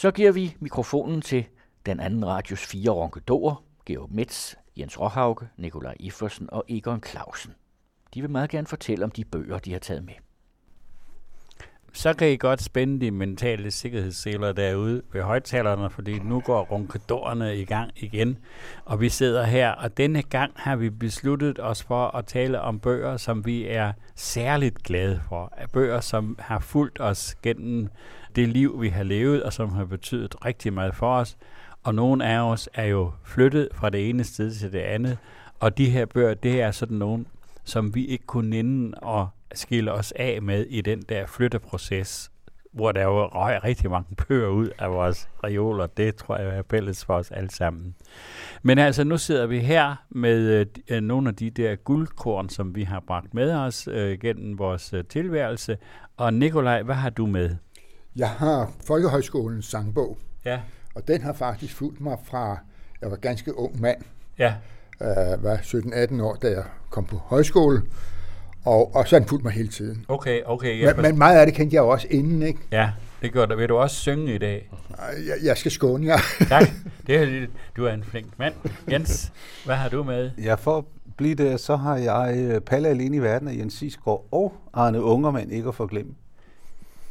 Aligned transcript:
Så 0.00 0.10
giver 0.10 0.32
vi 0.32 0.56
mikrofonen 0.60 1.20
til 1.20 1.46
den 1.86 2.00
anden 2.00 2.26
radios 2.26 2.66
fire 2.66 2.90
ronkedorer, 2.90 3.64
Georg 3.86 4.08
Metz, 4.12 4.54
Jens 4.78 5.00
Råhauke, 5.00 5.48
Nikolaj 5.56 5.94
Iffersen 6.00 6.48
og 6.52 6.64
Egon 6.68 7.02
Clausen. 7.06 7.54
De 8.14 8.20
vil 8.20 8.30
meget 8.30 8.50
gerne 8.50 8.66
fortælle 8.66 9.04
om 9.04 9.10
de 9.10 9.24
bøger, 9.24 9.58
de 9.58 9.72
har 9.72 9.78
taget 9.78 10.04
med 10.04 10.14
så 11.92 12.14
kan 12.14 12.28
I 12.28 12.36
godt 12.36 12.62
spænde 12.62 13.00
de 13.00 13.10
mentale 13.10 13.70
sikkerhedsseler 13.70 14.52
derude 14.52 15.02
ved 15.12 15.22
højtalerne, 15.22 15.90
fordi 15.90 16.18
nu 16.18 16.40
går 16.40 16.62
runkedorerne 16.62 17.56
i 17.56 17.64
gang 17.64 17.90
igen. 17.96 18.38
Og 18.84 19.00
vi 19.00 19.08
sidder 19.08 19.44
her, 19.44 19.70
og 19.70 19.96
denne 19.96 20.22
gang 20.22 20.52
har 20.56 20.76
vi 20.76 20.90
besluttet 20.90 21.60
os 21.60 21.82
for 21.82 22.06
at 22.06 22.26
tale 22.26 22.60
om 22.60 22.80
bøger, 22.80 23.16
som 23.16 23.46
vi 23.46 23.66
er 23.66 23.92
særligt 24.14 24.82
glade 24.82 25.20
for. 25.28 25.52
Bøger, 25.72 26.00
som 26.00 26.36
har 26.38 26.58
fulgt 26.58 27.00
os 27.00 27.34
gennem 27.42 27.88
det 28.36 28.48
liv, 28.48 28.80
vi 28.80 28.88
har 28.88 29.02
levet, 29.02 29.42
og 29.42 29.52
som 29.52 29.72
har 29.72 29.84
betydet 29.84 30.44
rigtig 30.44 30.72
meget 30.72 30.94
for 30.94 31.14
os. 31.14 31.36
Og 31.82 31.94
nogle 31.94 32.26
af 32.26 32.40
os 32.40 32.68
er 32.74 32.84
jo 32.84 33.12
flyttet 33.24 33.68
fra 33.74 33.90
det 33.90 34.08
ene 34.08 34.24
sted 34.24 34.54
til 34.54 34.72
det 34.72 34.78
andet. 34.78 35.18
Og 35.60 35.78
de 35.78 35.90
her 35.90 36.06
bøger, 36.06 36.34
det 36.34 36.62
er 36.62 36.70
sådan 36.70 36.96
nogle, 36.96 37.24
som 37.64 37.94
vi 37.94 38.06
ikke 38.06 38.26
kunne 38.26 38.50
nænde 38.50 38.98
og 38.98 39.28
skille 39.54 39.92
os 39.92 40.12
af 40.12 40.42
med 40.42 40.66
i 40.66 40.80
den 40.80 41.02
der 41.08 41.26
flytteproces, 41.26 42.30
hvor 42.72 42.92
der 42.92 43.02
jo 43.02 43.26
røg 43.26 43.64
rigtig 43.64 43.90
mange 43.90 44.16
bøger 44.28 44.48
ud 44.48 44.68
af 44.78 44.92
vores 44.92 45.28
reoler. 45.44 45.86
Det 45.86 46.14
tror 46.14 46.36
jeg 46.36 46.58
er 46.58 46.62
fælles 46.70 47.04
for 47.04 47.14
os 47.14 47.30
alle 47.30 47.50
sammen. 47.50 47.94
Men 48.62 48.78
altså, 48.78 49.04
nu 49.04 49.18
sidder 49.18 49.46
vi 49.46 49.58
her 49.58 49.96
med 50.10 50.38
øh, 50.38 50.66
øh 50.90 51.00
nogle 51.00 51.28
af 51.28 51.36
de 51.36 51.50
der 51.50 51.76
guldkorn, 51.76 52.48
som 52.48 52.74
vi 52.74 52.82
har 52.82 53.00
bragt 53.00 53.34
med 53.34 53.52
os 53.52 53.88
øh, 53.92 54.18
gennem 54.18 54.58
vores 54.58 54.92
øh, 54.92 55.04
tilværelse. 55.04 55.78
Og 56.16 56.34
Nikolaj, 56.34 56.82
hvad 56.82 56.94
har 56.94 57.10
du 57.10 57.26
med? 57.26 57.56
Jeg 58.16 58.28
har 58.28 58.72
Folkehøjskolens 58.86 59.66
sangbog. 59.66 60.18
Ja. 60.44 60.60
Og 60.94 61.08
den 61.08 61.22
har 61.22 61.32
faktisk 61.32 61.74
fulgt 61.74 62.00
mig 62.00 62.18
fra, 62.24 62.58
jeg 63.00 63.10
var 63.10 63.16
ganske 63.16 63.58
ung 63.58 63.80
mand. 63.80 63.98
Ja. 64.38 64.54
Øh, 65.00 65.44
var 65.44 65.56
17-18 65.56 66.22
år, 66.22 66.34
da 66.34 66.50
jeg 66.50 66.64
kom 66.90 67.04
på 67.04 67.16
højskole. 67.16 67.82
Og, 68.64 68.94
og 68.94 69.08
så 69.08 69.16
har 69.16 69.20
den 69.20 69.28
fulgt 69.28 69.44
mig 69.44 69.52
hele 69.52 69.68
tiden. 69.68 70.04
Okay, 70.08 70.42
okay. 70.44 70.80
Ja, 70.80 70.94
men, 70.94 71.02
men 71.02 71.18
meget 71.18 71.38
af 71.38 71.46
det 71.46 71.54
kendte 71.54 71.74
jeg 71.74 71.82
også 71.82 72.06
inden, 72.10 72.42
ikke? 72.42 72.60
Ja, 72.72 72.90
det 73.22 73.32
gør 73.32 73.46
du. 73.46 73.56
Vil 73.56 73.68
du 73.68 73.76
også 73.76 73.96
synge 73.96 74.34
i 74.34 74.38
dag? 74.38 74.70
Jeg, 75.26 75.34
jeg 75.42 75.56
skal 75.56 75.70
skåne 75.70 76.06
jer. 76.06 76.18
tak. 76.48 76.62
Det 77.06 77.16
er, 77.16 77.46
du 77.76 77.84
er 77.84 77.92
en 77.92 78.04
flink 78.04 78.38
mand. 78.38 78.54
Jens, 78.90 79.32
hvad 79.64 79.74
har 79.74 79.88
du 79.88 80.02
med? 80.02 80.30
Ja, 80.38 80.54
for 80.54 80.78
at 80.78 80.84
blive 81.16 81.34
det, 81.34 81.60
så 81.60 81.76
har 81.76 81.96
jeg 81.96 82.34
øh, 82.36 82.60
Palle 82.60 82.88
alene 82.88 83.16
i 83.16 83.18
verden 83.18 83.48
af 83.48 83.54
Jens 83.54 83.74
Sisgaard 83.74 84.26
og 84.32 84.52
Arne 84.72 85.02
Ungermand 85.02 85.52
ikke 85.52 85.68
at 85.68 85.74
forglemme. 85.74 86.14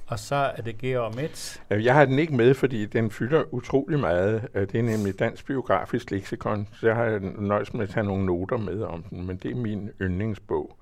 Og 0.10 0.20
så 0.20 0.36
er 0.36 0.62
det 0.62 0.78
Georg 0.78 1.16
Metz. 1.16 1.58
Jeg 1.70 1.94
har 1.94 2.06
den 2.06 2.20
ikke 2.20 2.36
med, 2.36 2.54
fordi 2.54 2.86
den 2.86 3.12
fylder 3.12 3.54
utrolig 3.54 4.00
meget. 4.00 4.48
Det 4.54 4.76
er 4.76 4.84
nemlig 4.84 5.20
Dansk 5.20 5.46
Biografisk 5.48 6.12
Lexikon, 6.12 6.68
så 6.74 6.88
jeg 6.88 6.96
har 6.96 7.20
nøjes 7.42 7.74
med 7.74 7.84
at 7.84 7.90
tage 7.90 8.06
nogle 8.06 8.26
noter 8.26 8.58
med 8.58 8.82
om 8.82 9.04
den, 9.04 9.28
men 9.28 9.38
det 9.38 9.52
er 9.52 9.56
min 9.56 9.90
yndlingsbog. 10.02 10.78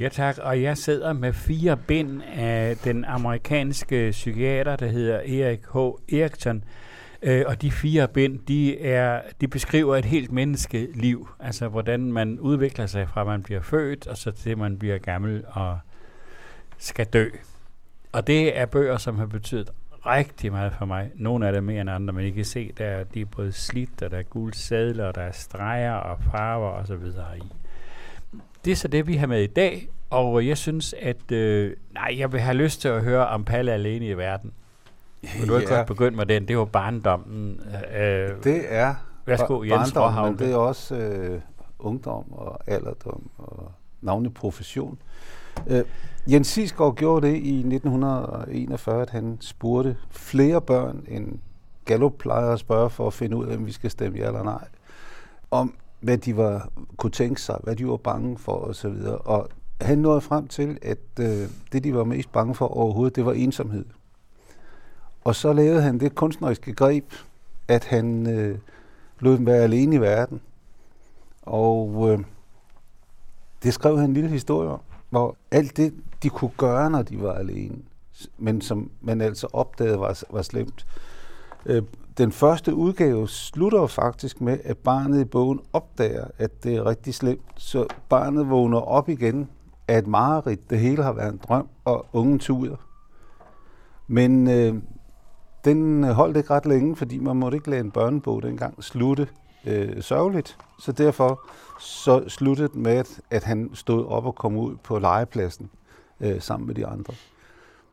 Ja 0.00 0.08
tak, 0.08 0.38
og 0.38 0.62
jeg 0.62 0.76
sidder 0.76 1.12
med 1.12 1.32
fire 1.32 1.76
bind 1.76 2.22
af 2.36 2.76
den 2.76 3.04
amerikanske 3.04 4.08
psykiater, 4.10 4.76
der 4.76 4.86
hedder 4.86 5.16
Erik 5.18 5.60
H. 5.74 5.76
Erikson. 6.14 6.64
Øh, 7.22 7.44
og 7.46 7.62
de 7.62 7.70
fire 7.70 8.08
bind, 8.08 8.38
de, 8.38 8.80
er, 8.80 9.22
de 9.40 9.48
beskriver 9.48 9.96
et 9.96 10.04
helt 10.04 10.32
menneskeliv. 10.32 11.28
Altså 11.40 11.68
hvordan 11.68 12.12
man 12.12 12.40
udvikler 12.40 12.86
sig 12.86 13.08
fra 13.08 13.24
man 13.24 13.42
bliver 13.42 13.62
født, 13.62 14.06
og 14.06 14.16
så 14.16 14.30
til 14.30 14.58
man 14.58 14.78
bliver 14.78 14.98
gammel 14.98 15.44
og 15.48 15.78
skal 16.78 17.06
dø. 17.06 17.28
Og 18.12 18.26
det 18.26 18.58
er 18.58 18.66
bøger, 18.66 18.96
som 18.96 19.18
har 19.18 19.26
betydet 19.26 19.70
rigtig 20.06 20.52
meget 20.52 20.72
for 20.78 20.84
mig. 20.84 21.10
Nogle 21.14 21.46
af 21.46 21.52
dem 21.52 21.64
mere 21.64 21.80
end 21.80 21.90
andre, 21.90 22.12
men 22.12 22.26
I 22.26 22.30
kan 22.30 22.44
se, 22.44 22.72
der 22.78 23.04
de 23.04 23.20
er 23.20 23.24
både 23.24 23.52
slidt, 23.52 24.02
og 24.02 24.10
der 24.10 24.18
er 24.18 24.22
gule 24.22 24.54
sadler, 24.54 25.04
og 25.04 25.14
der 25.14 25.20
er 25.20 25.32
streger 25.32 25.94
og 25.94 26.18
farver 26.32 26.68
og 26.68 26.86
så 26.86 26.96
videre 26.96 27.38
i. 27.38 27.42
Det 28.64 28.70
er 28.70 28.76
så 28.76 28.88
det, 28.88 29.06
vi 29.06 29.16
har 29.16 29.26
med 29.26 29.42
i 29.42 29.46
dag, 29.46 29.88
og 30.10 30.46
jeg 30.46 30.58
synes, 30.58 30.94
at 31.02 31.32
øh, 31.32 31.76
nej, 31.94 32.14
jeg 32.18 32.32
vil 32.32 32.40
have 32.40 32.56
lyst 32.56 32.80
til 32.80 32.88
at 32.88 33.02
høre 33.02 33.26
om 33.26 33.44
Palle 33.44 33.72
alene 33.72 34.06
i 34.06 34.16
verden. 34.16 34.52
Vil 35.20 35.48
du 35.48 35.56
ikke 35.56 35.72
ja. 35.72 35.76
godt 35.76 35.86
begynde 35.86 36.16
med 36.16 36.26
den? 36.26 36.48
Det 36.48 36.58
var 36.58 36.64
barndommen. 36.64 37.60
Øh, 37.96 38.30
det 38.44 38.64
er 38.68 38.94
Værsgo, 39.26 39.62
Jens 39.62 39.92
barndom, 39.92 40.24
men 40.24 40.38
det 40.38 40.52
er 40.52 40.56
også 40.56 40.96
øh, 40.96 41.40
ungdom 41.78 42.32
og 42.32 42.60
alderdom 42.66 43.30
og 43.38 43.72
navnlig 44.00 44.34
profession. 44.34 44.98
Øh, 45.66 45.84
Jens 46.30 46.46
Sisgaard 46.46 46.96
gjorde 46.96 47.26
det 47.26 47.36
i 47.36 47.58
1941, 47.58 49.02
at 49.02 49.10
han 49.10 49.36
spurgte 49.40 49.96
flere 50.10 50.60
børn, 50.60 51.04
end 51.08 51.38
Gallup 51.84 52.12
plejer 52.18 52.52
at 52.52 52.58
spørge 52.58 52.90
for 52.90 53.06
at 53.06 53.12
finde 53.12 53.36
ud 53.36 53.46
af, 53.46 53.56
om 53.56 53.66
vi 53.66 53.72
skal 53.72 53.90
stemme 53.90 54.18
ja 54.18 54.26
eller 54.26 54.42
nej, 54.42 54.68
om 55.50 55.74
hvad 56.00 56.18
de 56.18 56.36
var, 56.36 56.68
kunne 56.96 57.10
tænke 57.10 57.40
sig, 57.40 57.58
hvad 57.62 57.76
de 57.76 57.86
var 57.88 57.96
bange 57.96 58.38
for 58.38 58.52
osv. 58.52 58.86
Og, 58.86 59.26
og 59.26 59.48
han 59.80 59.98
nåede 59.98 60.20
frem 60.20 60.48
til, 60.48 60.78
at 60.82 60.98
øh, 61.20 61.48
det, 61.72 61.84
de 61.84 61.94
var 61.94 62.04
mest 62.04 62.32
bange 62.32 62.54
for 62.54 62.66
overhovedet, 62.66 63.16
det 63.16 63.26
var 63.26 63.32
ensomhed. 63.32 63.84
Og 65.24 65.34
så 65.34 65.52
lavede 65.52 65.82
han 65.82 66.00
det 66.00 66.14
kunstneriske 66.14 66.72
greb, 66.72 67.12
at 67.68 67.84
han 67.84 68.26
øh, 68.26 68.58
lod 69.20 69.36
dem 69.36 69.46
være 69.46 69.62
alene 69.62 69.96
i 69.96 70.00
verden. 70.00 70.40
Og 71.42 72.10
øh, 72.10 72.18
det 73.62 73.74
skrev 73.74 73.98
han 73.98 74.10
en 74.10 74.14
lille 74.14 74.30
historie 74.30 74.68
om, 74.68 74.80
hvor 75.10 75.36
alt 75.50 75.76
det, 75.76 75.94
de 76.22 76.28
kunne 76.28 76.50
gøre, 76.56 76.90
når 76.90 77.02
de 77.02 77.22
var 77.22 77.32
alene, 77.32 77.76
men 78.38 78.60
som 78.60 78.90
man 79.00 79.20
altså 79.20 79.46
opdagede 79.52 80.00
var, 80.00 80.22
var 80.30 80.42
slemt. 80.42 80.86
Øh, 81.66 81.82
den 82.18 82.32
første 82.32 82.74
udgave 82.74 83.28
slutter 83.28 83.86
faktisk 83.86 84.40
med, 84.40 84.58
at 84.64 84.78
barnet 84.78 85.20
i 85.20 85.24
bogen 85.24 85.60
opdager, 85.72 86.26
at 86.38 86.64
det 86.64 86.76
er 86.76 86.86
rigtig 86.86 87.14
slemt, 87.14 87.44
så 87.56 87.86
barnet 88.08 88.50
vågner 88.50 88.78
op 88.78 89.08
igen 89.08 89.48
af 89.88 89.98
et 89.98 90.06
mareridt. 90.06 90.70
Det 90.70 90.78
hele 90.78 91.02
har 91.02 91.12
været 91.12 91.32
en 91.32 91.40
drøm, 91.48 91.68
og 91.84 92.06
ungen 92.12 92.38
tuder. 92.38 92.76
Men 94.06 94.50
øh, 94.50 94.74
den 95.64 96.04
holdt 96.04 96.36
ikke 96.36 96.50
ret 96.50 96.66
længe, 96.66 96.96
fordi 96.96 97.18
man 97.18 97.36
måtte 97.36 97.56
ikke 97.56 97.70
lade 97.70 97.80
en 97.80 97.90
børnebog 97.90 98.42
dengang 98.42 98.84
slutte 98.84 99.28
øh, 99.66 100.02
sørgeligt. 100.02 100.58
Så 100.78 100.92
derfor 100.92 101.40
så 101.80 102.28
sluttede 102.28 102.68
det 102.68 102.76
med, 102.76 102.92
at, 102.92 103.20
at 103.30 103.44
han 103.44 103.70
stod 103.74 104.06
op 104.06 104.26
og 104.26 104.34
kom 104.34 104.56
ud 104.56 104.76
på 104.76 104.98
legepladsen 104.98 105.70
øh, 106.20 106.40
sammen 106.40 106.66
med 106.66 106.74
de 106.74 106.86
andre. 106.86 107.14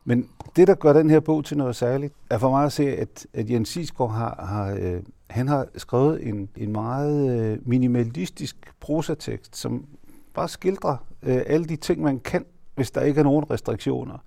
Men 0.04 0.28
det, 0.56 0.68
der 0.68 0.74
gør 0.74 0.92
den 0.92 1.10
her 1.10 1.20
bog 1.20 1.44
til 1.44 1.56
noget 1.56 1.76
særligt, 1.76 2.14
er 2.30 2.38
for 2.38 2.50
mig 2.50 2.64
at 2.64 2.72
se, 2.72 2.96
at, 2.96 3.26
at 3.34 3.50
Jens 3.50 3.76
Isgaard 3.76 4.12
har, 4.12 4.44
har, 4.48 4.76
øh, 4.80 5.02
han 5.30 5.48
har 5.48 5.66
skrevet 5.76 6.28
en, 6.28 6.48
en 6.56 6.72
meget 6.72 7.40
øh, 7.40 7.58
minimalistisk 7.68 8.72
prosatekst, 8.80 9.56
som 9.56 9.86
bare 10.34 10.48
skildrer 10.48 10.96
øh, 11.22 11.42
alle 11.46 11.66
de 11.66 11.76
ting, 11.76 12.02
man 12.02 12.20
kan, 12.20 12.44
hvis 12.74 12.90
der 12.90 13.00
ikke 13.00 13.18
er 13.18 13.24
nogen 13.24 13.50
restriktioner, 13.50 14.18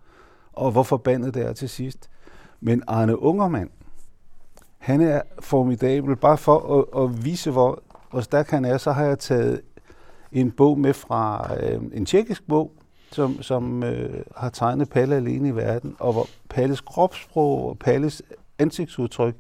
og 0.54 0.72
hvor 0.72 0.84
forbandet 0.84 1.34
det 1.34 1.46
er 1.46 1.54
til 1.54 1.70
sidst. 1.70 2.10
Men 2.62 2.84
Arne 2.88 3.20
Ungermand, 3.20 3.70
han 4.80 5.02
er 5.02 5.22
formidabel. 5.40 6.16
Bare 6.16 6.38
for 6.38 6.80
at, 6.80 7.04
at 7.04 7.26
vise, 7.26 7.52
hvor, 7.52 7.84
hvor 8.12 8.22
stærk 8.22 8.50
han 8.50 8.66
er, 8.66 8.78
så 8.78 8.92
har 8.92 9.06
jeg 9.06 9.20
taget 9.20 9.62
en 10.32 10.52
bog 10.52 10.80
med 10.80 10.94
fra 10.94 11.50
øh, 11.64 11.82
en 11.94 12.06
tjekkisk 12.06 12.48
bog, 12.48 12.72
som, 13.12 13.42
som 13.42 13.84
øh, 13.84 14.24
har 14.36 14.50
tegnet 14.50 14.90
Palle 14.90 15.16
alene 15.16 15.50
i 15.50 15.56
verden, 15.56 15.96
og 16.00 16.14
hvor 16.14 16.28
Palles 16.50 16.82
kropssprog 16.82 17.70
og 17.70 17.80
Palles 17.80 18.22
ansigtsudtryk, 18.60 19.36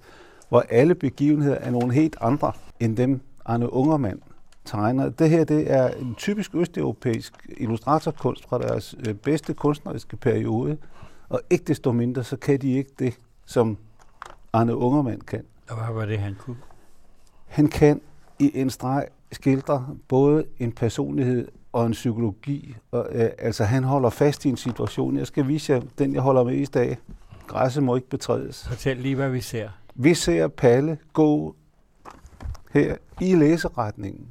hvor 0.49 0.63
alle 0.69 0.95
begivenheder 0.95 1.55
er 1.55 1.71
nogle 1.71 1.93
helt 1.93 2.17
andre 2.21 2.51
end 2.79 2.97
dem 2.97 3.21
Arne 3.45 3.73
Ungermand 3.73 4.19
tegner. 4.65 5.09
Det 5.09 5.29
her 5.29 5.43
det 5.43 5.71
er 5.71 5.87
en 5.87 6.15
typisk 6.15 6.55
østeuropæisk 6.55 7.33
illustratorkunst 7.57 8.49
fra 8.49 8.57
deres 8.59 8.95
øh, 9.07 9.13
bedste 9.13 9.53
kunstneriske 9.53 10.17
periode, 10.17 10.77
og 11.29 11.41
ikke 11.49 11.65
desto 11.65 11.91
mindre, 11.91 12.23
så 12.23 12.37
kan 12.37 12.61
de 12.61 12.73
ikke 12.73 12.91
det, 12.99 13.19
som 13.45 13.77
Arne 14.53 14.75
Ungermand 14.75 15.21
kan. 15.21 15.43
Og 15.69 15.75
hvad 15.75 15.95
var 15.95 16.05
det, 16.05 16.19
han 16.19 16.35
kunne? 16.39 16.57
Han 17.47 17.67
kan 17.67 18.01
i 18.39 18.51
en 18.53 18.69
streg 18.69 19.07
skildre 19.31 19.87
både 20.07 20.45
en 20.59 20.71
personlighed 20.71 21.47
og 21.73 21.85
en 21.85 21.91
psykologi. 21.91 22.75
Og, 22.91 23.07
øh, 23.11 23.29
altså, 23.37 23.63
han 23.63 23.83
holder 23.83 24.09
fast 24.09 24.45
i 24.45 24.49
en 24.49 24.57
situation. 24.57 25.17
Jeg 25.17 25.27
skal 25.27 25.47
vise 25.47 25.73
jer 25.73 25.81
den, 25.97 26.13
jeg 26.13 26.21
holder 26.21 26.43
med 26.43 26.53
i 26.53 26.65
dag. 26.65 26.97
Græsset 27.47 27.83
må 27.83 27.95
ikke 27.95 28.09
betrædes. 28.09 28.67
Fortæl 28.67 28.97
lige, 28.97 29.15
hvad 29.15 29.29
vi 29.29 29.41
ser. 29.41 29.69
Vi 29.95 30.13
ser 30.13 30.47
Palle 30.47 30.97
gå 31.13 31.55
her 32.71 32.95
i 33.21 33.35
læseretningen. 33.35 34.27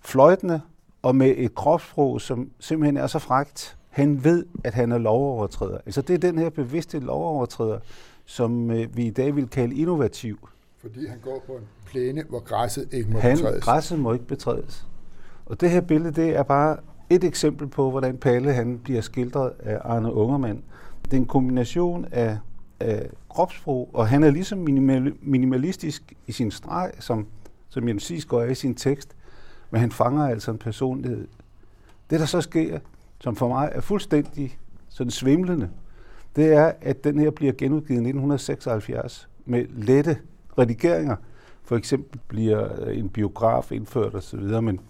Fløjtende 0.00 0.60
og 1.02 1.16
med 1.16 1.34
et 1.36 1.54
kropssprog, 1.54 2.20
som 2.20 2.50
simpelthen 2.60 2.96
er 2.96 3.06
så 3.06 3.18
frægt. 3.18 3.76
Han 3.90 4.24
ved, 4.24 4.46
at 4.64 4.74
han 4.74 4.92
er 4.92 4.98
lovovertræder. 4.98 5.78
Altså 5.86 6.02
det 6.02 6.14
er 6.14 6.18
den 6.18 6.38
her 6.38 6.50
bevidste 6.50 7.00
lovovertræder, 7.00 7.78
som 8.24 8.70
øh, 8.70 8.96
vi 8.96 9.06
i 9.06 9.10
dag 9.10 9.36
vil 9.36 9.48
kalde 9.48 9.74
innovativ. 9.74 10.48
Fordi 10.78 11.06
han 11.06 11.18
går 11.24 11.44
på 11.46 11.52
en 11.52 11.64
plæne, 11.86 12.24
hvor 12.28 12.40
græsset 12.40 12.88
ikke 12.92 13.10
må 13.10 13.18
han, 13.18 13.36
betrædes. 13.36 13.64
Græsset 13.64 13.98
må 13.98 14.12
ikke 14.12 14.26
betrædes. 14.26 14.86
Og 15.46 15.60
det 15.60 15.70
her 15.70 15.80
billede, 15.80 16.12
det 16.12 16.36
er 16.36 16.42
bare 16.42 16.76
et 17.10 17.24
eksempel 17.24 17.66
på, 17.66 17.90
hvordan 17.90 18.16
Palle 18.16 18.52
han 18.52 18.78
bliver 18.78 19.00
skildret 19.00 19.52
af 19.58 19.78
Arne 19.84 20.12
Ungermand. 20.12 20.62
Det 21.04 21.12
er 21.12 21.16
en 21.16 21.26
kombination 21.26 22.06
af 22.10 22.38
af 22.82 23.10
kropssprog, 23.28 23.90
og 23.92 24.08
han 24.08 24.22
er 24.22 24.30
ligesom 24.30 24.58
minimal, 24.58 25.14
minimalistisk 25.20 26.12
i 26.26 26.32
sin 26.32 26.50
streg, 26.50 26.92
som, 26.98 27.26
som 27.68 27.88
Jens 27.88 28.02
Sigsgaard 28.02 28.42
er 28.42 28.50
i 28.50 28.54
sin 28.54 28.74
tekst, 28.74 29.16
men 29.70 29.80
han 29.80 29.92
fanger 29.92 30.26
altså 30.26 30.50
en 30.50 30.58
personlighed. 30.58 31.28
Det, 32.10 32.20
der 32.20 32.26
så 32.26 32.40
sker, 32.40 32.78
som 33.20 33.36
for 33.36 33.48
mig 33.48 33.70
er 33.72 33.80
fuldstændig 33.80 34.58
sådan 34.88 35.10
svimlende, 35.10 35.70
det 36.36 36.52
er, 36.52 36.72
at 36.80 37.04
den 37.04 37.18
her 37.18 37.30
bliver 37.30 37.52
genudgivet 37.52 37.98
i 37.98 38.08
1976 38.08 39.28
med 39.44 39.64
lette 39.70 40.18
redigeringer. 40.58 41.16
For 41.64 41.76
eksempel 41.76 42.20
bliver 42.28 42.86
en 42.86 43.08
biograf 43.08 43.72
indført 43.72 44.14
osv., 44.14 44.40
men 44.40 44.80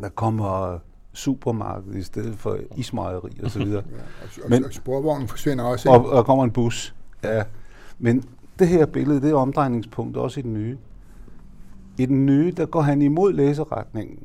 der 0.00 0.08
kommer 0.08 0.78
supermarked 1.12 1.94
i 1.94 2.02
stedet 2.02 2.38
for 2.38 2.58
ismejeri 2.76 3.40
og 3.42 3.50
så 3.50 3.58
videre. 3.58 3.82
Ja, 4.36 4.42
og, 4.44 4.50
men, 4.50 4.64
og 4.64 4.72
sporvognen 4.72 5.28
forsvinder 5.28 5.64
også. 5.64 5.90
Og, 5.90 6.06
og 6.06 6.16
der 6.16 6.22
kommer 6.22 6.44
en 6.44 6.50
bus. 6.50 6.94
Ja. 7.24 7.42
Men 7.98 8.24
det 8.58 8.68
her 8.68 8.86
billede, 8.86 9.20
det 9.20 9.30
er 9.30 9.34
omdrejningspunkt 9.34 10.16
også 10.16 10.40
i 10.40 10.42
den 10.42 10.54
nye. 10.54 10.78
I 11.98 12.06
den 12.06 12.26
nye, 12.26 12.52
der 12.56 12.66
går 12.66 12.80
han 12.80 13.02
imod 13.02 13.32
læseretningen. 13.32 14.18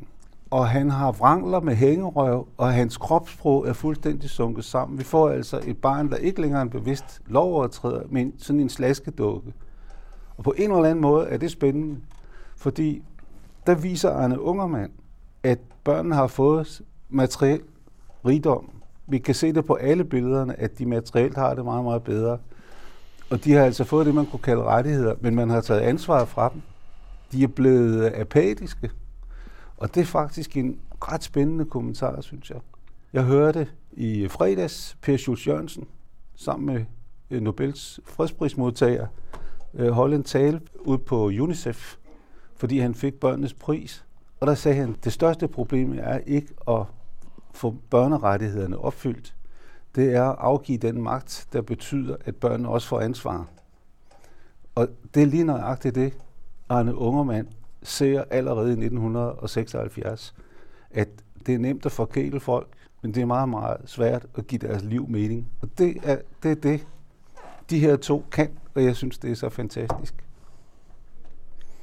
Og 0.51 0.67
han 0.67 0.89
har 0.89 1.11
vrangler 1.11 1.59
med 1.59 1.75
hængerøv, 1.75 2.47
og 2.57 2.73
hans 2.73 2.97
kropssprog 2.97 3.67
er 3.67 3.73
fuldstændig 3.73 4.29
sunket 4.29 4.65
sammen. 4.65 4.99
Vi 4.99 5.03
får 5.03 5.29
altså 5.29 5.61
et 5.67 5.77
barn, 5.77 6.09
der 6.09 6.15
ikke 6.15 6.41
længere 6.41 6.59
er 6.59 6.63
en 6.63 6.69
bevidst 6.69 7.21
lovovertræder, 7.27 8.01
men 8.09 8.33
sådan 8.37 8.59
en 8.59 8.69
slaskedukke. 8.69 9.53
Og 10.37 10.43
på 10.43 10.53
en 10.57 10.71
eller 10.71 10.89
anden 10.89 11.01
måde 11.01 11.27
er 11.27 11.37
det 11.37 11.51
spændende, 11.51 11.97
fordi 12.57 13.03
der 13.67 13.75
viser 13.75 14.09
Arne 14.09 14.41
Ungermand, 14.41 14.91
at 15.43 15.59
børnene 15.83 16.15
har 16.15 16.27
fået 16.27 16.81
materiel 17.09 17.61
rigdom. 18.25 18.69
Vi 19.07 19.17
kan 19.17 19.35
se 19.35 19.53
det 19.53 19.65
på 19.65 19.73
alle 19.73 20.03
billederne, 20.03 20.59
at 20.59 20.79
de 20.79 20.85
materielt 20.85 21.35
har 21.35 21.53
det 21.53 21.65
meget, 21.65 21.83
meget 21.83 22.03
bedre. 22.03 22.37
Og 23.29 23.43
de 23.43 23.53
har 23.53 23.63
altså 23.63 23.83
fået 23.83 24.05
det, 24.05 24.15
man 24.15 24.25
kunne 24.25 24.39
kalde 24.39 24.63
rettigheder, 24.63 25.15
men 25.21 25.35
man 25.35 25.49
har 25.49 25.61
taget 25.61 25.81
ansvaret 25.81 26.27
fra 26.27 26.49
dem. 26.53 26.61
De 27.31 27.43
er 27.43 27.47
blevet 27.47 28.13
apatiske. 28.15 28.89
Og 29.81 29.95
det 29.95 30.01
er 30.01 30.05
faktisk 30.05 30.57
en 30.57 30.79
ret 31.01 31.23
spændende 31.23 31.65
kommentar, 31.65 32.21
synes 32.21 32.49
jeg. 32.49 32.59
Jeg 33.13 33.23
hørte 33.23 33.67
i 33.91 34.27
fredags 34.27 34.97
Per 35.01 35.17
Schultz 35.17 35.47
Jørgensen 35.47 35.87
sammen 36.35 36.73
med 36.73 36.85
øh, 37.29 37.41
Nobels 37.41 37.99
fredsprismodtager 38.05 39.07
øh, 39.73 39.89
holde 39.89 40.15
en 40.15 40.23
tale 40.23 40.61
ud 40.79 40.97
på 40.97 41.25
UNICEF, 41.25 41.97
fordi 42.55 42.79
han 42.79 42.95
fik 42.95 43.13
børnenes 43.13 43.53
pris. 43.53 44.05
Og 44.39 44.47
der 44.47 44.55
sagde 44.55 44.77
han, 44.77 44.89
at 44.89 45.05
det 45.05 45.13
største 45.13 45.47
problem 45.47 45.93
er 45.99 46.17
ikke 46.17 46.53
at 46.67 46.85
få 47.53 47.75
børnerettighederne 47.89 48.77
opfyldt. 48.77 49.35
Det 49.95 50.15
er 50.15 50.23
at 50.23 50.35
afgive 50.39 50.77
den 50.77 51.01
magt, 51.01 51.47
der 51.53 51.61
betyder, 51.61 52.15
at 52.25 52.35
børnene 52.35 52.69
også 52.69 52.87
får 52.87 52.99
ansvar. 52.99 53.47
Og 54.75 54.87
det 55.13 55.23
er 55.23 55.27
lige 55.27 55.43
nøjagtigt 55.43 55.95
det, 55.95 56.13
Arne 56.69 56.95
Ungermand 56.95 57.47
ser 57.83 58.23
allerede 58.29 58.67
i 58.67 58.71
1976, 58.71 60.33
at 60.91 61.07
det 61.45 61.55
er 61.55 61.59
nemt 61.59 61.85
at 61.85 61.91
forkæle 61.91 62.39
folk, 62.39 62.67
men 63.01 63.13
det 63.13 63.21
er 63.21 63.25
meget, 63.25 63.49
meget 63.49 63.77
svært 63.85 64.25
at 64.35 64.47
give 64.47 64.59
deres 64.59 64.83
liv 64.83 65.09
mening. 65.09 65.47
Og 65.61 65.69
det 65.77 65.97
er 66.03 66.17
det, 66.43 66.51
er 66.51 66.55
det 66.55 66.87
de 67.69 67.79
her 67.79 67.95
to 67.95 68.25
kan, 68.31 68.49
og 68.75 68.83
jeg 68.83 68.95
synes, 68.95 69.17
det 69.17 69.31
er 69.31 69.35
så 69.35 69.49
fantastisk. 69.49 70.13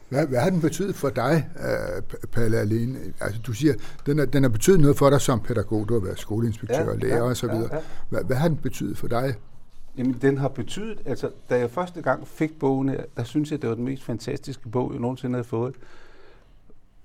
Hvad, 0.08 0.26
hvad 0.26 0.38
har 0.38 0.50
den 0.50 0.60
betydet 0.60 0.94
for 0.94 1.08
dig, 1.08 1.48
uh, 1.56 2.28
Palle 2.32 2.58
Alene? 2.58 2.98
Altså, 3.20 3.40
du 3.46 3.52
siger, 3.52 3.74
den 4.06 4.18
har, 4.18 4.26
den 4.26 4.42
har 4.42 4.50
betydet 4.50 4.80
noget 4.80 4.96
for 4.98 5.10
dig 5.10 5.20
som 5.20 5.40
pædagog, 5.40 5.88
du 5.88 5.94
har 5.94 6.00
været 6.00 6.18
skoleinspektør, 6.18 6.90
ja, 6.90 6.94
lærer 6.94 7.16
ja, 7.16 7.22
osv. 7.22 7.46
Ja, 7.46 7.56
ja. 7.56 7.80
Hvad, 8.08 8.24
hvad 8.24 8.36
har 8.36 8.48
den 8.48 8.56
betydet 8.56 8.98
for 8.98 9.08
dig? 9.08 9.34
Jamen, 9.98 10.18
den 10.22 10.38
har 10.38 10.48
betydet, 10.48 11.02
altså, 11.06 11.30
da 11.50 11.58
jeg 11.58 11.70
første 11.70 12.02
gang 12.02 12.28
fik 12.28 12.58
bogen 12.58 12.88
her, 12.88 13.02
der 13.16 13.24
synes 13.24 13.50
jeg, 13.50 13.62
det 13.62 13.68
var 13.68 13.74
den 13.76 13.84
mest 13.84 14.02
fantastiske 14.04 14.68
bog, 14.68 14.92
jeg 14.92 15.00
nogensinde 15.00 15.34
havde 15.34 15.44
fået. 15.44 15.74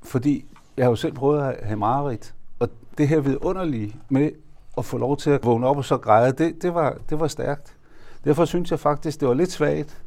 Fordi 0.03 0.45
jeg 0.77 0.85
har 0.85 0.89
jo 0.89 0.95
selv 0.95 1.13
prøvet 1.13 1.41
at 1.41 1.65
have 1.65 1.77
mareridt, 1.77 2.33
og 2.59 2.69
det 2.97 3.07
her 3.07 3.19
vidunderlige 3.19 3.95
med 4.09 4.31
at 4.77 4.85
få 4.85 4.97
lov 4.97 5.17
til 5.17 5.29
at 5.29 5.45
vågne 5.45 5.67
op 5.67 5.77
og 5.77 5.85
så 5.85 5.97
græde, 5.97 6.31
det, 6.31 6.61
det, 6.61 6.73
var, 6.73 6.97
det 7.09 7.19
var 7.19 7.27
stærkt. 7.27 7.75
Derfor 8.23 8.45
synes 8.45 8.71
jeg 8.71 8.79
faktisk, 8.79 9.19
det 9.19 9.27
var 9.27 9.33
lidt 9.33 9.51
svagt, 9.51 10.01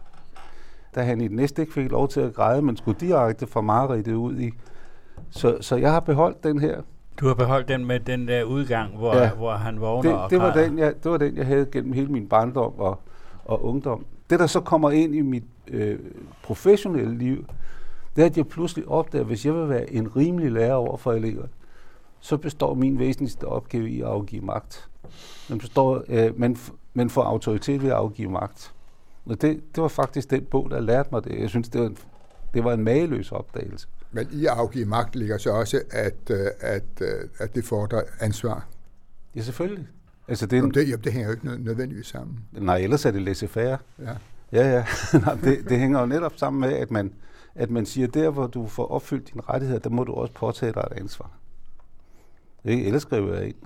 da 0.95 1.03
han 1.03 1.21
i 1.21 1.25
det 1.25 1.37
næste 1.37 1.63
ikke 1.63 1.75
fik 1.75 1.91
lov 1.91 2.09
til 2.09 2.21
at 2.21 2.35
græde, 2.35 2.63
men 2.63 2.77
skulle 2.77 3.01
direkte 3.01 3.47
fra 3.47 3.61
mareridtet 3.61 4.15
ud 4.15 4.39
i. 4.39 4.51
Så, 5.31 5.59
så 5.61 5.77
jeg 5.77 5.93
har 5.93 6.01
beholdt 6.01 6.45
den 6.45 6.61
her. 6.61 6.83
Du 7.21 7.27
har 7.27 7.35
beholdt 7.35 7.69
den 7.69 7.87
med 7.87 8.01
den 8.01 8.29
der 8.29 8.45
udgang, 8.45 8.97
hvor, 8.97 9.17
ja. 9.17 9.31
hvor 9.31 9.53
han 9.53 9.81
vågner 9.81 10.11
det, 10.11 10.21
og 10.21 10.31
det 10.31 10.39
var, 10.39 10.53
den, 10.53 10.79
jeg, 10.79 10.95
det 11.03 11.11
var 11.11 11.17
den, 11.17 11.37
jeg 11.37 11.47
havde 11.47 11.67
gennem 11.67 11.93
hele 11.93 12.09
min 12.09 12.29
barndom 12.29 12.73
og, 12.79 13.01
og 13.45 13.65
ungdom. 13.65 14.07
Det, 14.31 14.39
der 14.39 14.47
så 14.47 14.61
kommer 14.61 14.91
ind 14.91 15.15
i 15.15 15.21
mit 15.21 15.45
øh, 15.69 15.99
professionelle 16.43 17.19
liv, 17.19 17.47
det 18.17 18.23
er, 18.23 18.27
at 18.27 18.37
jeg 18.37 18.49
pludselig 18.49 18.89
opdager, 18.89 19.23
at 19.23 19.27
hvis 19.27 19.47
jeg 19.47 19.55
vil 19.55 19.69
være 19.69 19.93
en 19.93 20.17
rimelig 20.17 20.53
lærer 20.53 20.75
over 20.75 20.97
for 20.97 21.13
elever, 21.13 21.47
så 22.21 22.37
består 22.37 22.75
min 22.75 22.99
væsentligste 22.99 23.45
opgave 23.45 23.91
i 23.91 24.01
at 24.01 24.07
afgive 24.07 24.43
magt. 24.43 24.89
Man, 25.49 25.59
består, 25.59 26.05
øh, 26.09 26.41
man, 26.41 26.57
man 26.95 27.11
får 27.11 27.23
autoritet 27.23 27.83
ved 27.83 27.91
at 27.91 27.97
afgive 27.97 28.31
magt. 28.31 28.75
Og 29.27 29.43
det, 29.43 29.61
det 29.75 29.83
var 29.83 29.89
faktisk 29.89 30.31
den 30.31 30.45
bog, 30.45 30.71
der 30.71 30.81
lærte 30.81 31.09
mig 31.13 31.25
det. 31.25 31.41
Jeg 31.41 31.49
synes, 31.49 31.69
det 31.69 31.81
var 31.81 31.87
en, 31.87 31.97
det 32.55 32.65
var 32.65 32.73
en 32.73 32.85
mageløs 32.85 33.33
opdagelse. 33.33 33.89
Men 34.17 34.29
i 34.33 34.47
at 34.47 34.53
afgive 34.53 34.85
magt 34.85 35.17
ligger 35.17 35.39
så 35.39 35.51
også, 35.51 35.83
at, 35.91 36.31
øh, 36.31 36.47
at, 36.61 36.83
øh, 37.01 37.29
at 37.39 37.55
det 37.55 37.65
fordrer 37.65 38.03
ansvar. 38.21 38.67
Ja, 39.35 39.43
selvfølgelig. 39.43 39.87
Altså, 40.29 40.47
det, 40.47 40.59
en, 40.59 40.75
det, 40.75 40.93
jo, 40.93 40.97
det 40.97 41.13
hænger 41.13 41.29
jo 41.29 41.35
ikke 41.35 41.65
nødvendigvis 41.65 42.07
sammen. 42.07 42.39
Nej, 42.53 42.77
ellers 42.77 43.05
er 43.05 43.11
det 43.11 43.23
laissez-faire. 43.23 43.79
Ja. 43.99 44.13
Ja, 44.53 44.71
ja. 44.71 44.85
Nej, 45.25 45.35
det, 45.35 45.69
det 45.69 45.79
hænger 45.79 46.01
jo 46.01 46.07
netop 46.07 46.33
sammen 46.37 46.61
med, 46.61 46.73
at 46.73 46.91
man, 46.91 47.13
at 47.55 47.71
man 47.71 47.87
siger, 47.87 48.07
der 48.07 48.31
hvor 48.31 48.47
du 48.47 48.67
får 48.67 48.87
opfyldt 48.87 49.29
dine 49.33 49.43
rettigheder, 49.49 49.81
der 49.81 49.91
må 49.91 50.05
du 50.05 50.13
også 50.13 50.35
påtage 50.35 50.73
dig 50.73 50.89
et 50.93 51.01
ansvar. 51.01 51.31
Ikke? 52.65 52.85
Ellers 52.85 53.03
skriver 53.03 53.35
jeg 53.35 53.47
ind. 53.47 53.57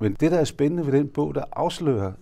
Men 0.00 0.16
det, 0.20 0.32
der 0.32 0.38
er 0.38 0.44
spændende 0.44 0.86
ved 0.86 0.92
den 0.92 1.08
bog, 1.08 1.34
der 1.34 1.44
afslører 1.52 2.12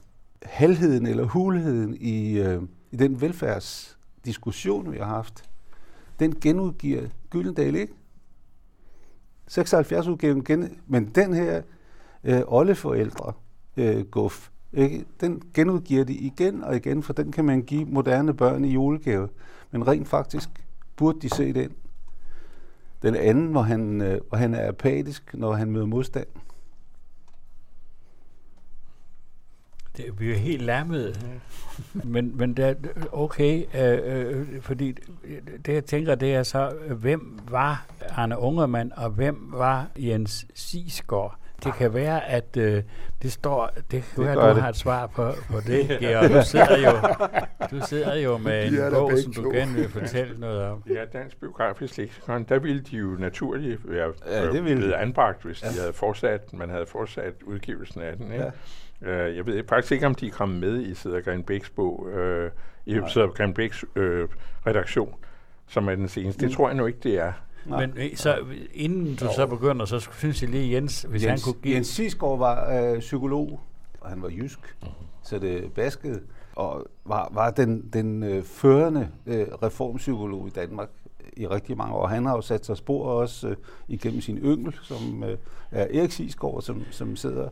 halvheden 0.42 1.06
eller 1.06 1.24
hulheden 1.24 1.96
i, 2.00 2.38
øh, 2.38 2.62
i 2.90 2.96
den 2.96 3.20
velfærdsdiskussion, 3.20 4.92
vi 4.92 4.98
har 4.98 5.04
haft, 5.04 5.44
den 6.20 6.40
genudgiver 6.40 7.02
Gyldendal 7.30 7.74
ikke. 7.74 7.92
76-udgaven 9.50 10.44
gen, 10.44 10.78
men 10.86 11.06
den 11.14 11.34
her 11.34 11.62
øh, 12.24 12.40
oldeforældre 12.46 13.32
øh, 13.76 14.04
guf, 14.04 14.50
ikke? 14.72 15.04
den 15.20 15.42
genudgiver 15.54 16.04
de 16.04 16.14
igen 16.14 16.64
og 16.64 16.76
igen, 16.76 17.02
for 17.02 17.12
den 17.12 17.32
kan 17.32 17.44
man 17.44 17.62
give 17.62 17.84
moderne 17.84 18.34
børn 18.34 18.64
i 18.64 18.72
julegave. 18.72 19.28
Men 19.70 19.88
rent 19.88 20.08
faktisk 20.08 20.50
burde 20.96 21.20
de 21.20 21.28
se 21.28 21.52
den. 21.52 21.72
Den 23.02 23.14
anden, 23.14 23.46
hvor 23.46 23.62
han, 23.62 24.00
øh, 24.00 24.20
hvor 24.28 24.38
han 24.38 24.54
er 24.54 24.68
apatisk, 24.68 25.34
når 25.34 25.52
han 25.52 25.70
møder 25.70 25.86
modstand. 25.86 26.26
Det, 30.06 30.20
vi 30.20 30.32
er 30.32 30.36
helt 30.36 30.62
lammet. 30.62 31.26
men, 31.92 32.36
men 32.36 32.54
det 32.54 32.64
er 32.64 32.74
okay, 33.12 33.64
øh, 33.74 33.98
øh, 34.04 34.62
fordi 34.62 34.96
det 35.66 35.74
jeg 35.74 35.84
tænker, 35.84 36.14
det 36.14 36.34
er 36.34 36.42
så, 36.42 36.72
hvem 36.90 37.38
var 37.50 37.86
Arne 38.08 38.38
Ungermann, 38.38 38.92
og 38.96 39.10
hvem 39.10 39.36
var 39.52 39.86
Jens 39.96 40.46
Sisgaard? 40.54 41.36
Det 41.64 41.74
kan 41.74 41.94
være, 41.94 42.28
at 42.28 42.56
øh, 42.56 42.82
det 43.22 43.32
står, 43.32 43.70
det 43.90 44.04
kan 44.14 44.24
være, 44.24 44.32
at 44.32 44.38
du 44.38 44.54
det. 44.54 44.62
har 44.62 44.68
et 44.68 44.76
svar 44.76 45.06
på, 45.06 45.32
på 45.50 45.60
det, 45.66 45.98
Georg. 46.00 46.30
Du 46.30 46.42
sidder 46.44 46.78
jo, 46.78 46.98
du 47.70 47.86
sidder 47.86 48.14
jo 48.14 48.38
med 48.38 48.72
en 48.72 48.92
bog, 48.92 49.12
som 49.24 49.32
du 49.32 49.50
gerne 49.50 49.74
vil 49.74 49.88
fortælle 49.88 50.40
noget 50.40 50.62
om. 50.62 50.82
Ja, 50.90 51.04
Dansk 51.12 51.40
Biografisk 51.40 51.96
Leksikon, 51.96 52.44
der 52.44 52.58
ville 52.58 52.82
de 52.82 52.96
jo 52.96 53.06
naturligt 53.18 53.90
være 53.90 54.12
ja, 54.26 54.46
det 54.46 54.64
ville. 54.64 54.76
blevet 54.76 54.92
anbragt, 54.92 55.42
hvis 55.42 55.62
ja. 55.62 55.68
de 55.68 55.78
havde 55.80 55.92
fortsat, 55.92 56.52
man 56.52 56.70
havde 56.70 56.86
fortsat 56.86 57.34
udgivelsen 57.42 58.00
af 58.02 58.16
den. 58.16 58.32
Ikke? 58.32 58.44
Ja. 58.44 58.50
Uh, 59.02 59.08
jeg 59.08 59.46
ved 59.46 59.64
faktisk 59.68 59.92
ikke, 59.92 60.06
om 60.06 60.14
de 60.14 60.26
er 60.26 60.30
kommet 60.30 60.60
med 60.60 60.82
i 60.82 60.94
Sæder 60.94 61.20
Grenbæks 61.20 61.70
bog, 61.70 62.06
uh, 62.06 62.50
i 62.86 63.00
Sæder 63.08 63.28
Grenbæks 63.28 63.84
uh, 63.84 64.00
redaktion, 64.66 65.14
som 65.66 65.88
er 65.88 65.94
den 65.94 66.08
seneste. 66.08 66.44
Mm. 66.44 66.48
Det 66.48 66.56
tror 66.56 66.68
jeg 66.68 66.76
nu 66.76 66.86
ikke, 66.86 66.98
det 67.02 67.18
er. 67.18 67.32
Nej. 67.66 67.86
Men 67.86 68.16
så 68.16 68.38
inden 68.74 69.16
du 69.16 69.26
så 69.36 69.46
begynder, 69.46 69.84
så 69.84 70.10
synes 70.18 70.42
jeg 70.42 70.50
lige 70.50 70.74
Jens, 70.74 71.02
hvis 71.02 71.24
Jens, 71.24 71.44
han 71.44 71.52
kunne 71.52 71.62
give... 71.62 71.74
Jens 71.74 71.86
Sisgaard 71.86 72.38
var 72.38 72.92
øh, 72.92 72.98
psykolog, 72.98 73.60
og 74.00 74.10
han 74.10 74.22
var 74.22 74.28
jysk, 74.28 74.58
uh-huh. 74.82 74.88
så 75.22 75.38
det 75.38 75.72
baskede, 75.72 76.20
og 76.54 76.86
var, 77.04 77.28
var 77.32 77.50
den, 77.50 77.90
den 77.92 78.22
øh, 78.22 78.42
førende 78.42 79.08
øh, 79.26 79.46
reformpsykolog 79.62 80.46
i 80.46 80.50
Danmark 80.50 80.88
i 81.36 81.46
rigtig 81.46 81.76
mange 81.76 81.94
år. 81.94 82.06
Han 82.06 82.26
har 82.26 82.34
jo 82.34 82.40
sat 82.40 82.66
sig 82.66 82.76
spor 82.76 83.04
også 83.04 83.48
øh, 83.48 83.56
igennem 83.88 84.20
sin 84.20 84.38
yngel, 84.38 84.76
som 84.82 85.24
øh, 85.24 85.38
er 85.70 86.00
Erik 86.00 86.10
Sisgaard, 86.10 86.62
som, 86.62 86.82
som 86.90 87.16
sidder 87.16 87.48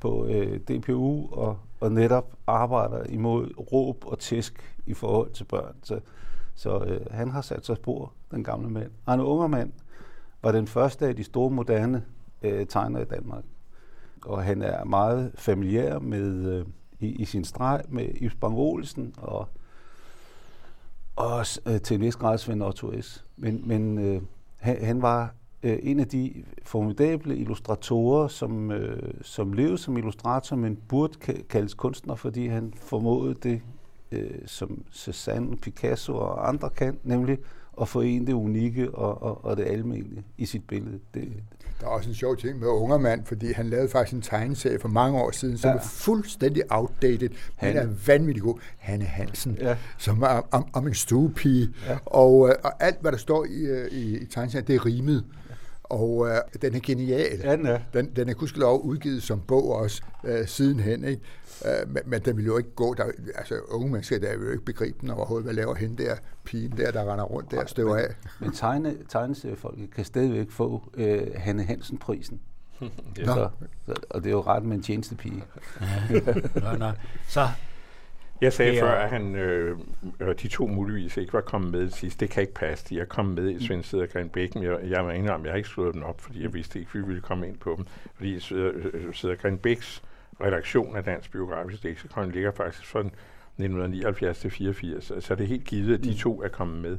på 0.00 0.26
øh, 0.26 0.60
DPU 0.60 1.28
og, 1.32 1.58
og 1.80 1.92
netop 1.92 2.32
arbejder 2.46 3.04
imod 3.04 3.50
råb 3.72 4.04
og 4.06 4.18
tæsk 4.18 4.76
i 4.86 4.94
forhold 4.94 5.30
til 5.30 5.44
børn. 5.44 5.74
Så, 5.82 6.00
så 6.54 6.78
øh, 6.78 7.06
han 7.10 7.30
har 7.30 7.40
sat 7.40 7.66
sig 7.66 7.76
spor, 7.76 8.12
den 8.30 8.44
gamle 8.44 8.70
mand. 8.70 8.90
Arne 9.06 9.24
Ungermand 9.24 9.72
var 10.42 10.52
den 10.52 10.66
første 10.66 11.06
af 11.06 11.16
de 11.16 11.24
store 11.24 11.50
moderne 11.50 12.04
øh, 12.42 12.66
tegnere 12.66 13.02
i 13.02 13.06
Danmark. 13.06 13.44
Og 14.22 14.44
han 14.44 14.62
er 14.62 14.84
meget 14.84 15.32
familiær 15.34 15.98
med 15.98 16.58
øh, 16.58 16.66
i, 17.00 17.06
i 17.06 17.24
sin 17.24 17.44
streg 17.44 17.82
med 17.88 18.08
Yves 18.20 18.34
Bang 18.34 18.58
Olsen 18.58 19.14
og, 19.16 19.48
og 21.16 21.46
øh, 21.66 21.80
til 21.80 21.94
en 21.94 22.00
vis 22.00 22.16
grad 22.16 22.38
Svend 22.38 22.62
Otto 22.62 23.02
S. 23.02 23.24
Men, 23.36 23.68
men 23.68 23.98
øh, 23.98 24.22
han, 24.58 24.84
han 24.84 25.02
var 25.02 25.34
øh, 25.62 25.78
en 25.82 26.00
af 26.00 26.08
de 26.08 26.44
formidable 26.62 27.36
illustratorer, 27.36 28.28
som, 28.28 28.70
øh, 28.70 29.14
som 29.22 29.52
levede 29.52 29.78
som 29.78 29.96
illustrator, 29.96 30.56
men 30.56 30.78
burde 30.88 31.18
kaldes 31.48 31.74
kunstner, 31.74 32.14
fordi 32.14 32.46
han 32.46 32.72
formåede 32.76 33.34
det, 33.42 33.60
øh, 34.12 34.30
som 34.46 34.84
Cézanne, 34.92 35.56
Picasso 35.56 36.16
og 36.16 36.48
andre 36.48 36.70
kan, 36.70 36.98
nemlig 37.04 37.38
at 37.80 37.88
forene 37.88 38.26
det 38.26 38.32
unikke 38.32 38.90
og, 38.90 39.22
og, 39.22 39.44
og 39.44 39.56
det 39.56 39.64
almindelige 39.64 40.24
i 40.38 40.46
sit 40.46 40.64
billede. 40.64 41.00
Det, 41.14 41.32
der 41.80 41.86
er 41.86 41.90
også 41.90 42.08
en 42.08 42.14
sjov 42.14 42.36
ting 42.36 42.58
med 42.58 42.68
Ungermand, 42.68 43.26
fordi 43.26 43.52
han 43.52 43.66
lavede 43.66 43.88
faktisk 43.88 44.14
en 44.14 44.22
tegneserie 44.22 44.78
for 44.78 44.88
mange 44.88 45.18
år 45.18 45.30
siden, 45.30 45.58
som 45.58 45.70
ja. 45.70 45.76
er 45.76 45.80
fuldstændig 45.82 46.62
outdated, 46.70 47.28
men 47.62 47.76
er 47.76 47.88
vanvittig 48.06 48.42
god. 48.42 48.58
Hanne 48.78 49.04
Hansen, 49.04 49.58
ja. 49.60 49.76
som 49.98 50.22
er 50.22 50.48
om, 50.50 50.66
om 50.72 50.86
en 50.86 50.94
stuepige, 50.94 51.68
ja. 51.88 51.98
og, 52.06 52.48
øh, 52.48 52.54
og 52.64 52.84
alt, 52.84 53.00
hvad 53.00 53.12
der 53.12 53.18
står 53.18 53.44
i, 53.44 53.60
øh, 53.60 53.92
i, 53.92 54.18
i 54.18 54.26
tegneserien, 54.26 54.66
det 54.66 54.74
er 54.74 54.86
rimet. 54.86 55.24
Og 55.90 56.28
øh, 56.28 56.60
den 56.62 56.74
er 56.74 56.80
genial. 56.82 57.38
Ja, 57.38 57.52
den 57.52 57.66
er. 57.66 57.78
Den, 57.92 58.16
den 58.16 58.28
er 58.28 58.34
kuskelov 58.34 58.80
udgivet 58.80 59.22
som 59.22 59.40
bog 59.40 59.74
også 59.74 60.02
øh, 60.24 60.46
sidenhen. 60.46 61.04
Ikke? 61.04 61.22
Øh, 61.64 61.88
men, 61.88 62.02
men 62.06 62.22
den 62.22 62.36
vil 62.36 62.44
jo 62.44 62.58
ikke 62.58 62.70
gå. 62.70 62.94
Der, 62.94 63.04
altså, 63.34 63.54
unge 63.68 63.92
mennesker 63.92 64.18
der 64.18 64.38
vil 64.38 64.46
jo 64.46 64.52
ikke 64.52 64.64
begribe 64.64 64.98
den 65.00 65.10
overhovedet. 65.10 65.44
Hvad 65.44 65.54
laver 65.54 65.74
hende 65.74 66.04
der, 66.04 66.16
pigen 66.44 66.76
der, 66.76 66.90
der 66.90 67.12
render 67.12 67.24
rundt 67.24 67.50
der 67.50 67.62
og 67.62 67.68
støver 67.68 67.96
af? 67.96 68.14
Men 68.40 68.52
tegne, 68.52 68.96
tegneseriefolk 69.08 69.78
kan 69.94 70.04
stadigvæk 70.04 70.50
få 70.50 70.82
øh, 70.94 71.26
Hanne 71.34 71.62
Hansen-prisen. 71.62 72.40
ja. 73.18 73.24
så, 73.24 73.48
så, 73.86 73.94
og 74.10 74.24
det 74.24 74.26
er 74.26 74.34
jo 74.34 74.40
ret 74.40 74.62
med 74.62 74.76
en 74.76 74.82
tjenestepige. 74.82 75.44
nå, 76.64 76.76
nå. 76.78 76.90
Så 77.28 77.48
jeg 78.40 78.52
sagde 78.52 78.80
før, 78.80 78.90
at 78.90 79.10
han, 79.10 79.34
øh, 79.34 79.78
de 80.42 80.48
to 80.48 80.66
muligvis 80.66 81.16
ikke 81.16 81.32
var 81.32 81.40
kommet 81.40 81.70
med 81.70 81.90
sidst. 81.90 82.20
Det 82.20 82.30
kan 82.30 82.40
ikke 82.40 82.54
passe. 82.54 82.86
De 82.88 83.00
er 83.00 83.04
kommet 83.04 83.34
med 83.34 83.50
i 83.50 83.66
Svend 83.66 83.82
Sædergren 83.82 84.28
Bækken. 84.28 84.62
Jeg, 84.62 84.78
jeg 84.84 85.06
var 85.06 85.12
enig 85.12 85.30
om, 85.30 85.44
jeg 85.44 85.52
har 85.52 85.56
ikke 85.56 85.68
slået 85.68 85.94
dem 85.94 86.02
op, 86.02 86.20
fordi 86.20 86.42
jeg 86.42 86.54
vidste 86.54 86.78
ikke, 86.78 86.92
vi 86.92 87.00
ville 87.00 87.20
komme 87.20 87.48
ind 87.48 87.58
på 87.58 87.74
dem. 87.76 87.86
Fordi 88.14 88.40
Sædergren 89.12 89.58
Bæks 89.58 90.02
redaktion 90.40 90.96
af 90.96 91.04
Dansk 91.04 91.32
Biografisk 91.32 91.84
Lexikon 91.84 92.30
ligger 92.30 92.52
faktisk 92.52 92.86
fra 92.86 93.00
1979 93.00 94.38
til 94.38 94.50
84. 94.50 95.12
Så 95.24 95.34
det 95.34 95.44
er 95.44 95.48
helt 95.48 95.64
givet, 95.64 95.94
at 95.94 96.04
de 96.04 96.10
mm. 96.10 96.16
to 96.16 96.42
er 96.42 96.48
kommet 96.48 96.82
med. 96.82 96.98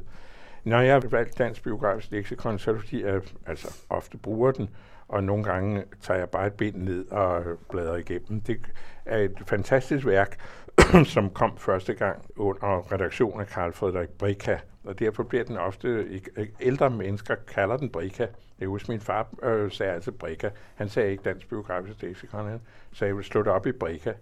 Når 0.64 0.80
jeg 0.80 0.92
har 0.92 1.00
valgt 1.10 1.38
Dansk 1.38 1.62
Biografisk 1.62 2.10
Lexikon, 2.10 2.58
så 2.58 2.70
er 2.70 2.74
det 2.74 2.82
fordi, 2.82 3.04
jeg 3.04 3.20
altså, 3.46 3.76
ofte 3.90 4.18
bruger 4.18 4.52
den, 4.52 4.70
og 5.08 5.24
nogle 5.24 5.44
gange 5.44 5.84
tager 6.02 6.18
jeg 6.18 6.30
bare 6.30 6.46
et 6.46 6.52
ben 6.52 6.74
ned 6.76 7.08
og 7.10 7.44
bladrer 7.70 7.96
igennem. 7.96 8.40
Det 8.40 8.60
er 9.06 9.18
et 9.18 9.42
fantastisk 9.46 10.06
værk, 10.06 10.40
som 11.14 11.30
kom 11.30 11.56
første 11.56 11.94
gang 11.94 12.24
under 12.36 12.92
redaktion 12.92 13.40
af 13.40 13.46
Karl 13.46 13.72
Frederik 13.72 14.08
Brika, 14.08 14.58
og 14.84 14.98
derfor 14.98 15.22
bliver 15.22 15.44
den 15.44 15.56
ofte, 15.56 16.20
ældre 16.60 16.90
mennesker 16.90 17.34
kalder 17.34 17.76
den 17.76 17.90
Brika. 17.90 18.26
Jeg 18.60 18.68
husker, 18.68 18.92
min 18.92 19.00
far 19.00 19.28
øh, 19.42 19.70
sagde 19.70 19.92
altså 19.92 20.12
Brika. 20.12 20.50
Han 20.74 20.88
sagde 20.88 21.10
ikke 21.10 21.22
dansk 21.22 21.48
biografisk 21.48 22.02
leksikon, 22.02 22.48
han 22.48 22.60
sagde, 22.92 23.08
jeg 23.08 23.16
vil 23.16 23.24
slå 23.24 23.42
det 23.42 23.52
op 23.52 23.66
i 23.66 23.72
Brika. 23.72 24.12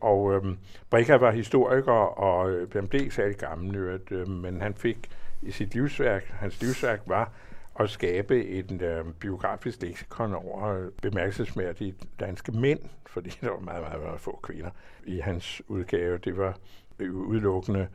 Og 0.00 0.34
øhm, 0.34 0.58
Brika 0.90 1.16
var 1.16 1.30
historiker, 1.30 1.92
og 1.92 2.50
øh, 2.50 2.72
han 2.72 2.88
blev 2.88 3.00
ikke 3.00 3.14
særlig 3.14 3.36
gammel, 3.36 4.00
øh, 4.10 4.28
men 4.28 4.60
han 4.60 4.74
fik 4.74 5.10
i 5.42 5.50
sit 5.50 5.74
livsværk, 5.74 6.24
hans 6.24 6.60
livsværk 6.60 7.00
var 7.06 7.32
at 7.80 7.90
skabe 7.90 8.44
et 8.44 8.82
øh, 8.82 9.04
biografisk 9.20 9.82
leksikon 9.82 10.34
over 10.34 10.64
øh, 10.64 10.90
bemærkelsesværdige 11.02 11.94
danske 12.20 12.52
mænd, 12.52 12.80
fordi 13.06 13.30
der 13.40 13.50
var 13.50 13.58
meget, 13.58 13.82
meget, 13.82 14.02
meget 14.02 14.20
få 14.20 14.40
kvinder 14.42 14.70
i 15.04 15.18
hans 15.18 15.62
udgave. 15.68 16.18
Det 16.18 16.38
var 16.38 16.56
øh, 16.98 17.14
udelukkende 17.14 17.88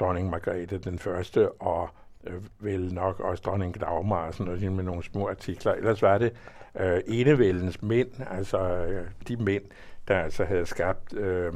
dronning 0.00 0.30
Margrethe 0.30 0.78
den 0.78 0.98
første, 0.98 1.52
og 1.52 1.90
øh, 2.24 2.42
vel 2.58 2.94
nok 2.94 3.20
også 3.20 3.42
dronning 3.46 3.80
Dagmar 3.80 4.26
og 4.26 4.34
sådan 4.34 4.46
noget, 4.46 4.72
med 4.72 4.84
nogle 4.84 5.02
små 5.02 5.28
artikler. 5.28 5.72
Ellers 5.72 6.02
var 6.02 6.18
det 6.18 6.32
øh, 6.80 7.00
enevældens 7.06 7.82
mænd, 7.82 8.10
altså 8.30 8.58
øh, 8.58 9.06
de 9.28 9.36
mænd, 9.36 9.64
der 10.08 10.18
altså 10.18 10.44
havde 10.44 10.66
skabt 10.66 11.16
øh, 11.16 11.52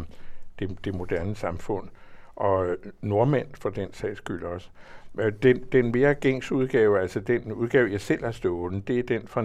det, 0.59 0.85
det 0.85 0.95
moderne 0.95 1.35
samfund, 1.35 1.89
og 2.37 2.67
øh, 2.67 2.77
nordmænd 3.01 3.49
for 3.55 3.71
den 3.71 3.93
sags 3.93 4.19
skyld 4.19 4.43
også. 4.43 4.71
Øh, 5.19 5.33
den, 5.42 5.64
den 5.73 5.92
mere 5.92 6.14
gængs 6.14 6.52
udgave, 6.52 7.00
altså 7.00 7.21
den 7.21 7.52
udgave, 7.52 7.92
jeg 7.92 8.00
selv 8.00 8.25
har 8.25 8.33
stående, 8.33 8.81
det 8.81 8.99
er 8.99 9.02
den 9.02 9.26
fra 9.26 9.42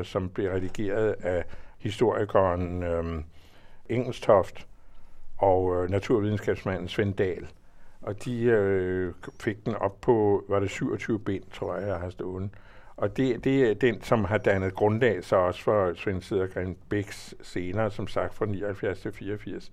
1933-44, 0.00 0.04
som 0.04 0.28
blev 0.28 0.50
redigeret 0.50 1.14
af 1.22 1.44
historikeren 1.78 2.82
øh, 2.82 3.22
Engelstoft 3.88 4.66
og 5.38 5.76
øh, 5.84 5.90
naturvidenskabsmanden 5.90 6.88
Svend 6.88 7.14
Dahl. 7.14 7.46
Og 8.02 8.24
de 8.24 8.42
øh, 8.42 9.12
fik 9.40 9.64
den 9.64 9.74
op 9.74 10.00
på, 10.00 10.44
var 10.48 10.60
det 10.60 10.70
27 10.70 11.18
bind, 11.18 11.44
tror 11.52 11.76
jeg, 11.76 11.88
jeg 11.88 11.96
har 11.96 12.10
stående. 12.10 12.48
Og 12.96 13.16
det, 13.16 13.44
det 13.44 13.70
er 13.70 13.74
den, 13.74 14.02
som 14.02 14.24
har 14.24 14.38
dannet 14.38 14.74
grundlag 14.74 15.24
så 15.24 15.36
også 15.36 15.62
for 15.62 15.94
Svend 15.94 16.22
Sedergren 16.22 16.76
Bæks 16.88 17.34
senere, 17.42 17.90
som 17.90 18.08
sagt 18.08 18.34
fra 18.34 18.46
79 18.46 19.00
til 19.00 19.12
84. 19.12 19.72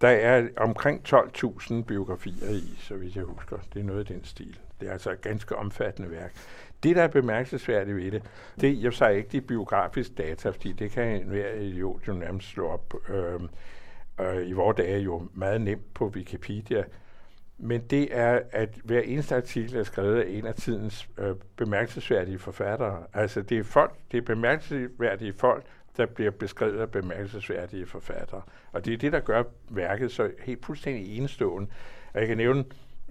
Der 0.00 0.08
er 0.08 0.48
omkring 0.56 1.02
12.000 1.14 1.82
biografier 1.82 2.50
i, 2.50 2.76
så 2.78 2.96
vidt 2.96 3.16
jeg 3.16 3.24
husker. 3.24 3.56
Det 3.74 3.80
er 3.80 3.84
noget 3.84 4.00
af 4.00 4.06
den 4.06 4.24
stil. 4.24 4.58
Det 4.80 4.88
er 4.88 4.92
altså 4.92 5.10
et 5.10 5.20
ganske 5.20 5.56
omfattende 5.56 6.10
værk. 6.10 6.34
Det, 6.82 6.96
der 6.96 7.02
er 7.02 7.08
bemærkelsesværdigt 7.08 7.96
ved 7.96 8.10
det, 8.10 8.22
det 8.60 8.70
er 8.70 8.74
jo 8.74 8.90
så 8.90 9.08
ikke 9.08 9.28
de 9.32 9.40
biografiske 9.40 10.14
data, 10.14 10.50
fordi 10.50 10.72
det 10.72 10.90
kan 10.90 11.08
enhver 11.08 11.52
idiot 11.54 12.08
jo 12.08 12.12
nærmest 12.12 12.48
slå 12.48 12.68
op. 12.68 12.94
Øh, 13.08 13.40
øh, 14.20 14.48
I 14.48 14.52
vores 14.52 14.76
dage 14.76 14.88
er 14.88 14.98
jo 14.98 15.28
meget 15.34 15.60
nemt 15.60 15.94
på 15.94 16.06
Wikipedia. 16.06 16.84
Men 17.58 17.80
det 17.80 18.08
er, 18.10 18.40
at 18.50 18.68
hver 18.84 19.00
eneste 19.00 19.36
artikel 19.36 19.76
er 19.76 19.82
skrevet 19.82 20.20
af 20.20 20.24
en 20.28 20.46
af 20.46 20.54
tidens 20.54 21.08
øh, 21.18 21.34
bemærkelsesværdige 21.56 22.38
forfattere. 22.38 23.02
Altså 23.14 23.42
det 23.42 23.58
er 23.58 23.64
folk, 23.64 23.94
det 24.12 24.18
er 24.18 24.22
bemærkelsesværdige 24.22 25.32
folk, 25.32 25.64
der 25.98 26.06
bliver 26.06 26.30
beskrevet 26.30 26.80
af 26.80 26.90
bemærkelsesværdige 26.90 27.86
forfattere. 27.86 28.42
Og 28.72 28.84
det 28.84 28.92
er 28.94 28.98
det, 28.98 29.12
der 29.12 29.20
gør 29.20 29.42
værket 29.70 30.12
så 30.12 30.30
helt 30.40 30.66
fuldstændig 30.66 31.18
enestående. 31.18 31.68
Og 32.14 32.20
jeg 32.20 32.28
kan 32.28 32.36
nævne, 32.36 32.64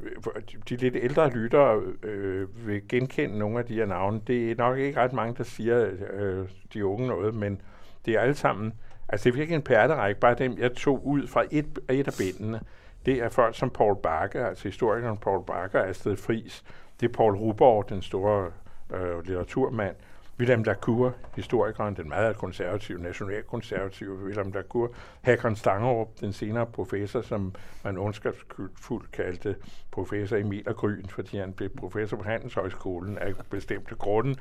øh, 0.04 0.42
de 0.70 0.76
lidt 0.76 0.96
ældre 0.96 1.30
lyttere 1.30 1.82
øh, 2.04 2.68
vil 2.68 2.88
genkende 2.88 3.38
nogle 3.38 3.60
af 3.60 3.66
de 3.66 3.74
her 3.74 3.86
navne. 3.86 4.22
Det 4.28 4.52
er 4.52 4.56
nok 4.56 4.78
ikke 4.78 5.00
ret 5.00 5.14
mange, 5.14 5.36
der 5.38 5.44
siger 5.44 5.90
øh, 6.14 6.48
de 6.74 6.86
unge 6.86 7.08
noget, 7.08 7.36
men 7.36 7.62
det 8.06 8.14
er 8.14 8.20
alle 8.20 8.36
sammen, 8.36 8.74
altså 9.10 9.24
det 9.24 9.30
er 9.30 9.36
virkelig 9.36 9.56
en 9.56 9.62
pærterække, 9.62 10.20
bare 10.20 10.36
dem, 10.36 10.58
jeg 10.58 10.74
tog 10.74 11.08
ud 11.08 11.28
fra 11.28 11.44
et, 11.52 11.80
et 11.90 12.08
af 12.08 12.14
bindene. 12.20 12.62
Det 13.06 13.24
er 13.24 13.30
folk 13.30 13.58
som 13.58 13.70
Paul 13.70 13.98
Bakke, 14.04 14.46
altså 14.46 14.64
historikeren 14.64 15.18
Paul 15.18 15.46
Bakke, 15.46 15.80
Astrid 15.80 16.16
Fris. 16.16 16.64
Det 17.00 17.10
er 17.10 17.14
Paul 17.14 17.36
Ruborg, 17.36 17.90
den 17.90 18.02
store 18.02 18.52
øh, 18.94 19.26
litteraturmand. 19.26 19.96
William 20.40 20.64
Lacour, 20.64 21.14
historikeren, 21.36 21.96
den 21.96 22.10
meget 22.10 22.38
konservative, 22.38 23.02
nationalkonservative 23.02 24.24
William 24.24 24.52
Lacour, 24.52 24.94
Hakon 25.22 25.56
Stangerup, 25.56 26.08
den 26.20 26.34
senere 26.34 26.66
professor, 26.66 27.22
som 27.22 27.56
man 27.84 27.98
ondskabsfuldt 27.98 29.12
kaldte 29.12 29.56
professor 29.92 30.38
Emil 30.38 30.64
Gryn, 30.64 31.06
fordi 31.10 31.38
han 31.38 31.54
blev 31.54 31.70
professor 31.70 32.18
på 32.18 32.24
Handelshøjskolen 32.24 33.18
af 33.18 33.34
bestemte 33.50 33.96
grunde. 33.96 34.36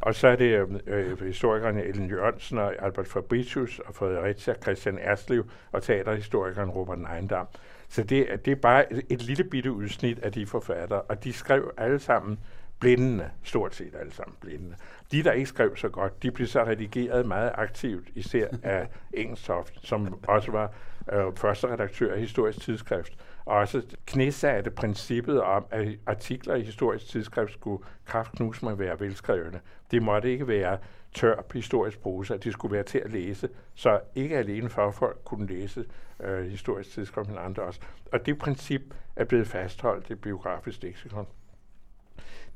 Og 0.00 0.14
så 0.14 0.28
er 0.28 0.36
det 0.36 0.80
øh, 0.86 1.20
historikerne 1.22 1.84
Ellen 1.84 2.10
Jørgensen 2.10 2.58
og 2.58 2.84
Albert 2.84 3.08
Fabricius 3.08 3.78
og 3.78 3.94
Fredericia 3.94 4.54
Christian 4.62 4.98
Erslev 4.98 5.44
og 5.72 5.82
teaterhistorikeren 5.82 6.70
Robert 6.70 6.98
Neindam. 6.98 7.46
Så 7.88 8.02
det, 8.02 8.44
det 8.44 8.50
er 8.50 8.56
bare 8.56 8.92
et, 8.92 9.02
et 9.08 9.22
lille 9.22 9.44
bitte 9.44 9.72
udsnit 9.72 10.18
af 10.18 10.32
de 10.32 10.46
forfattere, 10.46 11.02
og 11.02 11.24
de 11.24 11.32
skrev 11.32 11.72
alle 11.76 11.98
sammen 11.98 12.38
blindende, 12.80 13.30
stort 13.42 13.74
set 13.74 13.94
alle 14.00 14.12
sammen 14.12 14.36
blindende. 14.40 14.76
De, 15.12 15.22
der 15.22 15.32
ikke 15.32 15.48
skrev 15.48 15.76
så 15.76 15.88
godt, 15.88 16.22
de 16.22 16.30
blev 16.30 16.46
så 16.46 16.64
redigeret 16.64 17.26
meget 17.26 17.52
aktivt, 17.54 18.08
især 18.14 18.48
af 18.62 18.88
Engelstoft, 19.12 19.86
som 19.86 20.24
også 20.28 20.52
var 20.52 20.72
øh, 21.12 21.36
første 21.36 21.68
redaktør 21.68 22.14
af 22.14 22.20
Historisk 22.20 22.60
Tidsskrift, 22.60 23.12
og 23.44 23.56
også 23.56 23.82
knæsatte 24.06 24.70
princippet 24.70 25.42
om, 25.42 25.66
at 25.70 25.88
artikler 26.06 26.54
i 26.54 26.62
Historisk 26.62 27.06
Tidsskrift 27.06 27.52
skulle 27.52 27.84
kraftknus 28.06 28.62
med 28.62 28.74
være 28.74 29.00
velskrevne. 29.00 29.60
Det 29.90 30.02
måtte 30.02 30.32
ikke 30.32 30.48
være 30.48 30.78
tør 31.14 31.42
historisk 31.54 32.00
prosa, 32.00 32.36
de 32.36 32.52
skulle 32.52 32.72
være 32.74 32.82
til 32.82 32.98
at 32.98 33.12
læse, 33.12 33.48
så 33.74 34.00
ikke 34.14 34.38
alene 34.38 34.68
fagfolk 34.68 35.18
kunne 35.24 35.46
læse 35.46 35.84
øh, 36.20 36.46
historisk 36.46 36.90
tidsskrift, 36.90 37.28
men 37.28 37.38
andre 37.38 37.62
også. 37.62 37.80
Og 38.12 38.26
det 38.26 38.38
princip 38.38 38.82
er 39.16 39.24
blevet 39.24 39.46
fastholdt 39.46 40.10
i 40.10 40.14
biografisk 40.14 40.82
leksikon. 40.82 41.26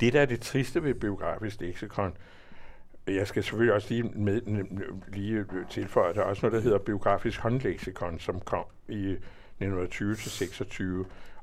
Det, 0.01 0.13
der 0.13 0.21
er 0.21 0.27
det 0.27 0.41
triste 0.41 0.83
ved 0.83 0.95
biografisk 0.95 1.61
leksikon, 1.61 2.17
jeg 3.07 3.27
skal 3.27 3.43
selvfølgelig 3.43 3.75
også 3.75 3.89
lige, 3.91 4.03
med, 4.03 4.41
lige 5.09 5.47
tilføje, 5.71 6.11
at 6.11 6.17
der 6.17 6.21
er 6.23 6.27
også 6.27 6.47
noget, 6.47 6.57
der 6.57 6.61
hedder 6.61 6.79
biografisk 6.79 7.41
håndleksikon, 7.41 8.19
som 8.19 8.41
kom 8.41 8.65
i 8.89 9.17
1920-26, 9.63 10.83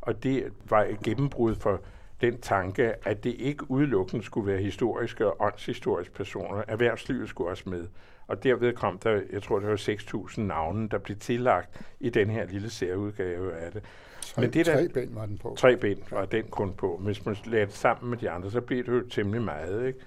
og 0.01 0.23
det 0.23 0.53
var 0.69 0.83
et 0.83 0.99
gennembrud 0.99 1.55
for 1.55 1.81
den 2.21 2.41
tanke, 2.41 3.07
at 3.07 3.23
det 3.23 3.35
ikke 3.39 3.71
udelukkende 3.71 4.25
skulle 4.25 4.47
være 4.47 4.61
historiske 4.61 5.27
og 5.27 5.35
åndshistoriske 5.39 6.13
personer. 6.13 6.63
Erhvervslivet 6.67 7.29
skulle 7.29 7.49
også 7.49 7.69
med. 7.69 7.87
og 8.27 8.43
derved 8.43 8.73
kom 8.73 8.97
der, 8.99 9.21
jeg 9.31 9.43
tror 9.43 9.59
det 9.59 9.69
var 9.69 9.75
6.000 9.75 10.41
navne, 10.41 10.89
der 10.89 10.97
blev 10.97 11.17
tillagt 11.17 11.81
i 11.99 12.09
den 12.09 12.29
her 12.29 12.45
lille 12.45 12.69
særudgave 12.69 13.53
af 13.53 13.71
det. 13.71 13.83
Tre, 14.35 14.41
Men 14.41 14.53
det 14.53 14.65
der, 14.65 14.75
tre 14.75 14.87
ben 14.87 15.15
var 15.15 15.25
den 15.25 15.37
på. 15.37 15.55
Tre 15.57 15.77
ben 15.77 16.03
var 16.11 16.25
den 16.25 16.43
kun 16.43 16.73
på. 16.73 16.97
Hvis 17.03 17.25
man 17.25 17.37
lagde 17.45 17.65
det 17.65 17.73
sammen 17.73 18.09
med 18.09 18.17
de 18.17 18.29
andre, 18.29 18.51
så 18.51 18.61
blev 18.61 18.85
det 18.85 18.91
jo 18.91 19.09
temmelig 19.09 19.41
meget. 19.41 19.87
Ikke? 19.87 19.99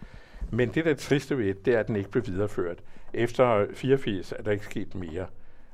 Men 0.50 0.69
det 0.69 0.85
der 0.85 0.95
triste 0.95 1.38
ved 1.38 1.54
det 1.54 1.75
er, 1.75 1.81
at 1.81 1.87
den 1.87 1.97
ikke 1.97 2.11
blev 2.11 2.26
videreført. 2.26 2.78
Efter 3.14 3.66
84 3.75 4.33
er 4.33 4.43
der 4.43 4.50
ikke 4.50 4.64
sket 4.64 4.95
mere. 4.95 5.26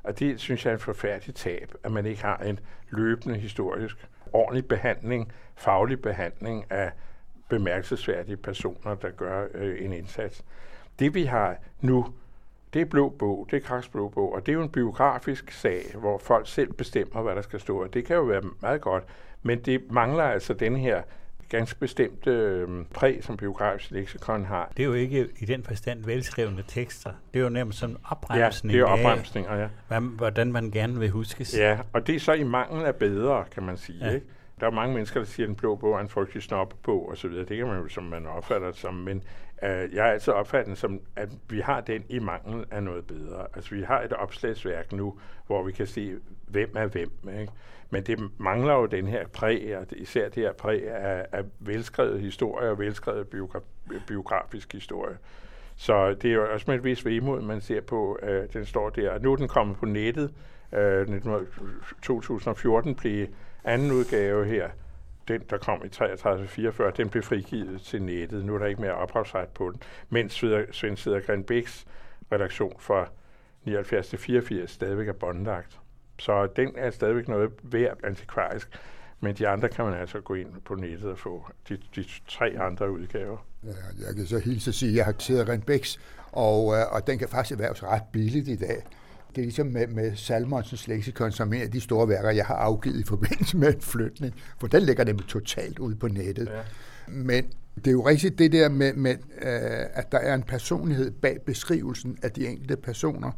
Og 0.02 0.18
det 0.18 0.40
synes 0.40 0.64
jeg 0.64 0.70
er 0.70 0.74
en 0.74 0.80
forfærdelig 0.80 1.34
tab, 1.34 1.74
at 1.84 1.92
man 1.92 2.06
ikke 2.06 2.22
har 2.22 2.36
en 2.36 2.58
løbende 2.90 3.38
historisk, 3.38 4.08
ordentlig 4.32 4.66
behandling, 4.66 5.32
faglig 5.56 6.02
behandling 6.02 6.64
af 6.70 6.92
bemærkelsesværdige 7.48 8.36
personer, 8.36 8.94
der 8.94 9.10
gør 9.10 9.46
øh, 9.54 9.84
en 9.84 9.92
indsats. 9.92 10.44
Det 10.98 11.14
vi 11.14 11.24
har 11.24 11.56
nu, 11.80 12.06
det 12.74 12.80
er 12.80 12.84
blå 12.84 13.08
bog, 13.08 13.48
det 13.50 13.56
er 13.56 13.60
Kraks 13.60 13.88
blå 13.88 14.08
bog, 14.08 14.34
og 14.34 14.46
det 14.46 14.52
er 14.52 14.56
jo 14.56 14.62
en 14.62 14.68
biografisk 14.68 15.50
sag, 15.50 15.82
hvor 15.94 16.18
folk 16.18 16.48
selv 16.48 16.72
bestemmer, 16.72 17.22
hvad 17.22 17.34
der 17.34 17.42
skal 17.42 17.60
stå. 17.60 17.82
Og 17.82 17.94
det 17.94 18.04
kan 18.04 18.16
jo 18.16 18.22
være 18.22 18.42
meget 18.60 18.80
godt, 18.80 19.04
men 19.42 19.58
det 19.58 19.82
mangler 19.90 20.24
altså 20.24 20.54
den 20.54 20.76
her 20.76 21.02
ganske 21.48 21.78
bestemte 21.78 22.30
øh, 22.30 22.68
præg, 22.94 23.24
som 23.24 23.36
biografisk 23.36 23.90
leksikon 23.90 24.44
har. 24.44 24.72
Det 24.76 24.82
er 24.82 24.86
jo 24.86 24.92
ikke 24.92 25.28
i 25.38 25.44
den 25.44 25.64
forstand 25.64 26.04
velskrevne 26.04 26.64
tekster. 26.68 27.10
Det 27.34 27.40
er 27.40 27.44
jo 27.44 27.48
nærmest 27.48 27.78
sådan 27.78 27.96
opremsning 28.04 28.74
ja, 28.74 28.80
det 28.80 28.88
er 28.88 28.92
opremsninger, 28.92 29.56
ja. 29.56 29.68
Hvad, 29.88 30.00
hvordan 30.00 30.52
man 30.52 30.70
gerne 30.70 30.98
vil 30.98 31.10
huskes. 31.10 31.58
Ja, 31.58 31.78
og 31.92 32.06
det 32.06 32.14
er 32.14 32.20
så 32.20 32.32
i 32.32 32.42
mangel 32.42 32.84
af 32.84 32.94
bedre, 32.94 33.44
kan 33.54 33.62
man 33.62 33.76
sige. 33.76 34.06
Ja. 34.06 34.14
Ikke? 34.14 34.26
Der 34.60 34.66
er 34.66 34.70
mange 34.70 34.94
mennesker, 34.94 35.20
der 35.20 35.26
siger, 35.26 35.46
at 35.46 35.48
den 35.48 35.56
blå 35.56 35.74
bog 35.74 35.94
er 35.94 36.00
en 36.00 36.08
frygtelig 36.08 36.42
snobbog 36.42 37.08
og 37.08 37.16
så 37.16 37.28
videre. 37.28 37.44
Det 37.44 37.56
kan 37.56 37.66
man 37.66 37.82
jo, 37.82 37.88
som 37.88 38.04
man 38.04 38.26
opfatter 38.26 38.66
det 38.66 38.76
som. 38.76 38.94
Men 38.94 39.22
øh, 39.62 39.94
jeg 39.94 40.08
er 40.08 40.12
altså 40.12 40.32
opfattet 40.32 40.78
som, 40.78 41.00
at 41.16 41.28
vi 41.48 41.60
har 41.60 41.80
den 41.80 42.04
i 42.08 42.18
mangel 42.18 42.64
af 42.70 42.82
noget 42.82 43.06
bedre. 43.06 43.46
Altså 43.54 43.74
vi 43.74 43.82
har 43.82 44.02
et 44.02 44.12
opslagsværk 44.12 44.92
nu, 44.92 45.18
hvor 45.46 45.62
vi 45.62 45.72
kan 45.72 45.86
se, 45.86 46.16
hvem 46.46 46.72
er 46.76 46.86
hvem. 46.86 47.10
Ikke? 47.40 47.52
Men 47.90 48.02
det 48.02 48.30
mangler 48.38 48.74
jo 48.74 48.86
den 48.86 49.06
her 49.06 49.26
præg, 49.26 49.78
og 49.78 49.86
især 49.96 50.28
det 50.28 50.42
her 50.42 50.52
præg 50.52 50.90
af, 50.90 51.26
af 51.32 51.44
velskrevet 51.58 52.20
historie 52.20 52.70
og 52.70 52.78
velskrevet 52.78 53.26
biogra- 53.34 54.00
biografisk 54.06 54.72
historie. 54.72 55.16
Så 55.76 56.14
det 56.14 56.30
er 56.30 56.34
jo 56.34 56.52
også 56.52 56.64
med 56.68 56.74
et 56.74 56.84
vis 56.84 57.04
vemod, 57.04 57.42
man 57.42 57.60
ser 57.60 57.80
på, 57.80 58.12
at 58.12 58.42
øh, 58.42 58.52
den 58.52 58.66
står 58.66 58.90
der. 58.90 59.18
Nu 59.18 59.32
er 59.32 59.36
den 59.36 59.48
kommet 59.48 59.76
på 59.76 59.86
nettet. 59.86 60.34
Øh, 60.72 61.20
2014 62.02 62.94
blev 62.94 63.26
anden 63.64 63.92
udgave 63.92 64.44
her, 64.44 64.68
den 65.30 65.42
der 65.50 65.58
kom 65.58 65.82
i 65.84 65.88
33-44, 65.88 66.90
den 66.90 67.08
blev 67.08 67.22
frigivet 67.22 67.80
til 67.80 68.02
nettet. 68.02 68.44
Nu 68.44 68.54
er 68.54 68.58
der 68.58 68.66
ikke 68.66 68.80
mere 68.80 68.94
ophavsret 68.94 69.48
på 69.48 69.70
den. 69.70 69.82
Mens 70.08 70.32
Svend 70.72 70.96
Sedergren 70.96 71.44
Bæks 71.44 71.86
redaktion 72.32 72.76
fra 72.78 73.08
79-84 73.68 74.66
stadigvæk 74.66 75.08
er 75.08 75.12
båndlagt. 75.12 75.78
Så 76.18 76.46
den 76.56 76.72
er 76.76 76.90
stadigvæk 76.90 77.28
noget 77.28 77.50
værd 77.62 77.96
antikvarisk. 78.04 78.68
Men 79.20 79.34
de 79.34 79.48
andre 79.48 79.68
kan 79.68 79.84
man 79.84 79.94
altså 79.94 80.20
gå 80.20 80.34
ind 80.34 80.48
på 80.64 80.74
nettet 80.74 81.10
og 81.10 81.18
få 81.18 81.46
de, 81.68 81.78
de 81.96 82.04
tre 82.28 82.56
andre 82.60 82.90
udgaver. 82.90 83.46
Ja, 83.64 83.68
jeg 84.06 84.14
kan 84.16 84.26
så 84.26 84.38
hilse 84.38 84.70
at 84.70 84.74
sige, 84.74 84.90
at 84.90 84.96
jeg 84.96 85.04
har 85.04 85.12
taget 85.12 85.64
Bæks, 85.66 86.00
og, 86.32 86.74
øh, 86.74 86.92
og 86.92 87.06
den 87.06 87.18
kan 87.18 87.28
faktisk 87.28 87.52
erhverves 87.52 87.82
ret 87.82 88.02
billigt 88.12 88.48
i 88.48 88.56
dag. 88.56 88.82
Det 89.34 89.38
er 89.38 89.42
ligesom 89.42 89.66
med, 89.66 89.86
med 89.86 90.16
Salmonsens 90.16 90.88
leksikon, 90.88 91.32
som 91.32 91.52
en 91.52 91.62
af 91.62 91.70
de 91.70 91.80
store 91.80 92.08
værker, 92.08 92.30
jeg 92.30 92.46
har 92.46 92.54
afgivet 92.54 93.00
i 93.00 93.04
forbindelse 93.04 93.56
med 93.56 93.74
en 93.74 93.80
flytning, 93.80 94.34
for 94.58 94.66
den 94.66 94.82
ligger 94.82 95.04
nemlig 95.04 95.26
totalt 95.26 95.78
ude 95.78 95.96
på 95.96 96.08
nettet. 96.08 96.48
Ja. 96.48 96.60
Men 97.08 97.44
det 97.76 97.86
er 97.86 97.92
jo 97.92 98.06
rigtigt 98.06 98.38
det 98.38 98.52
der 98.52 98.68
med, 98.68 98.94
med 98.94 99.12
øh, 99.42 99.86
at 99.92 100.12
der 100.12 100.18
er 100.18 100.34
en 100.34 100.42
personlighed 100.42 101.10
bag 101.10 101.38
beskrivelsen 101.46 102.18
af 102.22 102.30
de 102.30 102.46
enkelte 102.46 102.76
personer 102.76 103.32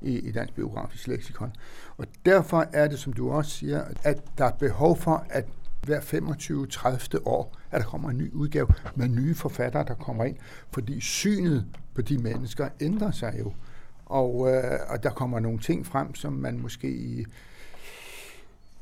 i, 0.00 0.18
i 0.18 0.32
Dansk 0.32 0.54
Biografisk 0.54 1.06
Leksikon. 1.06 1.52
Og 1.96 2.06
derfor 2.24 2.66
er 2.72 2.88
det, 2.88 2.98
som 2.98 3.12
du 3.12 3.30
også 3.30 3.50
siger, 3.50 3.84
at 4.02 4.18
der 4.38 4.44
er 4.44 4.52
behov 4.52 4.98
for, 4.98 5.26
at 5.30 5.44
hver 5.82 6.00
25-30 6.00 7.18
år, 7.24 7.56
at 7.70 7.80
der 7.80 7.86
kommer 7.86 8.10
en 8.10 8.18
ny 8.18 8.32
udgave 8.32 8.68
med 8.94 9.08
nye 9.08 9.34
forfattere, 9.34 9.84
der 9.84 9.94
kommer 9.94 10.24
ind, 10.24 10.36
fordi 10.70 11.00
synet 11.00 11.66
på 11.94 12.02
de 12.02 12.18
mennesker 12.18 12.68
ændrer 12.80 13.10
sig 13.10 13.34
jo. 13.38 13.52
Og, 14.06 14.48
øh, 14.50 14.78
og 14.88 15.02
der 15.02 15.10
kommer 15.10 15.40
nogle 15.40 15.58
ting 15.58 15.86
frem, 15.86 16.14
som 16.14 16.32
man 16.32 16.58
måske 16.58 17.24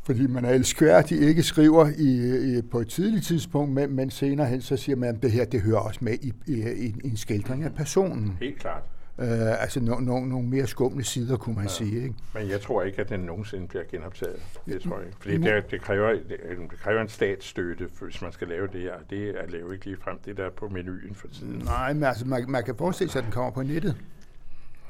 fordi 0.05 0.27
man 0.27 0.45
er 0.45 0.51
elskværdig, 0.51 1.21
ikke 1.21 1.43
skriver 1.43 1.89
i, 1.99 2.59
i, 2.59 2.63
på 2.63 2.81
et 2.81 2.89
tidligt 2.89 3.27
tidspunkt, 3.27 3.73
men, 3.73 3.97
men 3.97 4.11
senere 4.11 4.47
hen, 4.47 4.61
så 4.61 4.77
siger 4.77 4.97
man, 4.97 5.09
at 5.09 5.23
det 5.23 5.33
her 5.33 5.45
det 5.45 5.61
hører 5.61 5.79
også 5.79 5.99
med 6.03 6.15
i, 6.23 6.33
i, 6.47 6.53
i 6.79 6.95
en 7.05 7.17
skildring 7.17 7.63
af 7.63 7.75
personen. 7.75 8.37
Helt 8.41 8.59
klart. 8.59 8.83
Øh, 9.19 9.63
altså 9.63 9.81
no, 9.81 10.01
no, 10.01 10.21
nogle 10.21 10.49
mere 10.49 10.67
skumle 10.67 11.05
sider, 11.05 11.37
kunne 11.37 11.55
man 11.55 11.65
ja. 11.65 11.71
sige. 11.71 12.03
Ikke? 12.03 12.15
Men 12.35 12.51
jeg 12.51 12.61
tror 12.61 12.83
ikke, 12.83 13.01
at 13.01 13.09
den 13.09 13.21
nogensinde 13.21 13.67
bliver 13.67 13.85
genoptaget. 13.91 14.37
Det 14.67 14.83
tror 14.83 14.97
jeg 14.97 15.07
ikke. 15.07 15.19
Fordi 15.21 15.37
det, 15.37 15.71
det, 15.71 15.83
kræver, 15.83 16.13
det, 16.13 16.39
det 16.71 16.79
kræver 16.79 17.01
en 17.01 17.09
statsstøtte, 17.09 17.89
hvis 18.01 18.23
man 18.23 18.33
skal 18.33 18.49
lave 18.49 18.67
det 18.73 18.81
her. 18.81 18.95
Det 19.11 19.29
er 19.29 19.47
lavet 19.49 19.73
ikke 19.73 19.85
lige 19.85 19.97
frem 20.05 20.19
det 20.25 20.37
der 20.37 20.51
på 20.51 20.69
menuen 20.69 21.15
for 21.15 21.29
tiden. 21.29 21.63
Nej, 21.65 21.93
men 21.93 22.05
altså, 22.05 22.27
man, 22.27 22.45
man 22.49 22.65
kan 22.65 22.75
forestille 22.77 23.11
sig, 23.11 23.19
at 23.19 23.25
den 23.25 23.33
kommer 23.33 23.51
på 23.51 23.63
nettet. 23.63 23.97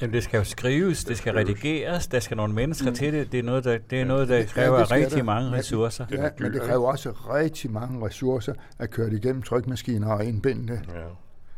Jamen, 0.01 0.15
det 0.15 0.23
skal 0.23 0.39
jo 0.39 0.45
skrives, 0.45 1.05
det 1.05 1.19
skal 1.19 1.35
redigeres, 1.35 2.07
der 2.07 2.21
skal 2.21 2.37
nogle 2.37 2.55
mennesker 2.55 2.91
mm. 2.91 2.97
til 2.97 3.13
det. 3.13 3.33
Det 3.33 3.39
er 3.39 3.43
noget, 3.43 3.65
der, 3.65 3.79
det 3.91 4.01
er 4.01 4.05
noget, 4.05 4.29
der 4.29 4.45
kræver 4.45 4.79
ja, 4.79 4.85
rigtig 4.85 5.19
der. 5.19 5.25
mange 5.25 5.53
ressourcer. 5.53 6.07
Ja, 6.11 6.31
men 6.39 6.53
det 6.53 6.63
kræver 6.63 6.89
også 6.89 7.11
rigtig 7.11 7.71
mange 7.71 8.07
ressourcer 8.07 8.55
at 8.79 8.91
køre 8.91 9.11
det 9.11 9.25
igennem 9.25 9.43
trykmaskiner 9.43 10.13
og 10.13 10.25
indbinde 10.25 10.73
det. 10.73 10.81
Ja. 10.95 11.05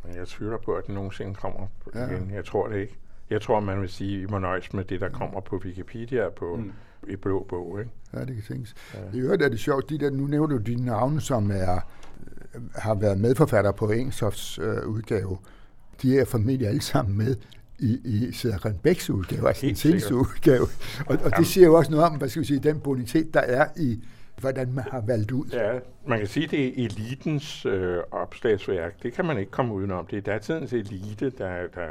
Men 0.05 0.16
jeg 0.16 0.29
tvivler 0.29 0.59
på, 0.64 0.72
at 0.72 0.87
den 0.87 0.94
nogensinde 0.94 1.35
kommer 1.35 1.66
ja. 1.94 2.07
igen. 2.07 2.31
Jeg 2.35 2.44
tror 2.44 2.68
det 2.68 2.77
ikke. 2.77 2.99
Jeg 3.31 3.42
tror, 3.42 3.61
man 3.61 3.81
vil 3.81 3.88
sige, 3.88 4.16
at 4.16 4.22
I 4.22 4.27
må 4.31 4.38
nøjes 4.38 4.72
med 4.72 4.85
det, 4.85 5.01
der 5.01 5.09
kommer 5.09 5.40
på 5.40 5.61
Wikipedia 5.64 6.29
på, 6.29 6.57
mm. 6.57 6.72
i 7.09 7.16
blå 7.16 7.46
bog. 7.49 7.79
Ikke? 7.79 7.90
Ja, 8.14 8.20
det 8.20 8.35
kan 8.35 8.44
tænkes. 8.49 8.75
Ja. 8.94 9.18
I 9.18 9.20
øvrigt 9.20 9.42
er 9.42 9.49
det 9.49 9.61
sjovt, 9.61 9.90
de 9.90 9.99
der, 9.99 10.11
nu 10.11 10.27
nævner 10.27 10.57
du 10.57 10.62
dine 10.62 10.85
navne, 10.85 11.20
som 11.20 11.51
er, 11.51 11.81
har 12.75 12.94
været 12.94 13.18
medforfatter 13.18 13.72
på 13.72 13.90
Engsofts 13.90 14.59
øh, 14.59 14.87
udgave. 14.88 15.38
De 16.03 16.18
er 16.18 16.25
formentlig 16.25 16.68
alle 16.68 16.83
sammen 16.83 17.18
med 17.18 17.37
i, 17.78 18.00
i 18.04 18.32
Søren 18.32 18.78
Bæks 18.82 19.10
udgave, 19.10 19.48
altså 19.48 19.66
den 19.66 19.76
seneste 19.76 20.14
udgave. 20.14 20.66
Og, 21.06 21.18
og 21.24 21.36
det 21.38 21.46
siger 21.46 21.66
jo 21.66 21.74
også 21.74 21.90
noget 21.90 22.06
om, 22.06 22.16
hvad 22.16 22.28
skal 22.28 22.42
vi 22.42 22.46
sige, 22.46 22.60
den 22.60 22.80
bonitet, 22.80 23.34
der 23.34 23.40
er 23.40 23.66
i, 23.76 24.04
hvordan 24.40 24.72
man 24.72 24.84
har 24.90 25.00
valgt 25.06 25.32
ud. 25.32 25.46
Ja, 25.52 25.78
man 26.06 26.18
kan 26.18 26.28
sige, 26.28 26.44
at 26.44 26.50
det 26.50 26.66
er 26.66 26.84
elitens 26.84 27.66
øh, 27.66 27.98
opslagsværk. 28.10 29.02
Det 29.02 29.12
kan 29.12 29.24
man 29.24 29.38
ikke 29.38 29.50
komme 29.50 29.74
udenom. 29.74 30.06
Det 30.06 30.16
er 30.16 30.20
datidens 30.20 30.72
elite, 30.72 31.30
der, 31.30 31.66
der 31.74 31.88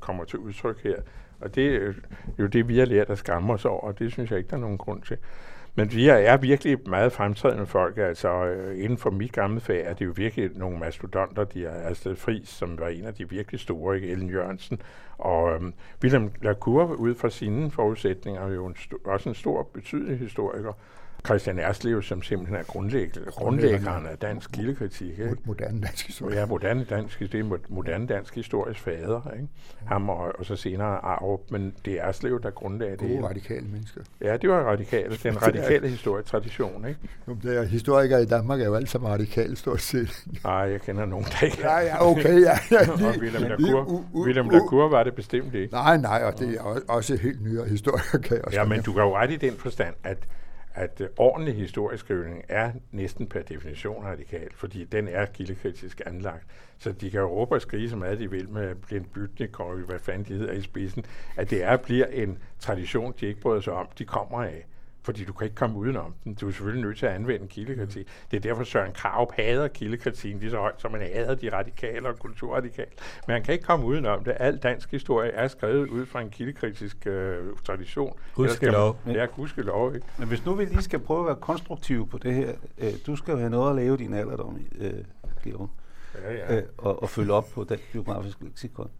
kommer 0.00 0.24
til 0.24 0.38
udtryk 0.38 0.82
her. 0.82 0.96
Og 1.40 1.54
det 1.54 1.74
er 1.74 1.92
jo 2.38 2.46
det, 2.46 2.68
vi 2.68 2.78
har 2.78 2.86
lært 2.86 3.10
at 3.10 3.18
skamme 3.18 3.52
os 3.52 3.64
over, 3.64 3.80
og 3.80 3.98
det 3.98 4.12
synes 4.12 4.30
jeg 4.30 4.38
ikke, 4.38 4.50
der 4.50 4.56
er 4.56 4.60
nogen 4.60 4.78
grund 4.78 5.02
til. 5.02 5.16
Men 5.74 5.92
vi 5.92 6.08
er 6.08 6.36
virkelig 6.36 6.78
meget 6.86 7.12
fremtrædende 7.12 7.66
folk. 7.66 7.98
Altså, 7.98 8.44
øh, 8.44 8.84
inden 8.84 8.98
for 8.98 9.10
mit 9.10 9.32
gamle 9.32 9.60
fag 9.60 9.84
er 9.84 9.94
det 9.94 10.06
jo 10.06 10.12
virkelig 10.16 10.50
nogle 10.54 10.78
mastodonter. 10.78 11.44
De 11.44 11.66
er 11.66 11.90
Astrid 11.90 12.16
Friis, 12.16 12.48
som 12.48 12.78
var 12.78 12.88
en 12.88 13.04
af 13.04 13.14
de 13.14 13.30
virkelig 13.30 13.60
store, 13.60 13.96
ikke? 13.96 14.08
Ellen 14.08 14.30
Jørgensen. 14.30 14.82
Og 15.18 15.54
øhm, 15.54 15.74
William 16.02 16.30
Lacour, 16.42 16.84
ud 16.94 17.14
fra 17.14 17.30
sine 17.30 17.70
forudsætninger, 17.70 18.42
er 18.42 18.52
jo 18.52 18.66
en 18.66 18.76
også 19.04 19.28
en 19.28 19.34
stor, 19.34 19.62
betydelig 19.62 20.18
historiker. 20.18 20.72
Christian 21.26 21.58
Erslev, 21.58 22.02
som 22.02 22.22
simpelthen 22.22 22.56
er 22.56 22.62
grundlæg- 22.62 23.30
grundlæggeren 23.30 24.06
af 24.06 24.18
dansk 24.18 24.50
kildekritik. 24.52 25.18
Ikke? 25.18 25.36
Moderne 25.44 25.80
dansk 25.80 26.06
historie. 26.06 26.38
Ja, 26.38 26.46
moderne 26.46 26.84
dansk, 26.84 27.18
det 27.20 27.34
er 27.34 27.58
moderne 27.68 28.06
dansk 28.06 28.34
historisk 28.34 28.80
fader. 28.80 29.30
Ikke? 29.36 29.48
Ham 29.86 30.08
og, 30.10 30.32
og 30.38 30.44
så 30.44 30.56
senere 30.56 30.86
Arup, 31.04 31.40
men 31.50 31.74
det 31.84 31.92
er 32.00 32.02
Erslev, 32.04 32.42
der 32.42 32.50
grundlagde 32.50 32.96
det. 32.96 33.00
Gode 33.00 33.28
radikale 33.28 33.66
mennesker. 33.66 34.00
Ja, 34.20 34.36
det 34.36 34.50
var 34.50 34.62
radikale. 34.62 35.16
Den 35.22 35.42
radikale 35.46 35.88
historietradition. 35.88 36.88
Ikke? 36.88 37.00
Jo, 37.28 37.36
det 37.42 37.56
er, 37.58 37.62
historikere 37.62 38.22
i 38.22 38.26
Danmark 38.26 38.60
er 38.60 38.64
jo 38.64 38.74
alle 38.74 38.88
sammen 38.88 39.10
radikale, 39.10 39.56
stort 39.56 39.80
set. 39.80 40.24
Nej, 40.44 40.52
jeg 40.54 40.80
kender 40.80 41.04
nogen, 41.06 41.24
der 41.24 41.46
ikke 41.46 41.58
Ja, 41.60 41.78
ja, 41.78 42.06
okay, 42.10 42.40
ja. 42.42 42.58
ja 42.70 42.84
de, 42.84 43.06
og 43.08 43.14
William 43.20 43.42
Lacour, 43.42 43.84
uh, 43.84 44.14
uh, 44.14 44.26
William 44.26 44.48
Lacour 44.48 44.88
var 44.88 45.02
det 45.04 45.14
bestemt 45.14 45.54
ikke. 45.54 45.72
Nej, 45.72 45.96
nej, 45.96 46.22
og 46.24 46.38
det 46.38 46.54
er 46.54 46.80
også 46.88 47.16
helt 47.16 47.42
nyere 47.44 47.68
historier, 47.68 48.20
kan 48.22 48.36
jeg 48.36 48.44
også 48.44 48.58
Ja, 48.58 48.64
men 48.64 48.82
du 48.82 48.92
kan 48.92 49.02
jo 49.02 49.16
ret 49.16 49.30
i 49.30 49.36
den 49.36 49.52
forstand, 49.52 49.94
at 50.04 50.18
at 50.74 51.00
øh, 51.00 51.08
ordentlig 51.16 51.54
historieskrivning 51.54 52.44
er 52.48 52.72
næsten 52.90 53.26
per 53.26 53.42
definition 53.42 54.04
radikal, 54.04 54.48
fordi 54.54 54.84
den 54.84 55.08
er 55.08 55.26
kildekritisk 55.26 56.00
anlagt. 56.06 56.46
Så 56.78 56.92
de 56.92 57.10
kan 57.10 57.22
råbe 57.22 57.54
og 57.54 57.62
skrige 57.62 57.90
så 57.90 57.96
meget 57.96 58.18
de 58.18 58.30
vil 58.30 58.48
med 58.48 58.74
Blind 58.74 59.04
Bytnik 59.04 59.60
og 59.60 59.76
hvad 59.76 59.98
fanden 59.98 60.24
de 60.24 60.38
hedder 60.38 60.52
i 60.52 60.62
spidsen, 60.62 61.04
at 61.36 61.50
det 61.50 61.64
er 61.64 61.76
bliver 61.76 62.06
en 62.06 62.38
tradition, 62.58 63.14
de 63.20 63.26
ikke 63.26 63.40
bryder 63.40 63.60
sig 63.60 63.72
om, 63.72 63.88
de 63.98 64.04
kommer 64.04 64.42
af 64.42 64.66
fordi 65.02 65.24
du 65.24 65.32
kan 65.32 65.44
ikke 65.44 65.56
komme 65.56 65.76
udenom 65.76 66.14
den. 66.24 66.34
Du 66.34 66.48
er 66.48 66.52
selvfølgelig 66.52 66.84
nødt 66.84 66.98
til 66.98 67.06
at 67.06 67.12
anvende 67.12 67.46
kildekritik. 67.46 68.06
Mm. 68.06 68.12
Det 68.30 68.36
er 68.36 68.40
derfor 68.40 68.64
Søren 68.64 68.92
Krav 68.92 69.32
hader 69.34 69.68
kildekritikken 69.68 70.40
lige 70.40 70.50
så 70.50 70.56
højt, 70.56 70.80
som 70.80 70.92
man 70.92 71.00
hader 71.00 71.34
de 71.34 71.52
radikale 71.52 72.08
og 72.08 72.18
kulturradikale. 72.18 72.90
Men 73.26 73.34
han 73.34 73.42
kan 73.42 73.52
ikke 73.52 73.64
komme 73.64 73.86
udenom 73.86 74.24
det. 74.24 74.36
Al 74.40 74.56
dansk 74.56 74.90
historie 74.90 75.30
er 75.30 75.48
skrevet 75.48 75.88
ud 75.88 76.06
fra 76.06 76.20
en 76.20 76.30
kildekritisk 76.30 77.06
øh, 77.06 77.56
tradition. 77.64 78.16
Gudskelov. 78.34 78.98
Ja, 79.06 79.24
gudskelov. 79.24 79.94
Ikke? 79.94 80.06
Men 80.18 80.28
hvis 80.28 80.44
nu 80.46 80.54
vi 80.54 80.64
lige 80.64 80.82
skal 80.82 80.98
prøve 80.98 81.20
at 81.20 81.26
være 81.26 81.36
konstruktive 81.36 82.06
på 82.06 82.18
det 82.18 82.34
her. 82.34 82.52
Øh, 82.78 82.92
du 83.06 83.16
skal 83.16 83.32
jo 83.32 83.38
have 83.38 83.50
noget 83.50 83.70
at 83.70 83.76
lave 83.76 83.96
din 83.96 84.14
alderdom 84.14 84.58
i, 84.58 84.84
øh, 84.84 85.04
Georg. 85.44 85.70
Ja, 86.22 86.34
ja. 86.34 86.56
Øh, 86.56 86.62
og, 86.78 87.02
og 87.02 87.08
følge 87.08 87.32
op 87.32 87.44
på 87.54 87.64
den 87.64 87.78
biografiske 87.92 88.44
leksikon. 88.44 88.90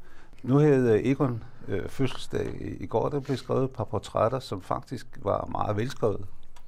Nu 0.42 0.56
havde 0.56 1.10
Egon 1.10 1.44
øh, 1.68 1.88
fødselsdag 1.88 2.76
i 2.80 2.86
går, 2.86 3.08
der 3.08 3.20
blev 3.20 3.36
skrevet 3.36 3.64
et 3.64 3.70
par 3.70 3.84
portrætter, 3.84 4.38
som 4.38 4.62
faktisk 4.62 5.06
var 5.22 5.48
meget 5.52 5.76
velskrevet, 5.76 6.24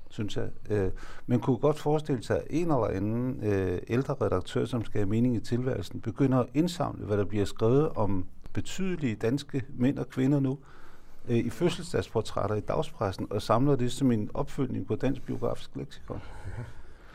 synes 0.08 0.37
jeg. 0.37 0.48
Øh, 0.70 0.90
man 1.26 1.40
kunne 1.40 1.56
godt 1.56 1.78
forestille 1.78 2.22
sig, 2.22 2.37
at 2.37 2.46
en 2.50 2.62
eller 2.62 2.87
anden 2.87 3.44
øh, 3.44 3.78
ældre 3.88 4.14
redaktør, 4.20 4.64
som 4.64 4.84
skal 4.84 4.98
have 4.98 5.08
mening 5.08 5.37
i 5.37 5.40
tilværelsen, 5.40 6.00
begynder 6.00 6.38
at 6.38 6.46
indsamle, 6.54 7.06
hvad 7.06 7.16
der 7.16 7.24
bliver 7.24 7.44
skrevet 7.44 7.88
om 7.88 8.26
betydelige 8.52 9.14
danske 9.14 9.64
mænd 9.68 9.98
og 9.98 10.08
kvinder 10.08 10.40
nu, 10.40 10.58
øh, 11.28 11.37
i 11.37 11.50
fødselsdagsportrætter 11.50 12.56
i 12.56 12.60
dagspressen, 12.60 13.26
og 13.30 13.42
samler 13.42 13.76
det 13.76 13.92
som 13.92 14.12
en 14.12 14.30
opfølgning 14.34 14.87
på 14.87 14.96
Dansk 14.96 15.22
Biografisk 15.22 15.76
Leksikon. 15.76 16.20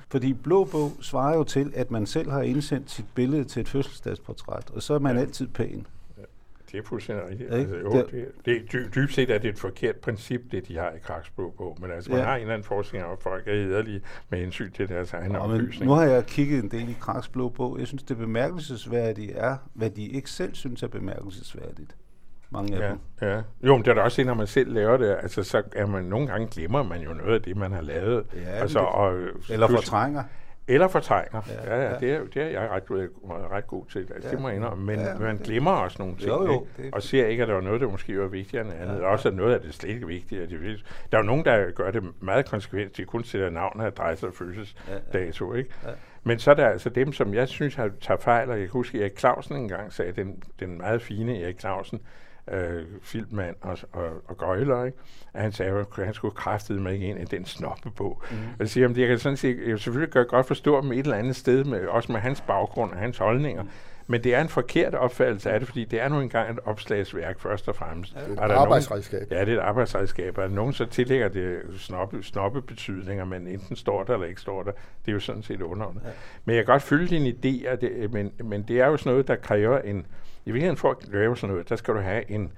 Fordi 0.09 0.33
Blå 0.33 0.63
Bog 0.65 0.91
svarer 1.01 1.35
jo 1.35 1.43
til, 1.43 1.71
at 1.75 1.91
man 1.91 2.05
selv 2.05 2.31
har 2.31 2.41
indsendt 2.41 2.91
sit 2.91 3.05
billede 3.15 3.43
til 3.43 3.59
et 3.59 3.69
fødselsdagsportræt, 3.69 4.69
og 4.69 4.83
så 4.83 4.93
er 4.93 4.99
man 4.99 5.15
ja. 5.15 5.21
altid 5.21 5.47
pæn. 5.47 5.87
Det 6.71 6.77
er 6.77 6.83
fuldstændig 6.83 7.29
rigtigt. 7.29 7.53
Altså, 7.53 7.75
jo, 7.75 7.91
det, 7.91 8.11
det, 8.11 8.31
det, 8.45 8.71
dy, 8.73 8.77
dybt 8.95 9.13
set 9.13 9.29
er 9.29 9.37
det 9.37 9.49
et 9.49 9.59
forkert 9.59 9.95
princip, 9.95 10.41
det 10.51 10.67
de 10.67 10.77
har 10.77 10.91
i 10.91 10.99
Kraksblå 10.99 11.53
på. 11.57 11.77
Men 11.81 11.91
altså, 11.91 12.11
ja. 12.11 12.17
man 12.17 12.25
har 12.25 12.35
en 12.35 12.41
eller 12.41 12.53
anden 12.53 12.65
forskning 12.65 13.05
om, 13.05 13.11
at 13.11 13.19
folk 13.21 13.47
er 13.47 13.53
hederlige 13.53 14.01
med 14.29 14.39
hensyn 14.39 14.71
til 14.71 14.89
deres 14.89 15.13
egen 15.13 15.31
ja, 15.31 15.37
oplysning. 15.37 15.85
Nu 15.85 15.91
har 15.91 16.03
jeg 16.03 16.25
kigget 16.25 16.63
en 16.63 16.71
del 16.71 16.89
i 16.89 16.95
Kraksblå 16.99 17.49
på. 17.49 17.77
Jeg 17.79 17.87
synes, 17.87 18.03
det 18.03 18.17
bemærkelsesværdige 18.17 19.33
er, 19.33 19.57
hvad 19.73 19.89
de 19.89 20.07
ikke 20.07 20.29
selv 20.29 20.55
synes 20.55 20.83
er 20.83 20.87
bemærkelsesværdigt 20.87 21.95
mange 22.51 22.75
af 22.75 22.79
ja, 22.79 22.89
dem. 22.89 22.99
Ja. 23.21 23.41
Jo, 23.67 23.75
men 23.75 23.85
det 23.85 23.91
er 23.91 23.95
da 23.95 24.01
også 24.01 24.23
når 24.23 24.33
man 24.33 24.47
selv 24.47 24.73
laver 24.73 24.97
det, 24.97 25.17
altså 25.21 25.43
så 25.43 25.63
er 25.75 25.85
man 25.85 26.03
nogle 26.03 26.27
gange 26.27 26.47
glemmer 26.47 26.83
man 26.83 27.01
jo 27.01 27.13
noget 27.13 27.33
af 27.33 27.41
det, 27.41 27.57
man 27.57 27.71
har 27.71 27.81
lavet. 27.81 28.25
Ja, 28.35 28.49
altså, 28.49 28.79
og, 28.79 29.13
eller 29.49 29.67
fortrænger. 29.67 30.23
Eller 30.69 30.87
fortrænger. 30.87 31.41
Ja, 31.65 31.75
ja, 31.75 31.89
ja. 31.89 31.99
Det, 31.99 32.11
er, 32.11 32.19
det 32.33 32.41
er 32.41 32.47
jeg 32.47 32.69
ret, 32.69 32.83
ret 33.51 33.67
god 33.67 33.85
til. 33.85 33.99
Altså, 33.99 34.29
ja, 34.29 34.35
det 34.35 34.41
må 34.41 34.47
jeg 34.47 34.57
indrømme. 34.57 34.85
Men 34.85 34.99
ja, 34.99 35.17
man 35.17 35.37
glemmer 35.37 35.71
også 35.71 35.95
nogle 35.99 36.15
ting. 36.15 36.29
Jo, 36.29 36.45
jo, 36.45 36.67
ikke? 36.79 36.95
Og 36.95 37.03
ser 37.03 37.27
ikke, 37.27 37.43
at 37.43 37.47
der 37.49 37.55
var 37.55 37.61
noget, 37.61 37.81
der 37.81 37.89
måske 37.89 38.19
var 38.19 38.27
vigtigere 38.27 38.65
end 38.65 38.73
andet. 38.73 38.95
Ja, 38.95 39.01
ja. 39.01 39.11
Også 39.11 39.27
at 39.27 39.35
noget 39.35 39.53
af 39.53 39.61
det 39.61 39.73
slet 39.73 39.89
ikke 39.89 40.07
vigtigt. 40.07 40.49
Det 40.49 40.83
der 41.11 41.17
er 41.17 41.21
jo 41.21 41.25
nogen, 41.25 41.45
der 41.45 41.71
gør 41.71 41.91
det 41.91 42.03
meget 42.19 42.49
konsekvent. 42.49 42.97
De 42.97 43.05
kun 43.05 43.23
sætter 43.23 43.49
navn, 43.49 43.81
adresse 43.81 44.27
og 44.27 44.33
fødselsdato. 44.33 45.45
Ja, 45.45 45.53
ja. 45.53 45.57
Ikke? 45.57 45.69
Ja. 45.85 45.89
Men 46.23 46.39
så 46.39 46.51
er 46.51 46.55
der 46.55 46.67
altså 46.67 46.89
dem, 46.89 47.13
som 47.13 47.33
jeg 47.33 47.47
synes 47.47 47.75
har 47.75 47.91
taget 48.01 48.21
fejl, 48.21 48.49
og 48.49 48.59
jeg 48.59 48.65
kan 48.65 48.71
huske, 48.71 48.97
at 48.97 49.01
Erik 49.01 49.19
Clausen 49.19 49.55
engang 49.55 49.93
sagde, 49.93 50.11
den, 50.11 50.43
den 50.59 50.77
meget 50.77 51.01
fine 51.01 51.41
Erik 51.41 51.59
Clausen, 51.59 52.01
øh, 52.51 52.85
filmmand 53.01 53.55
og, 53.61 53.77
og, 53.91 54.09
og 54.27 54.37
gøjler, 54.37 54.85
ikke? 54.85 54.97
at 55.33 55.41
han 55.41 55.51
sagde, 55.51 55.71
at 55.71 56.05
han 56.05 56.13
skulle 56.13 56.35
kraftede 56.35 56.81
mig 56.81 56.93
ikke 56.93 57.07
ind 57.07 57.19
i 57.19 57.25
den 57.25 57.45
snoppe 57.45 57.91
på. 57.91 58.23
Mm. 58.31 58.37
Og 58.37 58.59
jeg 58.59 58.69
siger, 58.69 58.89
at 58.89 58.97
jeg 58.97 59.07
kan 59.07 59.19
sådan 59.19 59.37
set, 59.37 59.67
jeg 59.67 59.79
selvfølgelig 59.79 60.13
gør 60.13 60.23
godt 60.23 60.45
forstå 60.45 60.81
dem 60.81 60.91
et 60.91 60.99
eller 60.99 61.17
andet 61.17 61.35
sted, 61.35 61.63
med, 61.63 61.87
også 61.87 62.11
med 62.11 62.19
hans 62.19 62.41
baggrund 62.41 62.91
og 62.91 62.97
hans 62.97 63.17
holdninger, 63.17 63.63
mm. 63.63 63.69
Men 64.11 64.23
det 64.23 64.35
er 64.35 64.41
en 64.41 64.49
forkert 64.49 64.95
opfattelse 64.95 65.51
af 65.51 65.59
det, 65.59 65.67
fordi 65.67 65.85
det 65.85 66.01
er 66.01 66.09
nu 66.09 66.19
engang 66.19 66.51
et 66.51 66.59
opslagsværk 66.65 67.39
først 67.39 67.67
og 67.67 67.75
fremmest. 67.75 68.15
Ja, 68.15 68.31
det 68.31 68.39
er 68.39 68.45
et 68.45 68.51
arbejdsredskab. 68.51 69.19
Nogen, 69.19 69.39
ja, 69.39 69.45
det 69.45 69.53
er 69.53 69.61
et 69.61 69.65
arbejdsredskab. 69.65 70.37
Er 70.37 70.47
nogen 70.47 70.73
så 70.73 70.85
tillægger 70.85 71.27
det 71.27 71.59
snoppe, 71.77 72.23
snoppe 72.23 72.61
betydninger, 72.61 73.25
men 73.25 73.47
enten 73.47 73.75
står 73.75 74.03
der 74.03 74.13
eller 74.13 74.27
ikke 74.27 74.41
står 74.41 74.63
der. 74.63 74.71
Det 74.71 75.11
er 75.11 75.11
jo 75.11 75.19
sådan 75.19 75.43
set 75.43 75.61
underordnet. 75.61 76.01
Ja. 76.05 76.09
Men 76.45 76.55
jeg 76.55 76.65
kan 76.65 76.73
godt 76.73 76.83
følge 76.83 77.07
din 77.07 77.27
idé, 77.27 77.75
det, 77.75 78.13
men, 78.13 78.31
men 78.43 78.63
det 78.67 78.79
er 78.79 78.87
jo 78.87 78.97
sådan 78.97 79.11
noget, 79.11 79.27
der 79.27 79.35
kræver 79.35 79.79
en, 79.79 80.05
i 80.49 80.51
virkeligheden 80.51 80.77
for 80.77 80.91
at 80.91 80.97
lave 81.07 81.37
sådan 81.37 81.53
noget, 81.53 81.69
der 81.69 81.75
skal 81.75 81.93
du 81.93 81.99
have 81.99 82.31
en, 82.31 82.51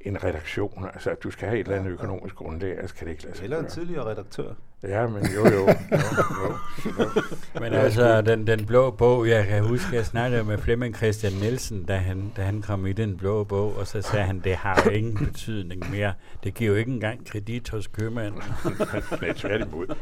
en 0.00 0.24
redaktion. 0.24 0.84
Altså, 0.94 1.10
at 1.10 1.22
du 1.22 1.30
skal 1.30 1.48
have 1.48 1.60
et 1.60 1.64
eller 1.64 1.78
andet 1.78 1.90
økonomisk 1.90 2.34
grundlag, 2.34 2.78
altså 2.78 2.94
kan 2.94 3.06
det 3.06 3.12
ikke 3.12 3.24
lade 3.24 3.36
sig 3.36 3.44
Eller 3.44 3.58
en 3.58 3.68
tidligere 3.68 4.10
redaktør. 4.10 4.52
Ja, 4.82 5.06
men 5.06 5.26
jo, 5.34 5.44
jo. 5.44 5.50
jo, 5.50 5.66
jo, 5.68 6.52
jo. 6.98 7.20
Men 7.60 7.72
altså, 7.72 8.20
den, 8.20 8.46
den 8.46 8.66
blå 8.66 8.90
bog, 8.90 9.28
jeg 9.28 9.46
kan 9.46 9.64
huske, 9.64 9.96
jeg 9.96 10.06
snakkede 10.06 10.44
med 10.44 10.58
Flemming 10.58 10.96
Christian 10.96 11.32
Nielsen, 11.32 11.84
da 11.84 11.96
han, 11.96 12.32
da 12.36 12.42
han 12.42 12.62
kom 12.62 12.86
i 12.86 12.92
den 12.92 13.16
blå 13.16 13.44
bog, 13.44 13.76
og 13.76 13.86
så 13.86 14.02
sagde 14.02 14.26
han, 14.26 14.40
det 14.40 14.56
har 14.56 14.82
jo 14.84 14.90
ingen 14.90 15.26
betydning 15.26 15.90
mere. 15.90 16.12
Det 16.44 16.54
giver 16.54 16.70
jo 16.70 16.76
ikke 16.76 16.90
engang 16.90 17.26
kredit 17.26 17.70
hos 17.70 17.86
købmanden. 17.86 18.42
Nej, 19.22 19.32
tværtimod. 19.32 19.86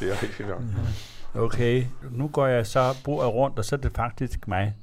det 0.00 0.10
er 0.10 0.22
rigtig 0.22 0.46
nok. 0.46 0.60
Okay, 1.34 1.84
nu 2.10 2.28
går 2.28 2.46
jeg 2.46 2.66
så 2.66 2.94
bordet 3.04 3.34
rundt, 3.34 3.58
og 3.58 3.64
så 3.64 3.76
er 3.76 3.80
det 3.80 3.92
faktisk 3.96 4.48
mig. 4.48 4.74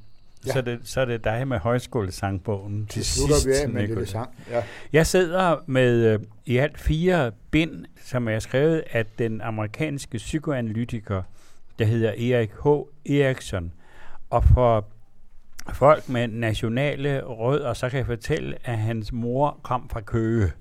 Ja. 0.46 0.52
Så, 0.52 0.58
er 0.58 0.64
det, 0.64 0.80
så 0.84 1.02
er 1.02 1.06
det 1.06 1.24
dig 1.24 1.48
med 1.48 1.60
højskolesangbogen 1.60 2.88
til 2.88 3.06
sidst. 3.06 3.46
Nu 3.46 3.52
vi 3.52 3.56
af 3.56 3.70
med 3.70 3.88
lille 3.88 4.06
sang. 4.06 4.30
Ja. 4.50 4.64
Jeg 4.94 5.08
sidder 5.08 5.58
med 5.66 6.16
uh, 6.16 6.22
i 6.46 6.58
alt 6.58 6.80
fire 6.80 7.32
bind, 7.52 7.86
som 8.04 8.28
er 8.28 8.40
skrevet 8.40 8.84
af 8.92 9.06
den 9.06 9.42
amerikanske 9.42 10.18
psykoanalytiker, 10.18 11.24
der 11.80 11.86
hedder 11.86 12.10
Erik 12.10 12.52
H. 12.64 12.68
Erikson. 13.12 13.74
Og 14.30 14.44
for 14.44 14.86
folk 15.74 16.10
med 16.10 16.28
nationale 16.28 17.22
rødder, 17.24 17.74
så 17.74 17.90
kan 17.90 17.98
jeg 17.98 18.06
fortælle, 18.06 18.58
at 18.64 18.78
hans 18.78 19.12
mor 19.12 19.60
kom 19.64 19.90
fra 19.90 20.02
Køge. 20.02 20.52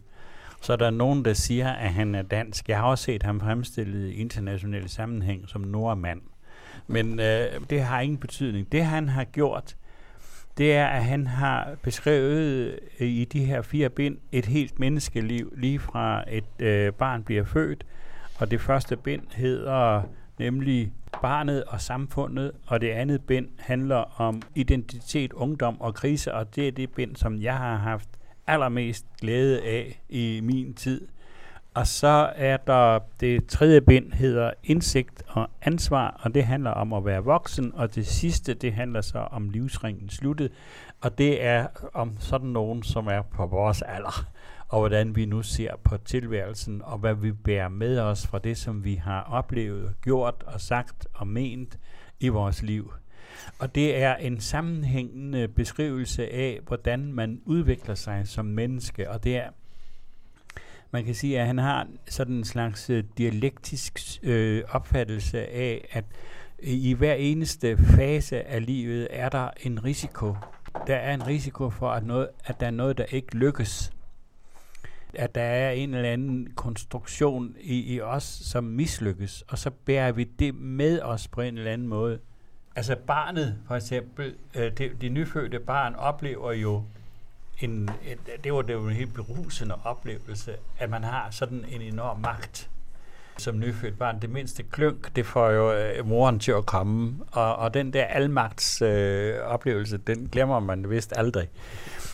Så 0.66 0.72
er 0.72 0.76
der 0.76 0.90
nogen, 0.90 1.24
der 1.24 1.32
siger, 1.32 1.72
at 1.72 1.92
han 1.92 2.14
er 2.14 2.22
dansk. 2.22 2.68
Jeg 2.68 2.78
har 2.78 2.84
også 2.84 3.04
set 3.04 3.22
ham 3.22 3.40
fremstillet 3.40 4.08
i 4.08 4.14
internationale 4.14 4.88
sammenhæng 4.88 5.48
som 5.48 5.60
nordmand. 5.60 6.20
Men 6.86 7.20
øh, 7.20 7.46
det 7.70 7.82
har 7.82 8.00
ingen 8.00 8.18
betydning. 8.18 8.72
Det 8.72 8.84
han 8.84 9.08
har 9.08 9.24
gjort, 9.24 9.76
det 10.58 10.72
er, 10.74 10.86
at 10.86 11.04
han 11.04 11.26
har 11.26 11.74
beskrevet 11.82 12.78
øh, 13.00 13.08
i 13.08 13.24
de 13.24 13.44
her 13.44 13.62
fire 13.62 13.88
bind 13.88 14.18
et 14.32 14.46
helt 14.46 14.78
menneskeliv, 14.78 15.52
lige 15.56 15.78
fra 15.78 16.24
et 16.28 16.44
øh, 16.58 16.92
barn 16.92 17.22
bliver 17.22 17.44
født, 17.44 17.86
og 18.38 18.50
det 18.50 18.60
første 18.60 18.96
bind 18.96 19.22
hedder 19.32 20.02
nemlig 20.38 20.92
barnet 21.22 21.64
og 21.64 21.80
samfundet, 21.80 22.52
og 22.66 22.80
det 22.80 22.90
andet 22.90 23.22
bind 23.22 23.48
handler 23.58 24.20
om 24.20 24.42
identitet, 24.54 25.32
ungdom 25.32 25.80
og 25.80 25.94
krise, 25.94 26.34
og 26.34 26.56
det 26.56 26.68
er 26.68 26.72
det 26.72 26.90
bind, 26.90 27.16
som 27.16 27.42
jeg 27.42 27.56
har 27.56 27.76
haft 27.76 28.08
allermest 28.46 29.06
glæde 29.20 29.62
af 29.62 30.02
i 30.08 30.40
min 30.42 30.74
tid. 30.74 31.08
Og 31.74 31.86
så 31.86 32.32
er 32.36 32.56
der 32.56 32.98
det 33.20 33.46
tredje 33.46 33.80
bind, 33.80 34.12
hedder 34.12 34.52
Indsigt 34.64 35.22
og 35.28 35.50
Ansvar, 35.62 36.20
og 36.22 36.34
det 36.34 36.44
handler 36.44 36.70
om 36.70 36.92
at 36.92 37.04
være 37.04 37.24
voksen, 37.24 37.72
og 37.74 37.94
det 37.94 38.06
sidste, 38.06 38.54
det 38.54 38.72
handler 38.72 39.00
så 39.00 39.18
om 39.18 39.50
livsringen 39.50 40.08
sluttet, 40.08 40.52
og 41.00 41.18
det 41.18 41.44
er 41.44 41.66
om 41.94 42.16
sådan 42.18 42.48
nogen, 42.48 42.82
som 42.82 43.06
er 43.06 43.22
på 43.22 43.46
vores 43.46 43.82
alder, 43.82 44.24
og 44.68 44.78
hvordan 44.78 45.16
vi 45.16 45.24
nu 45.24 45.42
ser 45.42 45.76
på 45.84 45.96
tilværelsen, 45.96 46.82
og 46.84 46.98
hvad 46.98 47.14
vi 47.14 47.32
bærer 47.32 47.68
med 47.68 47.98
os 47.98 48.26
fra 48.26 48.38
det, 48.38 48.58
som 48.58 48.84
vi 48.84 48.94
har 48.94 49.22
oplevet, 49.22 49.94
gjort 50.02 50.44
og 50.46 50.60
sagt 50.60 51.06
og 51.14 51.26
ment 51.26 51.78
i 52.20 52.28
vores 52.28 52.62
liv. 52.62 52.92
Og 53.58 53.74
det 53.74 53.96
er 53.96 54.14
en 54.14 54.40
sammenhængende 54.40 55.48
beskrivelse 55.48 56.32
af, 56.32 56.60
hvordan 56.66 57.12
man 57.12 57.40
udvikler 57.44 57.94
sig 57.94 58.28
som 58.28 58.44
menneske, 58.44 59.10
og 59.10 59.24
det 59.24 59.36
er 59.36 59.50
man 60.90 61.04
kan 61.04 61.14
sige, 61.14 61.40
at 61.40 61.46
han 61.46 61.58
har 61.58 61.86
sådan 62.08 62.34
en 62.34 62.44
slags 62.44 62.90
øh, 62.90 63.04
dialektisk 63.18 64.00
øh, 64.22 64.62
opfattelse 64.68 65.46
af, 65.46 65.88
at 65.92 66.04
i 66.58 66.92
hver 66.92 67.14
eneste 67.14 67.76
fase 67.76 68.42
af 68.42 68.66
livet 68.66 69.08
er 69.10 69.28
der 69.28 69.50
en 69.60 69.84
risiko. 69.84 70.36
Der 70.86 70.96
er 70.96 71.14
en 71.14 71.26
risiko 71.26 71.70
for, 71.70 71.90
at, 71.90 72.06
noget, 72.06 72.28
at 72.44 72.60
der 72.60 72.66
er 72.66 72.70
noget, 72.70 72.98
der 72.98 73.04
ikke 73.04 73.36
lykkes. 73.36 73.92
At 75.14 75.34
der 75.34 75.42
er 75.42 75.70
en 75.70 75.94
eller 75.94 76.10
anden 76.10 76.52
konstruktion 76.56 77.56
i, 77.60 77.94
i 77.94 78.00
os, 78.00 78.24
som 78.24 78.64
mislykkes, 78.64 79.44
og 79.48 79.58
så 79.58 79.70
bærer 79.70 80.12
vi 80.12 80.24
det 80.24 80.54
med 80.54 81.00
os 81.00 81.28
på 81.28 81.40
en 81.40 81.58
eller 81.58 81.72
anden 81.72 81.88
måde. 81.88 82.18
Altså 82.76 82.96
barnet, 82.96 83.58
for 83.66 83.74
eksempel, 83.74 84.34
øh, 84.54 84.72
det, 84.78 85.00
det 85.00 85.12
nyfødte 85.12 85.58
barn 85.58 85.94
oplever 85.94 86.52
jo 86.52 86.84
en, 87.60 87.90
det 88.44 88.52
var 88.52 88.62
det 88.62 88.76
var 88.76 88.88
en 88.88 88.94
helt 88.96 89.14
berusende 89.14 89.74
oplevelse, 89.84 90.56
at 90.78 90.90
man 90.90 91.04
har 91.04 91.30
sådan 91.30 91.64
en 91.68 91.82
enorm 91.82 92.20
magt 92.20 92.70
som 93.38 93.58
nyfødt 93.58 93.98
barn. 93.98 94.18
Det 94.22 94.30
mindste 94.30 94.62
klønk, 94.62 95.16
det 95.16 95.26
får 95.26 95.50
jo 95.50 95.72
øh, 95.72 96.08
moren 96.08 96.38
til 96.38 96.52
at 96.52 96.66
komme, 96.66 97.14
og, 97.32 97.56
og 97.56 97.74
den 97.74 97.92
der 97.92 98.04
almagts 98.04 98.82
øh, 98.82 99.34
oplevelse, 99.44 99.96
den 99.96 100.28
glemmer 100.32 100.60
man 100.60 100.90
vist 100.90 101.12
aldrig. 101.16 101.48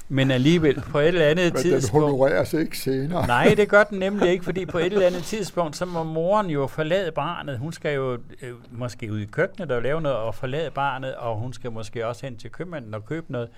Men 0.09 0.31
alligevel, 0.31 0.81
på 0.81 0.99
et 0.99 1.09
eller 1.09 1.27
andet 1.27 1.53
Men 1.55 1.63
tidspunkt... 1.63 2.03
den 2.05 2.11
honorerer 2.11 2.45
sig 2.45 2.61
ikke 2.61 2.79
senere. 2.79 3.27
nej, 3.27 3.55
det 3.57 3.69
gør 3.69 3.85
den 3.85 3.99
nemlig 3.99 4.31
ikke, 4.31 4.45
fordi 4.51 4.67
på 4.67 4.79
et 4.79 4.93
eller 4.93 5.07
andet 5.07 5.23
tidspunkt, 5.23 5.77
så 5.77 5.85
må 5.85 6.03
moren 6.03 6.51
jo 6.51 6.67
forlade 6.67 7.13
barnet. 7.13 7.59
Hun 7.59 7.73
skal 7.73 7.95
jo 7.95 8.19
øh, 8.43 8.53
måske 8.71 9.13
ud 9.13 9.21
i 9.21 9.27
køkkenet 9.27 9.71
og 9.71 9.83
lave 9.83 10.01
noget 10.01 10.19
og 10.19 10.35
forlade 10.35 10.71
barnet, 10.71 11.15
og 11.15 11.37
hun 11.37 11.53
skal 11.53 11.73
måske 11.73 12.07
også 12.07 12.27
hen 12.27 12.37
til 12.37 12.51
købmanden 12.51 12.95
og 12.95 13.07
købe 13.07 13.33
noget 13.33 13.49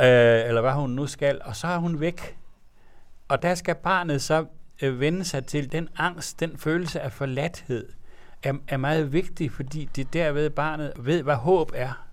øh, 0.00 0.48
eller 0.48 0.60
hvad 0.60 0.72
hun 0.72 0.90
nu 0.90 1.06
skal, 1.06 1.40
og 1.44 1.56
så 1.56 1.66
er 1.66 1.76
hun 1.76 2.00
væk. 2.00 2.36
Og 3.28 3.42
der 3.42 3.54
skal 3.54 3.74
barnet 3.74 4.22
så 4.22 4.44
øh, 4.82 5.00
vende 5.00 5.24
sig 5.24 5.46
til 5.46 5.72
den 5.72 5.88
angst, 5.96 6.40
den 6.40 6.56
følelse 6.56 7.00
af 7.00 7.12
forladthed, 7.12 7.88
er, 8.42 8.52
er 8.68 8.76
meget 8.76 9.12
vigtig, 9.12 9.52
fordi 9.52 9.88
det 9.96 10.12
derved 10.12 10.50
barnet 10.50 10.92
ved, 10.96 11.22
hvad 11.22 11.34
håb 11.34 11.72
er. 11.74 12.06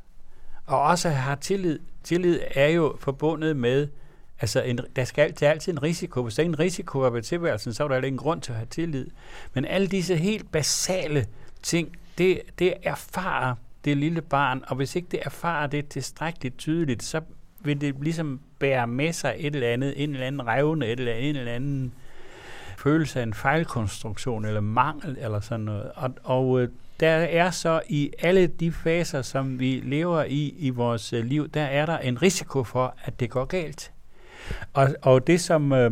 Og 0.65 0.81
også 0.81 1.09
har 1.09 1.35
tillid. 1.35 1.79
Tillid 2.03 2.39
er 2.55 2.67
jo 2.67 2.95
forbundet 2.99 3.57
med, 3.57 3.87
altså 4.39 4.61
en, 4.61 4.79
der 4.95 5.03
skal 5.03 5.21
altid, 5.21 5.47
altid 5.47 5.73
en 5.73 5.83
risiko. 5.83 6.23
Hvis 6.23 6.35
der 6.35 6.43
er 6.43 6.47
en 6.47 6.59
risiko 6.59 6.99
ved 6.99 7.21
tilværelsen, 7.21 7.73
så 7.73 7.83
er 7.83 7.87
der 7.87 7.95
ikke 7.95 8.07
en 8.07 8.17
grund 8.17 8.41
til 8.41 8.51
at 8.51 8.57
have 8.57 8.67
tillid. 8.69 9.07
Men 9.53 9.65
alle 9.65 9.87
disse 9.87 10.15
helt 10.15 10.51
basale 10.51 11.27
ting, 11.63 11.97
det, 12.17 12.41
det 12.59 12.73
erfarer 12.83 13.55
det 13.85 13.97
lille 13.97 14.21
barn, 14.21 14.63
og 14.67 14.75
hvis 14.75 14.95
ikke 14.95 15.07
det 15.11 15.19
erfarer 15.23 15.67
det 15.67 15.87
tilstrækkeligt 15.87 16.57
tydeligt, 16.57 17.03
så 17.03 17.21
vil 17.59 17.81
det 17.81 17.95
ligesom 18.01 18.39
bære 18.59 18.87
med 18.87 19.13
sig 19.13 19.35
et 19.37 19.55
eller 19.55 19.67
andet, 19.67 20.03
en 20.03 20.13
eller 20.13 20.27
anden 20.27 20.47
revne, 20.47 20.85
et 20.85 20.99
eller 20.99 21.13
andet, 21.13 21.29
en 21.29 21.35
eller 21.35 21.51
anden 21.51 21.93
følelse 22.79 23.19
af 23.19 23.23
en 23.23 23.33
fejlkonstruktion 23.33 24.45
eller 24.45 24.61
mangel 24.61 25.17
eller 25.19 25.39
sådan 25.39 25.65
noget. 25.65 25.91
Og, 25.95 26.11
og 26.23 26.61
øh, 26.61 26.69
der 26.99 27.09
er 27.09 27.51
så 27.51 27.81
i 27.89 28.11
alle 28.19 28.47
de 28.47 28.71
faser, 28.71 29.21
som 29.21 29.59
vi 29.59 29.81
lever 29.85 30.23
i 30.23 30.55
i 30.57 30.69
vores 30.69 31.13
øh, 31.13 31.25
liv, 31.25 31.49
der 31.49 31.61
er 31.61 31.85
der 31.85 31.97
en 31.97 32.21
risiko 32.21 32.63
for, 32.63 32.95
at 33.03 33.19
det 33.19 33.29
går 33.29 33.45
galt. 33.45 33.91
Og, 34.73 34.95
og 35.01 35.27
det 35.27 35.41
som 35.41 35.71
øh, 35.73 35.91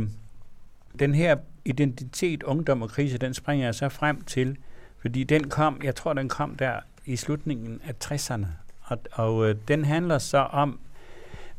den 0.99 1.15
her 1.15 1.35
identitet, 1.65 2.43
ungdom 2.43 2.81
og 2.81 2.89
krise, 2.89 3.17
den 3.17 3.33
springer 3.33 3.65
jeg 3.67 3.75
så 3.75 3.89
frem 3.89 4.21
til, 4.21 4.57
fordi 5.01 5.23
den 5.23 5.49
kom, 5.49 5.81
jeg 5.83 5.95
tror 5.95 6.13
den 6.13 6.29
kom 6.29 6.55
der 6.55 6.79
i 7.05 7.15
slutningen 7.15 7.81
af 7.83 7.93
60'erne, 8.05 8.45
og, 8.83 8.99
og 9.11 9.49
øh, 9.49 9.55
den 9.67 9.85
handler 9.85 10.17
så 10.17 10.37
om, 10.37 10.79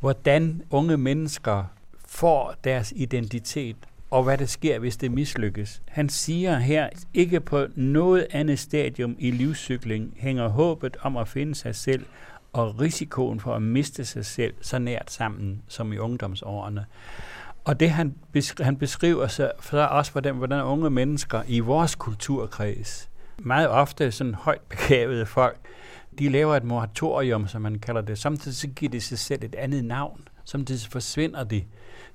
hvordan 0.01 0.63
unge 0.71 0.97
mennesker 0.97 1.65
får 2.07 2.55
deres 2.65 2.93
identitet, 2.97 3.77
og 4.11 4.23
hvad 4.23 4.39
der 4.39 4.47
sker, 4.47 4.79
hvis 4.79 4.97
det 4.97 5.13
mislykkes. 5.13 5.83
Han 5.89 6.09
siger 6.09 6.59
her, 6.59 6.89
ikke 7.15 7.41
på 7.41 7.67
noget 7.75 8.27
andet 8.31 8.59
stadium 8.59 9.17
i 9.19 9.31
livscykling 9.31 10.15
hænger 10.17 10.49
håbet 10.49 10.97
om 11.01 11.17
at 11.17 11.29
finde 11.29 11.55
sig 11.55 11.75
selv 11.75 12.05
og 12.53 12.81
risikoen 12.81 13.41
for 13.41 13.55
at 13.55 13.63
miste 13.63 14.05
sig 14.05 14.27
selv 14.27 14.55
så 14.61 14.79
nært 14.79 15.11
sammen 15.11 15.63
som 15.69 15.93
i 15.93 15.99
ungdomsårene. 15.99 16.85
Og 17.65 17.81
det 17.81 17.91
han, 17.91 18.15
beskriver, 18.33 18.65
han 18.65 18.77
beskriver 18.77 19.27
så, 19.27 19.53
så 19.63 19.87
også, 19.91 20.13
hvordan, 20.13 20.35
hvordan 20.35 20.65
unge 20.65 20.91
mennesker 20.91 21.43
i 21.47 21.61
vores 21.61 21.95
kulturkreds, 21.95 23.11
meget 23.39 23.69
ofte 23.69 24.13
sådan 24.13 24.35
højt 24.35 24.61
begavede 24.61 25.27
folk, 25.27 25.59
de 26.19 26.29
laver 26.29 26.57
et 26.57 26.65
moratorium, 26.65 27.49
som 27.49 27.63
man 27.63 27.79
kalder 27.79 28.01
det. 28.01 28.19
Samtidig 28.19 28.57
så 28.57 28.67
giver 28.69 28.91
de 28.91 29.01
sig 29.01 29.19
selv 29.19 29.45
et 29.45 29.55
andet 29.55 29.85
navn. 29.85 30.29
Samtidig 30.45 30.81
så 30.81 30.91
forsvinder 30.91 31.45
de, 31.45 31.65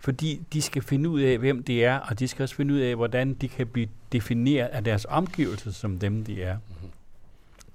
fordi 0.03 0.41
de 0.53 0.61
skal 0.61 0.81
finde 0.81 1.09
ud 1.09 1.21
af, 1.21 1.37
hvem 1.37 1.63
de 1.63 1.83
er, 1.83 1.99
og 1.99 2.19
de 2.19 2.27
skal 2.27 2.43
også 2.43 2.55
finde 2.55 2.73
ud 2.73 2.79
af, 2.79 2.95
hvordan 2.95 3.33
de 3.33 3.47
kan 3.47 3.67
blive 3.67 3.87
defineret 4.11 4.67
af 4.67 4.83
deres 4.83 5.05
omgivelser 5.09 5.71
som 5.71 5.99
dem, 5.99 6.23
de 6.23 6.43
er. 6.43 6.57
Mm-hmm. 6.57 6.89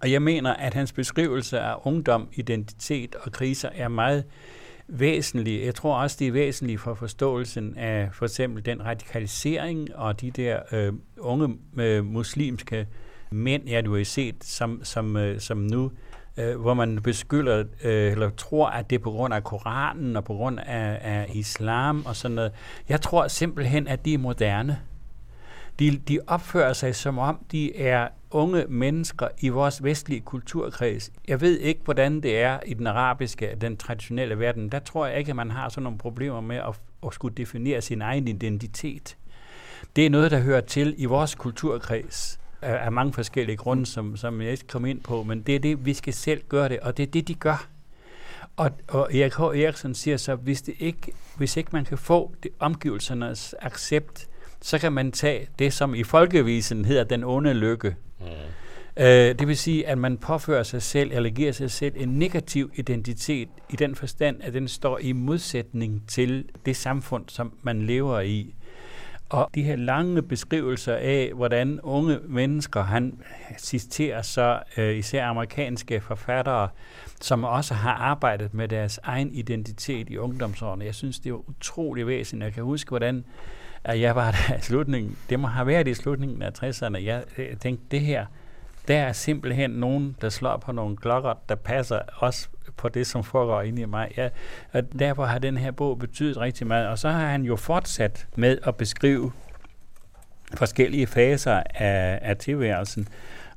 Og 0.00 0.12
jeg 0.12 0.22
mener, 0.22 0.54
at 0.54 0.74
hans 0.74 0.92
beskrivelse 0.92 1.60
af 1.60 1.74
ungdom, 1.84 2.28
identitet 2.32 3.14
og 3.14 3.32
kriser 3.32 3.68
er 3.74 3.88
meget 3.88 4.24
væsentlig. 4.88 5.64
Jeg 5.64 5.74
tror 5.74 5.96
også, 5.96 6.16
det 6.18 6.26
er 6.26 6.32
væsentligt 6.32 6.80
for 6.80 6.94
forståelsen 6.94 7.76
af 7.76 8.08
for 8.12 8.24
eksempel 8.24 8.64
den 8.64 8.84
radikalisering 8.84 9.96
og 9.96 10.20
de 10.20 10.30
der 10.30 10.60
øh, 10.72 10.92
unge 11.18 11.58
øh, 11.76 12.04
muslimske 12.04 12.86
mænd, 13.30 13.68
jeg 13.68 13.84
du 13.84 13.96
har 13.96 14.04
set, 14.04 14.44
som, 14.44 14.80
som, 14.84 15.16
øh, 15.16 15.40
som 15.40 15.58
nu 15.58 15.84
øh, 15.84 15.90
Øh, 16.38 16.60
hvor 16.60 16.74
man 16.74 17.02
beskylder 17.02 17.64
øh, 17.84 18.12
eller 18.12 18.30
tror, 18.30 18.68
at 18.68 18.90
det 18.90 18.96
er 18.96 19.02
på 19.02 19.10
grund 19.10 19.34
af 19.34 19.44
Koranen 19.44 20.16
og 20.16 20.24
på 20.24 20.34
grund 20.34 20.58
af, 20.58 20.98
af 21.02 21.30
islam 21.34 22.02
og 22.06 22.16
sådan 22.16 22.34
noget. 22.34 22.52
Jeg 22.88 23.00
tror 23.00 23.28
simpelthen, 23.28 23.88
at 23.88 24.04
de 24.04 24.14
er 24.14 24.18
moderne. 24.18 24.80
De, 25.78 25.96
de 25.96 26.18
opfører 26.26 26.72
sig 26.72 26.94
som 26.94 27.18
om, 27.18 27.44
de 27.52 27.76
er 27.76 28.08
unge 28.30 28.64
mennesker 28.68 29.28
i 29.40 29.48
vores 29.48 29.84
vestlige 29.84 30.20
kulturkreds. 30.20 31.12
Jeg 31.28 31.40
ved 31.40 31.58
ikke, 31.58 31.80
hvordan 31.84 32.20
det 32.20 32.38
er 32.38 32.60
i 32.66 32.74
den 32.74 32.86
arabiske, 32.86 33.56
den 33.60 33.76
traditionelle 33.76 34.38
verden. 34.38 34.68
Der 34.68 34.78
tror 34.78 35.06
jeg 35.06 35.18
ikke, 35.18 35.30
at 35.30 35.36
man 35.36 35.50
har 35.50 35.68
sådan 35.68 35.82
nogle 35.82 35.98
problemer 35.98 36.40
med 36.40 36.56
at, 36.56 36.80
at 37.06 37.14
skulle 37.14 37.34
definere 37.34 37.80
sin 37.80 38.02
egen 38.02 38.28
identitet. 38.28 39.16
Det 39.96 40.06
er 40.06 40.10
noget, 40.10 40.30
der 40.30 40.40
hører 40.40 40.60
til 40.60 40.94
i 40.98 41.04
vores 41.04 41.34
kulturkreds 41.34 42.40
af, 42.62 42.92
mange 42.92 43.12
forskellige 43.12 43.56
grunde, 43.56 43.86
som, 43.86 44.16
som 44.16 44.40
jeg 44.40 44.50
ikke 44.50 44.66
kommer 44.66 44.88
ind 44.88 45.00
på, 45.00 45.22
men 45.22 45.42
det 45.42 45.54
er 45.54 45.58
det, 45.58 45.86
vi 45.86 45.94
skal 45.94 46.12
selv 46.12 46.42
gøre 46.48 46.68
det, 46.68 46.80
og 46.80 46.96
det 46.96 47.02
er 47.02 47.10
det, 47.10 47.28
de 47.28 47.34
gør. 47.34 47.68
Og, 48.56 48.70
og 48.88 49.14
Erik 49.14 49.34
H. 49.34 49.40
Eriksen 49.40 49.94
siger 49.94 50.16
så, 50.16 50.34
hvis, 50.34 50.62
det 50.62 50.74
ikke, 50.78 51.12
hvis 51.36 51.56
ikke 51.56 51.70
man 51.72 51.84
kan 51.84 51.98
få 51.98 52.34
det, 52.42 52.50
omgivelsernes 52.58 53.54
accept, 53.60 54.28
så 54.60 54.78
kan 54.78 54.92
man 54.92 55.12
tage 55.12 55.48
det, 55.58 55.72
som 55.72 55.94
i 55.94 56.02
folkevisen 56.02 56.84
hedder 56.84 57.04
den 57.04 57.24
onde 57.24 57.54
lykke. 57.54 57.96
Mm. 58.20 58.26
Uh, 58.96 59.04
det 59.04 59.48
vil 59.48 59.56
sige, 59.56 59.86
at 59.86 59.98
man 59.98 60.18
påfører 60.18 60.62
sig 60.62 60.82
selv, 60.82 61.12
eller 61.12 61.30
giver 61.30 61.52
sig 61.52 61.70
selv 61.70 61.94
en 61.96 62.08
negativ 62.08 62.70
identitet 62.74 63.48
i 63.70 63.76
den 63.76 63.94
forstand, 63.94 64.36
at 64.42 64.54
den 64.54 64.68
står 64.68 64.98
i 64.98 65.12
modsætning 65.12 66.02
til 66.08 66.44
det 66.66 66.76
samfund, 66.76 67.24
som 67.28 67.52
man 67.62 67.82
lever 67.82 68.20
i. 68.20 68.54
Og 69.28 69.50
de 69.54 69.62
her 69.62 69.76
lange 69.76 70.22
beskrivelser 70.22 70.94
af, 70.94 71.32
hvordan 71.34 71.80
unge 71.80 72.18
mennesker, 72.28 72.82
han 72.82 73.20
citerer 73.58 74.22
så 74.22 74.60
øh, 74.76 74.96
især 74.96 75.26
amerikanske 75.26 76.00
forfattere, 76.00 76.68
som 77.20 77.44
også 77.44 77.74
har 77.74 77.92
arbejdet 77.92 78.54
med 78.54 78.68
deres 78.68 79.00
egen 79.02 79.34
identitet 79.34 80.10
i 80.10 80.16
ungdomsårene. 80.16 80.84
Jeg 80.84 80.94
synes, 80.94 81.18
det 81.18 81.30
er 81.30 81.48
utrolig 81.48 82.06
væsentligt. 82.06 82.44
Jeg 82.44 82.52
kan 82.52 82.64
huske, 82.64 82.88
hvordan 82.88 83.24
at 83.84 84.00
jeg 84.00 84.16
var 84.16 84.30
der 84.30 84.56
i 84.56 84.60
slutningen, 84.60 85.16
det 85.30 85.40
må 85.40 85.48
have 85.48 85.66
været 85.66 85.88
i 85.88 85.94
slutningen 85.94 86.42
af 86.42 86.50
60'erne, 86.62 87.04
jeg, 87.04 87.24
jeg 87.38 87.58
tænkte, 87.60 87.84
det 87.90 88.00
her, 88.00 88.26
der 88.88 88.98
er 88.98 89.12
simpelthen 89.12 89.70
nogen, 89.70 90.16
der 90.20 90.28
slår 90.28 90.56
på 90.56 90.72
nogle 90.72 90.96
klokker, 90.96 91.34
der 91.48 91.54
passer 91.54 92.00
også 92.16 92.48
på 92.76 92.88
det, 92.88 93.06
som 93.06 93.24
foregår 93.24 93.62
inde 93.62 93.82
i 93.82 93.84
mig. 93.84 94.12
Ja, 94.16 94.28
og 94.72 94.98
derfor 94.98 95.24
har 95.24 95.38
den 95.38 95.56
her 95.56 95.70
bog 95.70 95.98
betydet 95.98 96.36
rigtig 96.36 96.66
meget. 96.66 96.88
Og 96.88 96.98
så 96.98 97.08
har 97.08 97.26
han 97.26 97.42
jo 97.42 97.56
fortsat 97.56 98.26
med 98.36 98.58
at 98.62 98.76
beskrive 98.76 99.32
forskellige 100.54 101.06
faser 101.06 101.62
af, 101.74 102.18
af 102.22 102.36
tilværelsen. 102.36 103.08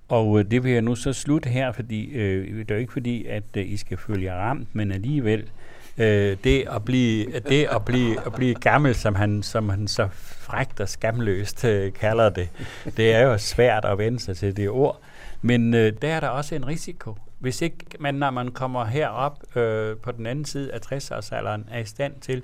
Og 0.07 0.39
øh, 0.39 0.45
det 0.51 0.63
vil 0.63 0.71
jeg 0.71 0.81
nu 0.81 0.95
så 0.95 1.13
slutte 1.13 1.49
her, 1.49 1.71
fordi 1.71 2.11
øh, 2.11 2.57
det 2.59 2.71
er 2.71 2.75
jo 2.75 2.81
ikke 2.81 2.93
fordi, 2.93 3.25
at 3.25 3.43
øh, 3.57 3.71
I 3.71 3.77
skal 3.77 3.97
følge 3.97 4.33
jer 4.33 4.35
ramt, 4.39 4.75
men 4.75 4.91
alligevel 4.91 5.49
øh, 5.97 6.37
det 6.43 6.67
at 6.71 6.85
blive 6.85 7.25
det 7.49 7.67
at 7.71 7.85
blive 7.85 8.25
at 8.25 8.33
blive 8.33 8.55
gammel, 8.55 8.95
som 8.95 9.15
han 9.15 9.43
som 9.43 9.69
han 9.69 9.87
så 9.87 10.07
frægt 10.11 10.79
og 10.79 10.89
skamløst 10.89 11.65
øh, 11.65 11.93
kalder 11.93 12.29
det. 12.29 12.49
Det 12.97 13.13
er 13.13 13.21
jo 13.21 13.37
svært 13.37 13.85
at 13.85 13.97
vende 13.97 14.19
sig 14.19 14.37
til 14.37 14.57
det 14.57 14.69
ord, 14.69 15.01
men 15.41 15.73
øh, 15.73 15.93
der 16.01 16.07
er 16.07 16.19
der 16.19 16.27
også 16.27 16.55
en 16.55 16.67
risiko. 16.67 17.15
Hvis 17.41 17.61
ikke 17.61 17.85
man, 17.99 18.15
når 18.15 18.31
man 18.31 18.51
kommer 18.51 18.85
herop 18.85 19.57
øh, 19.57 19.97
på 19.97 20.11
den 20.11 20.25
anden 20.25 20.45
side 20.45 20.73
af 20.73 20.79
60-årsalderen, 20.91 21.61
er 21.71 21.79
i 21.79 21.85
stand 21.85 22.13
til 22.21 22.43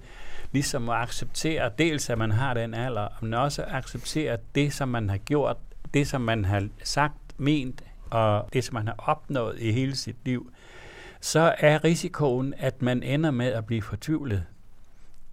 ligesom 0.52 0.90
at 0.90 0.96
acceptere 0.96 1.72
dels, 1.78 2.10
at 2.10 2.18
man 2.18 2.32
har 2.32 2.54
den 2.54 2.74
alder, 2.74 3.08
men 3.22 3.34
også 3.34 3.64
at 3.64 3.72
acceptere 3.72 4.38
det, 4.56 4.74
som 4.74 4.90
man 4.90 5.10
har 5.10 5.18
gjort, 5.18 5.58
det, 5.94 6.08
som 6.08 6.22
man 6.22 6.46
har 6.46 6.68
sagt, 6.84 7.14
ment, 7.38 7.84
og 8.10 8.50
det, 8.54 8.64
som 8.64 8.74
man 8.74 8.88
har 8.88 8.96
opnået 8.98 9.60
i 9.60 9.72
hele 9.72 9.96
sit 9.96 10.16
liv, 10.26 10.52
så 11.22 11.56
er 11.60 11.84
risikoen, 11.84 12.54
at 12.58 12.82
man 12.82 13.04
ender 13.04 13.32
med 13.32 13.48
at 13.48 13.66
blive 13.66 13.82
fortvivlet. 13.82 14.44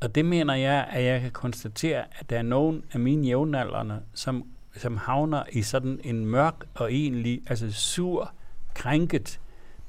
Og 0.01 0.15
det 0.15 0.25
mener 0.25 0.55
jeg, 0.55 0.89
at 0.91 1.05
jeg 1.05 1.21
kan 1.21 1.31
konstatere, 1.31 2.05
at 2.19 2.31
der 2.31 2.39
er 2.39 2.43
nogen 2.43 2.85
af 2.93 3.01
mine 3.01 3.27
jævnaldrende, 3.27 4.01
som, 4.15 4.45
som 4.77 4.97
havner 4.97 5.43
i 5.53 5.63
sådan 5.63 6.01
en 6.05 6.27
mørk 6.27 6.55
og 6.75 6.93
egentlig, 6.93 7.43
altså 7.47 7.73
sur, 7.73 8.33
krænket, 8.75 9.41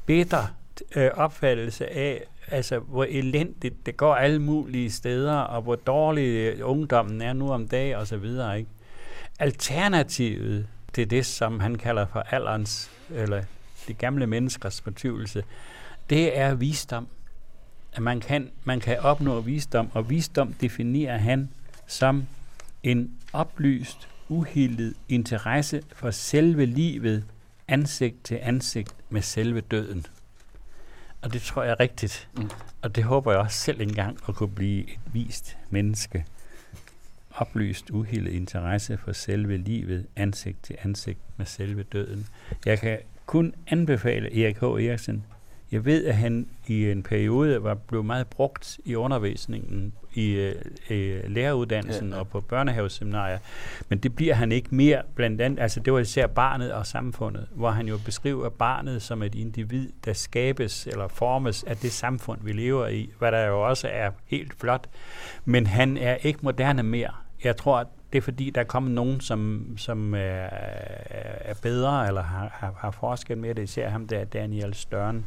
bitter 0.06 0.48
øh, 0.96 1.12
opfattelse 1.14 1.94
af, 1.94 2.24
altså 2.48 2.80
hvor 2.80 3.04
elendigt 3.04 3.86
det 3.86 3.98
går 3.98 4.16
alle 4.16 4.40
mulige 4.40 4.92
steder, 4.92 5.34
og 5.34 5.62
hvor 5.62 5.76
dårlig 5.76 6.28
øh, 6.28 6.60
ungdommen 6.64 7.22
er 7.22 7.34
nu 7.34 7.52
om 7.52 7.68
dagen 7.68 7.96
og 7.96 8.08
så 8.08 8.18
videre. 8.18 8.60
Ikke? 8.60 8.70
Alternativet 9.40 10.68
til 10.94 11.10
det, 11.10 11.26
som 11.26 11.60
han 11.60 11.76
kalder 11.76 12.06
for 12.06 12.20
alderens, 12.20 12.92
eller 13.10 13.44
de 13.88 13.94
gamle 13.94 14.28
menneskers 14.28 14.82
fortvivlelse, 14.82 15.44
det 16.10 16.38
er 16.38 16.54
visdom. 16.54 17.08
At 17.94 18.02
man 18.02 18.20
kan, 18.20 18.50
man 18.64 18.80
kan 18.80 19.00
opnå 19.00 19.40
visdom, 19.40 19.90
og 19.94 20.10
visdom 20.10 20.54
definerer 20.54 21.18
han 21.18 21.50
som 21.88 22.28
en 22.84 23.12
oplyst, 23.34 24.08
uhildet 24.30 24.94
interesse 25.10 25.82
for 25.94 26.12
selve 26.12 26.66
livet, 26.66 27.24
ansigt 27.68 28.24
til 28.24 28.40
ansigt 28.42 28.96
med 29.10 29.22
selve 29.22 29.62
døden. 29.62 30.06
Og 31.22 31.34
det 31.34 31.42
tror 31.42 31.64
jeg 31.64 31.72
er 31.72 31.80
rigtigt. 31.80 32.30
Mm. 32.38 32.50
Og 32.82 32.96
det 32.96 33.04
håber 33.04 33.32
jeg 33.32 33.42
også 33.42 33.58
selv 33.58 33.82
engang 33.82 34.18
at 34.28 34.36
kunne 34.36 34.56
blive 34.56 34.84
et 34.90 35.00
vist 35.14 35.58
menneske. 35.70 36.26
Oplyst, 37.32 37.90
uhildet 37.90 38.32
interesse 38.32 38.98
for 38.98 39.12
selve 39.12 39.58
livet, 39.58 40.08
ansigt 40.16 40.64
til 40.64 40.76
ansigt 40.84 41.20
med 41.38 41.46
selve 41.46 41.84
døden. 41.84 42.28
Jeg 42.66 42.80
kan 42.80 43.00
kun 43.26 43.54
anbefale 43.68 44.44
Erik 44.44 44.58
H. 44.58 44.64
Eriksen 44.64 45.26
jeg 45.72 45.86
ved, 45.86 46.06
at 46.06 46.16
han 46.16 46.48
i 46.68 46.92
en 46.92 47.04
periode 47.04 47.64
var 47.64 47.74
blevet 47.74 48.06
meget 48.06 48.28
brugt 48.28 48.80
i 48.86 48.96
undervisningen 48.96 49.94
i 50.14 50.54
øh, 50.90 51.24
læreruddannelsen 51.28 52.10
ja, 52.10 52.16
ja. 52.16 52.20
og 52.20 52.28
på 52.28 52.42
børnehaveseminarier, 52.42 53.38
men 53.90 54.00
det 54.00 54.16
bliver 54.16 54.34
han 54.34 54.52
ikke 54.52 54.76
mere 54.76 55.02
blandt 55.16 55.42
andet, 55.42 55.60
altså 55.60 55.80
det 55.80 55.94
var 55.94 56.00
især 56.00 56.28
barnet 56.28 56.74
og 56.74 56.86
samfundet, 56.86 57.48
hvor 57.52 57.72
han 57.72 57.88
jo 57.88 57.98
beskriver 58.06 58.50
barnet 58.50 59.02
som 59.02 59.24
et 59.24 59.36
individ, 59.36 59.90
der 60.06 60.14
skabes 60.14 60.88
eller 60.88 61.08
formes 61.08 61.64
af 61.64 61.78
det 61.78 61.92
samfund, 61.92 62.40
vi 62.44 62.52
lever 62.52 62.88
i, 62.88 63.10
hvad 63.20 63.32
der 63.32 63.46
jo 63.46 63.68
også 63.68 63.88
er 63.88 64.12
helt 64.26 64.54
flot, 64.60 64.90
men 65.46 65.68
han 65.68 65.98
er 65.98 66.16
ikke 66.16 66.40
moderne 66.42 66.84
mere. 66.84 67.12
Jeg 67.44 67.58
tror, 67.58 67.78
at 67.78 67.88
det 68.14 68.18
er 68.18 68.22
fordi, 68.22 68.50
der 68.50 68.62
er 68.62 68.66
kommet 68.66 68.92
nogen, 68.92 69.22
som, 69.22 69.68
som 69.78 70.14
er, 70.14 70.48
er 71.40 71.54
bedre, 71.62 72.08
eller 72.08 72.24
har, 72.24 72.50
har, 72.54 72.74
har 72.78 72.92
forskel 72.92 73.38
med 73.38 73.56
det, 73.56 73.64
især 73.64 73.90
ham 73.90 74.08
der, 74.08 74.24
Daniel 74.24 74.74
Størn, 74.74 75.26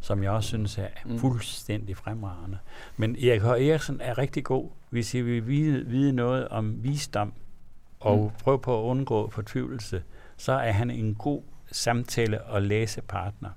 som 0.00 0.22
jeg 0.22 0.30
også 0.30 0.48
synes 0.48 0.78
er 0.78 0.88
mm. 1.04 1.18
fuldstændig 1.18 1.96
fremragende. 1.96 2.58
Men 2.96 3.16
Erik 3.16 3.42
H. 3.42 3.46
Eriksen 3.46 4.00
er 4.00 4.18
rigtig 4.18 4.44
god, 4.44 4.70
hvis 4.90 5.14
I 5.14 5.20
vil 5.20 5.46
vide, 5.46 5.86
vide 5.86 6.12
noget 6.12 6.48
om 6.48 6.84
visdom, 6.84 7.32
og 8.00 8.18
mm. 8.18 8.42
prøve 8.44 8.58
på 8.58 8.80
at 8.80 8.84
undgå 8.84 9.30
fortvivlelse, 9.30 10.02
så 10.36 10.52
er 10.52 10.72
han 10.72 10.90
en 10.90 11.14
god 11.14 11.42
samtale- 11.72 12.42
og 12.42 12.62
læsepartner. 12.62 13.50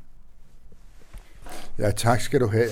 Ja, 1.80 1.91
tak 1.91 2.21
skal 2.21 2.39
du 2.39 2.47
have, 2.47 2.69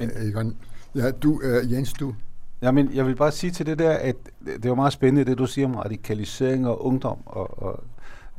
uh, 0.00 0.28
Egon. 0.28 0.56
Ja, 0.94 1.10
du, 1.10 1.40
uh, 1.44 1.72
Jens, 1.72 1.92
du. 1.92 2.14
Ja, 2.62 2.70
men 2.70 2.94
jeg 2.94 3.06
vil 3.06 3.16
bare 3.16 3.32
sige 3.32 3.50
til 3.50 3.66
det 3.66 3.78
der, 3.78 3.92
at 3.92 4.16
det 4.44 4.68
var 4.68 4.74
meget 4.74 4.92
spændende, 4.92 5.30
det 5.30 5.38
du 5.38 5.46
siger 5.46 5.66
om 5.68 5.74
radikalisering 5.74 6.66
og 6.66 6.84
ungdom, 6.84 7.18
og, 7.26 7.62
og 7.62 7.84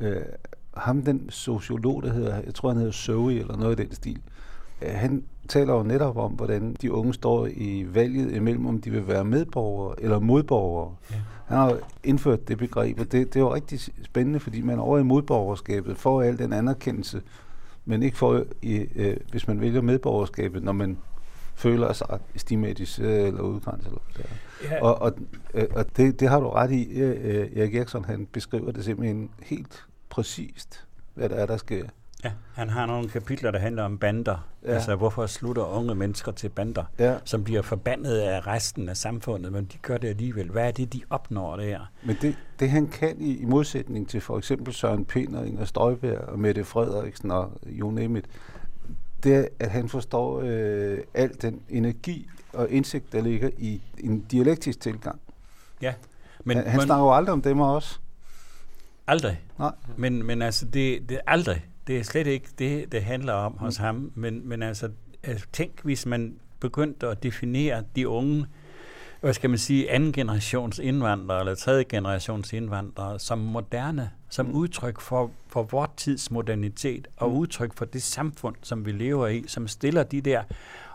uh, 0.00 0.06
ham, 0.76 1.02
den 1.02 1.30
sociolog, 1.30 2.02
der 2.02 2.12
hedder, 2.12 2.42
jeg 2.44 2.54
tror 2.54 2.68
han 2.68 2.78
hedder 2.78 2.92
Zoe, 2.92 3.40
eller 3.40 3.56
noget 3.56 3.80
i 3.80 3.82
den 3.82 3.94
stil, 3.94 4.20
han 4.82 5.24
taler 5.48 5.74
jo 5.74 5.82
netop 5.82 6.16
om, 6.16 6.32
hvordan 6.32 6.76
de 6.82 6.92
unge 6.92 7.14
står 7.14 7.46
i 7.46 7.86
valget 7.94 8.34
imellem, 8.34 8.66
om 8.66 8.80
de 8.80 8.90
vil 8.90 9.08
være 9.08 9.24
medborgere 9.24 9.94
eller 10.02 10.18
modborgere. 10.18 10.94
Ja. 11.10 11.16
Han 11.46 11.58
har 11.58 11.78
indført 12.04 12.48
det 12.48 12.58
begreb, 12.58 13.00
og 13.00 13.12
det, 13.12 13.34
det 13.34 13.36
er 13.36 13.40
jo 13.40 13.54
rigtig 13.54 13.80
spændende, 14.04 14.40
fordi 14.40 14.62
man 14.62 14.78
over 14.78 14.98
i 14.98 15.02
modborgerskabet 15.02 15.96
får 15.96 16.22
al 16.22 16.38
den 16.38 16.52
anerkendelse, 16.52 17.22
men 17.84 18.02
ikke 18.02 18.16
får, 18.16 18.42
i, 18.62 18.86
øh, 18.94 19.16
hvis 19.30 19.48
man 19.48 19.60
vælger 19.60 19.80
medborgerskabet, 19.80 20.62
når 20.62 20.72
man 20.72 20.98
føler 21.54 21.92
sig 21.92 22.18
stigmatiseret 22.36 23.26
eller 23.26 23.40
udgrænset. 23.40 23.86
Eller 23.86 24.00
der. 24.16 24.22
Ja. 24.70 24.82
Og, 24.82 25.02
og, 25.02 25.12
øh, 25.54 25.66
og 25.74 25.96
det, 25.96 26.20
det 26.20 26.28
har 26.28 26.40
du 26.40 26.48
ret 26.48 26.70
i. 26.70 27.00
Øh, 27.00 27.48
Erik 27.56 27.74
Eriksson 27.74 28.04
han 28.04 28.26
beskriver 28.32 28.72
det 28.72 28.84
simpelthen 28.84 29.30
helt 29.42 29.86
præcist, 30.08 30.86
hvad 31.14 31.28
der 31.28 31.34
er, 31.34 31.46
der 31.46 31.56
sker. 31.56 31.84
Ja, 32.26 32.32
han 32.54 32.68
har 32.68 32.86
nogle 32.86 33.08
kapitler, 33.08 33.50
der 33.50 33.58
handler 33.58 33.82
om 33.82 33.98
bander. 33.98 34.48
Ja. 34.64 34.72
Altså, 34.72 34.96
hvorfor 34.96 35.26
slutter 35.26 35.62
unge 35.62 35.94
mennesker 35.94 36.32
til 36.32 36.48
bander, 36.48 36.84
ja. 36.98 37.16
som 37.24 37.44
bliver 37.44 37.62
forbandet 37.62 38.18
af 38.18 38.46
resten 38.46 38.88
af 38.88 38.96
samfundet, 38.96 39.52
men 39.52 39.64
de 39.64 39.78
gør 39.82 39.98
det 39.98 40.08
alligevel. 40.08 40.50
Hvad 40.50 40.66
er 40.66 40.70
det, 40.70 40.92
de 40.92 41.00
opnår 41.10 41.56
der? 41.56 41.92
Men 42.04 42.16
det, 42.22 42.36
det 42.60 42.70
han 42.70 42.86
kan 42.86 43.16
i, 43.20 43.36
i 43.36 43.44
modsætning 43.44 44.08
til 44.08 44.20
for 44.20 44.38
eksempel 44.38 44.74
Søren 44.74 45.04
Pind 45.04 45.36
og 45.36 45.46
Inger 45.46 45.64
Støjberg 45.64 46.18
og 46.18 46.38
Mette 46.38 46.64
Frederiksen 46.64 47.30
og 47.30 47.52
you 47.66 47.90
name 47.90 48.18
it, 48.18 48.24
det 49.22 49.36
er, 49.36 49.44
at 49.58 49.70
han 49.70 49.88
forstår 49.88 50.40
øh, 50.44 50.98
al 51.14 51.42
den 51.42 51.60
energi 51.68 52.28
og 52.52 52.70
indsigt, 52.70 53.12
der 53.12 53.20
ligger 53.20 53.50
i 53.58 53.82
en 53.98 54.20
dialektisk 54.20 54.80
tilgang. 54.80 55.20
Ja. 55.82 55.94
Men, 56.44 56.56
han, 56.56 56.66
han 56.66 56.80
snakker 56.80 57.04
jo 57.04 57.14
aldrig 57.14 57.32
om 57.32 57.42
dem 57.42 57.60
også. 57.60 57.98
Aldrig. 59.06 59.40
Nej. 59.58 59.72
Men, 59.96 60.26
men 60.26 60.42
altså, 60.42 60.64
det, 60.64 61.08
det 61.08 61.16
er 61.16 61.20
aldrig. 61.26 61.66
Det 61.86 61.98
er 61.98 62.02
slet 62.02 62.26
ikke 62.26 62.48
det, 62.58 62.92
det 62.92 63.02
handler 63.02 63.32
om 63.32 63.52
mm. 63.52 63.58
hos 63.58 63.76
ham. 63.76 64.12
Men, 64.14 64.48
men 64.48 64.62
altså, 64.62 64.90
altså, 65.22 65.46
tænk, 65.52 65.82
hvis 65.82 66.06
man 66.06 66.36
begyndte 66.60 67.06
at 67.06 67.22
definere 67.22 67.84
de 67.96 68.08
unge, 68.08 68.46
hvad 69.20 69.34
skal 69.34 69.50
man 69.50 69.58
sige, 69.58 69.90
anden 69.90 70.12
generations 70.12 70.78
indvandrere, 70.78 71.40
eller 71.40 71.54
tredje 71.54 71.84
generations 71.88 72.52
indvandrere, 72.52 73.18
som 73.18 73.38
moderne, 73.38 74.10
som 74.28 74.46
mm. 74.46 74.52
udtryk 74.52 75.00
for, 75.00 75.30
for 75.48 75.62
vores 75.62 75.90
tids 75.96 76.30
modernitet, 76.30 77.08
og 77.16 77.30
mm. 77.30 77.36
udtryk 77.36 77.74
for 77.74 77.84
det 77.84 78.02
samfund, 78.02 78.56
som 78.62 78.86
vi 78.86 78.92
lever 78.92 79.26
i, 79.26 79.44
som 79.46 79.68
stiller 79.68 80.02
de 80.02 80.20
der, 80.20 80.42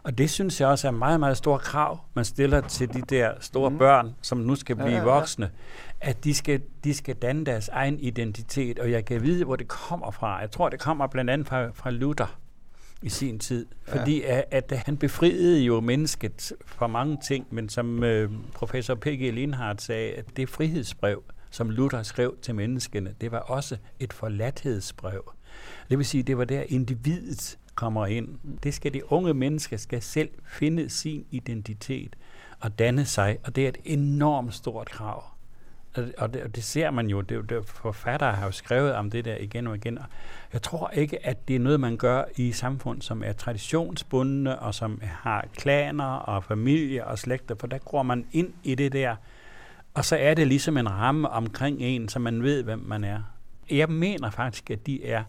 og 0.03 0.17
det 0.17 0.29
synes 0.29 0.61
jeg 0.61 0.67
også 0.67 0.87
er 0.87 0.91
meget, 0.91 1.19
meget 1.19 1.37
store 1.37 1.59
krav, 1.59 1.99
man 2.13 2.25
stiller 2.25 2.61
til 2.61 2.93
de 2.93 3.01
der 3.01 3.31
store 3.39 3.69
mm. 3.69 3.77
børn, 3.77 4.15
som 4.21 4.37
nu 4.37 4.55
skal 4.55 4.75
blive 4.75 4.89
ja, 4.89 4.95
ja, 4.95 5.03
ja. 5.03 5.13
voksne, 5.13 5.49
at 6.01 6.23
de 6.23 6.33
skal, 6.33 6.61
de 6.83 6.93
skal 6.93 7.15
danne 7.15 7.45
deres 7.45 7.67
egen 7.67 7.99
identitet, 7.99 8.79
og 8.79 8.91
jeg 8.91 9.05
kan 9.05 9.23
vide, 9.23 9.45
hvor 9.45 9.55
det 9.55 9.67
kommer 9.67 10.11
fra. 10.11 10.39
Jeg 10.39 10.51
tror, 10.51 10.69
det 10.69 10.79
kommer 10.79 11.07
blandt 11.07 11.29
andet 11.29 11.47
fra, 11.47 11.69
fra 11.73 11.89
Luther 11.89 12.37
i 13.01 13.09
sin 13.09 13.39
tid, 13.39 13.65
fordi 13.87 14.21
ja. 14.21 14.41
at, 14.51 14.71
at 14.71 14.83
han 14.85 14.97
befriede 14.97 15.61
jo 15.61 15.79
mennesket 15.79 16.53
fra 16.65 16.87
mange 16.87 17.17
ting, 17.27 17.47
men 17.49 17.69
som 17.69 18.03
øh, 18.03 18.31
professor 18.53 18.95
P.G. 18.95 19.33
Lindhardt 19.33 19.81
sagde, 19.81 20.11
at 20.13 20.37
det 20.37 20.49
frihedsbrev, 20.49 21.23
som 21.51 21.69
Luther 21.69 22.03
skrev 22.03 22.35
til 22.41 22.55
menneskene, 22.55 23.15
det 23.21 23.31
var 23.31 23.39
også 23.39 23.77
et 23.99 24.13
forladthedsbrev. 24.13 25.31
Det 25.89 25.97
vil 25.97 26.05
sige, 26.05 26.23
det 26.23 26.37
var 26.37 26.45
der 26.45 26.63
individet 26.67 27.57
kommer 27.75 28.05
ind. 28.05 28.27
Det 28.63 28.73
skal 28.73 28.93
de 28.93 29.11
unge 29.11 29.33
mennesker 29.33 29.77
skal 29.77 30.01
selv 30.01 30.29
finde 30.45 30.89
sin 30.89 31.25
identitet 31.31 32.15
og 32.59 32.79
danne 32.79 33.05
sig, 33.05 33.37
og 33.43 33.55
det 33.55 33.65
er 33.65 33.69
et 33.69 33.77
enormt 33.85 34.53
stort 34.53 34.89
krav. 34.89 35.23
Og 36.17 36.33
det, 36.33 36.41
og 36.43 36.55
det 36.55 36.63
ser 36.63 36.91
man 36.91 37.07
jo, 37.07 37.21
det, 37.21 37.49
det 37.49 37.65
forfattere 37.65 38.33
har 38.33 38.45
jo 38.45 38.51
skrevet 38.51 38.93
om 38.93 39.09
det 39.09 39.25
der 39.25 39.37
igen 39.37 39.67
og 39.67 39.75
igen. 39.75 39.99
Jeg 40.53 40.61
tror 40.61 40.89
ikke, 40.89 41.25
at 41.25 41.47
det 41.47 41.55
er 41.55 41.59
noget, 41.59 41.79
man 41.79 41.97
gør 41.97 42.23
i 42.35 42.51
samfund, 42.51 43.01
som 43.01 43.23
er 43.23 43.33
traditionsbundne, 43.33 44.59
og 44.59 44.75
som 44.75 45.01
har 45.03 45.45
klaner 45.55 46.05
og 46.05 46.43
familie 46.43 47.07
og 47.07 47.19
slægter, 47.19 47.55
for 47.59 47.67
der 47.67 47.77
går 47.77 48.03
man 48.03 48.25
ind 48.31 48.53
i 48.63 48.75
det 48.75 48.91
der, 48.93 49.15
og 49.93 50.05
så 50.05 50.15
er 50.15 50.33
det 50.33 50.47
ligesom 50.47 50.77
en 50.77 50.91
ramme 50.91 51.29
omkring 51.29 51.81
en, 51.81 52.09
så 52.09 52.19
man 52.19 52.43
ved, 52.43 52.63
hvem 52.63 52.79
man 52.79 53.03
er. 53.03 53.21
Jeg 53.69 53.89
mener 53.89 54.29
faktisk, 54.29 54.69
at 54.69 54.85
de 54.87 55.05
er 55.05 55.23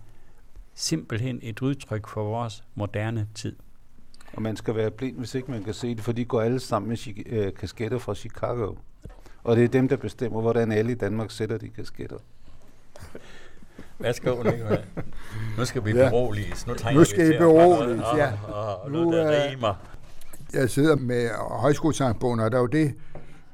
simpelthen 0.74 1.38
et 1.42 1.62
udtryk 1.62 2.06
for 2.08 2.24
vores 2.24 2.64
moderne 2.74 3.28
tid. 3.34 3.56
Og 4.32 4.42
man 4.42 4.56
skal 4.56 4.74
være 4.74 4.90
blind, 4.90 5.18
hvis 5.18 5.34
ikke 5.34 5.50
man 5.50 5.64
kan 5.64 5.74
se 5.74 5.94
det, 5.94 6.04
for 6.04 6.12
de 6.12 6.24
går 6.24 6.40
alle 6.40 6.60
sammen 6.60 6.88
med 6.88 7.26
øh, 7.26 7.54
kasketter 7.54 7.98
fra 7.98 8.14
Chicago. 8.14 8.74
Og 9.44 9.56
det 9.56 9.64
er 9.64 9.68
dem, 9.68 9.88
der 9.88 9.96
bestemmer, 9.96 10.40
hvordan 10.40 10.72
alle 10.72 10.92
i 10.92 10.94
Danmark 10.94 11.30
sætter 11.30 11.58
de 11.58 11.68
kasketter. 11.68 12.16
Værsgo, 13.98 14.42
Nicolai. 14.42 14.78
Nu 15.58 15.64
skal 15.64 15.84
vi 15.84 15.90
ja. 15.90 16.08
beroliges. 16.08 16.66
Nu, 16.66 16.74
nu 16.94 17.04
skal 17.04 17.28
vi 17.28 17.38
beroliges, 17.38 18.06
ja. 18.16 18.32
Og, 18.48 18.54
og, 18.54 18.82
og 18.82 18.90
nu, 18.90 19.04
nu 19.04 19.12
der 19.12 19.50
rimer. 19.50 19.74
Jeg 20.52 20.70
sidder 20.70 20.96
med 20.96 21.30
højskolesangbogen, 21.38 22.40
og 22.40 22.50
der 22.50 22.56
er 22.56 22.60
jo 22.60 22.66
det, 22.66 22.94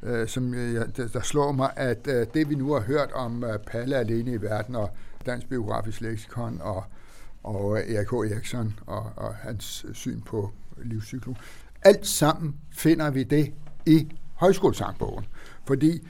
øh, 0.02 0.28
som 0.28 0.54
jeg, 0.54 0.96
der, 0.96 1.08
der 1.08 1.20
slår 1.20 1.52
mig, 1.52 1.70
at 1.76 2.06
øh, 2.06 2.26
det 2.34 2.50
vi 2.50 2.54
nu 2.54 2.72
har 2.72 2.80
hørt 2.80 3.12
om 3.12 3.44
øh, 3.44 3.58
Palle 3.58 3.96
alene 3.96 4.32
i 4.32 4.42
verden, 4.42 4.76
og 4.76 4.90
Dansk 5.26 5.48
Biografisk 5.48 6.00
Leksikon, 6.00 6.60
og, 6.62 6.84
og 7.48 7.78
Erik 7.78 8.08
H. 8.10 8.14
Eriksson, 8.14 8.78
og, 8.86 9.12
og 9.16 9.34
hans 9.34 9.86
syn 9.92 10.20
på 10.20 10.50
livscyklus, 10.82 11.36
alt 11.82 12.06
sammen 12.06 12.56
finder 12.72 13.10
vi 13.10 13.22
det 13.22 13.52
i 13.86 14.08
højskolesangbogen. 14.34 15.26
Fordi 15.66 16.08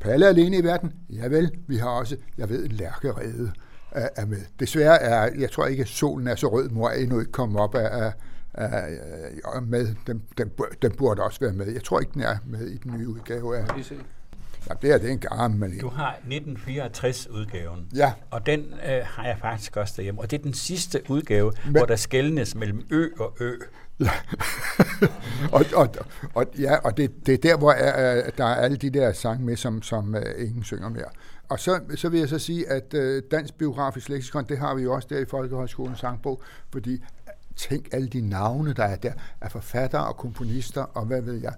Palle 0.00 0.28
alene 0.28 0.56
i 0.56 0.64
verden, 0.64 0.92
ja 1.10 1.28
vel, 1.28 1.58
vi 1.66 1.76
har 1.76 1.88
også, 1.88 2.16
jeg 2.38 2.48
ved, 2.48 2.64
en 2.64 2.72
lærkerede 2.72 3.52
er 3.92 4.26
med. 4.26 4.40
Desværre 4.60 5.02
er, 5.02 5.30
jeg 5.38 5.50
tror 5.50 5.66
ikke, 5.66 5.80
at 5.80 5.88
solen 5.88 6.26
er 6.26 6.34
så 6.34 6.48
rød, 6.48 6.68
mor 6.68 6.88
er 6.88 6.94
endnu 6.94 7.20
ikke 7.20 7.32
kommet 7.32 7.60
op 7.60 7.74
af, 7.74 8.12
af, 8.54 8.88
af 9.44 9.62
med. 9.62 9.94
Den, 10.06 10.22
den, 10.38 10.50
den 10.82 10.92
burde 10.92 11.22
også 11.22 11.40
være 11.40 11.52
med. 11.52 11.72
Jeg 11.72 11.84
tror 11.84 12.00
ikke, 12.00 12.12
den 12.12 12.22
er 12.22 12.36
med 12.46 12.66
i 12.66 12.76
den 12.76 12.92
nye 12.98 13.08
udgave 13.08 13.58
af... 13.58 13.64
Ja, 14.68 14.74
det 14.82 14.94
er 14.94 14.98
det 14.98 15.10
en 15.10 15.18
gammel 15.18 15.80
Du 15.80 15.88
har 15.88 16.18
1964-udgaven. 16.30 17.88
Ja. 17.94 18.12
Og 18.30 18.46
den 18.46 18.60
øh, 18.60 19.00
har 19.04 19.26
jeg 19.26 19.36
faktisk 19.40 19.76
også 19.76 19.94
derhjemme. 19.96 20.20
Og 20.20 20.30
det 20.30 20.38
er 20.38 20.42
den 20.42 20.54
sidste 20.54 21.02
udgave, 21.08 21.52
Men, 21.64 21.72
hvor 21.72 21.86
der 21.86 21.96
skældnes 21.96 22.54
mellem 22.54 22.86
ø 22.90 23.08
og 23.18 23.36
ø. 23.40 23.52
Ja. 24.00 24.10
og, 25.52 25.64
og, 25.74 25.88
og, 26.34 26.46
ja, 26.58 26.76
og 26.76 26.96
det, 26.96 27.26
det 27.26 27.34
er 27.34 27.38
der, 27.38 27.58
hvor 27.58 27.72
er, 27.72 28.30
der 28.30 28.44
er 28.44 28.54
alle 28.54 28.76
de 28.76 28.90
der 28.90 29.12
sange 29.12 29.44
med, 29.44 29.56
som, 29.56 29.82
som 29.82 30.14
uh, 30.14 30.22
ingen 30.38 30.64
synger 30.64 30.88
mere. 30.88 31.08
Og 31.48 31.60
så, 31.60 31.80
så 31.96 32.08
vil 32.08 32.20
jeg 32.20 32.28
så 32.28 32.38
sige, 32.38 32.68
at 32.68 32.94
uh, 32.94 33.30
Dansk 33.30 33.54
Biografisk 33.54 34.08
Leksikon, 34.08 34.44
det 34.48 34.58
har 34.58 34.74
vi 34.74 34.82
jo 34.82 34.92
også 34.94 35.08
der 35.10 35.18
i 35.18 35.24
Folkehøjskolens 35.24 35.98
sangbog, 35.98 36.42
fordi 36.72 37.02
tænk 37.56 37.88
alle 37.92 38.08
de 38.08 38.20
navne, 38.20 38.72
der 38.72 38.84
er 38.84 38.96
der, 38.96 39.12
af 39.40 39.52
forfattere 39.52 40.06
og 40.06 40.16
komponister, 40.16 40.82
og 40.82 41.06
hvad 41.06 41.22
ved 41.22 41.34
jeg, 41.34 41.52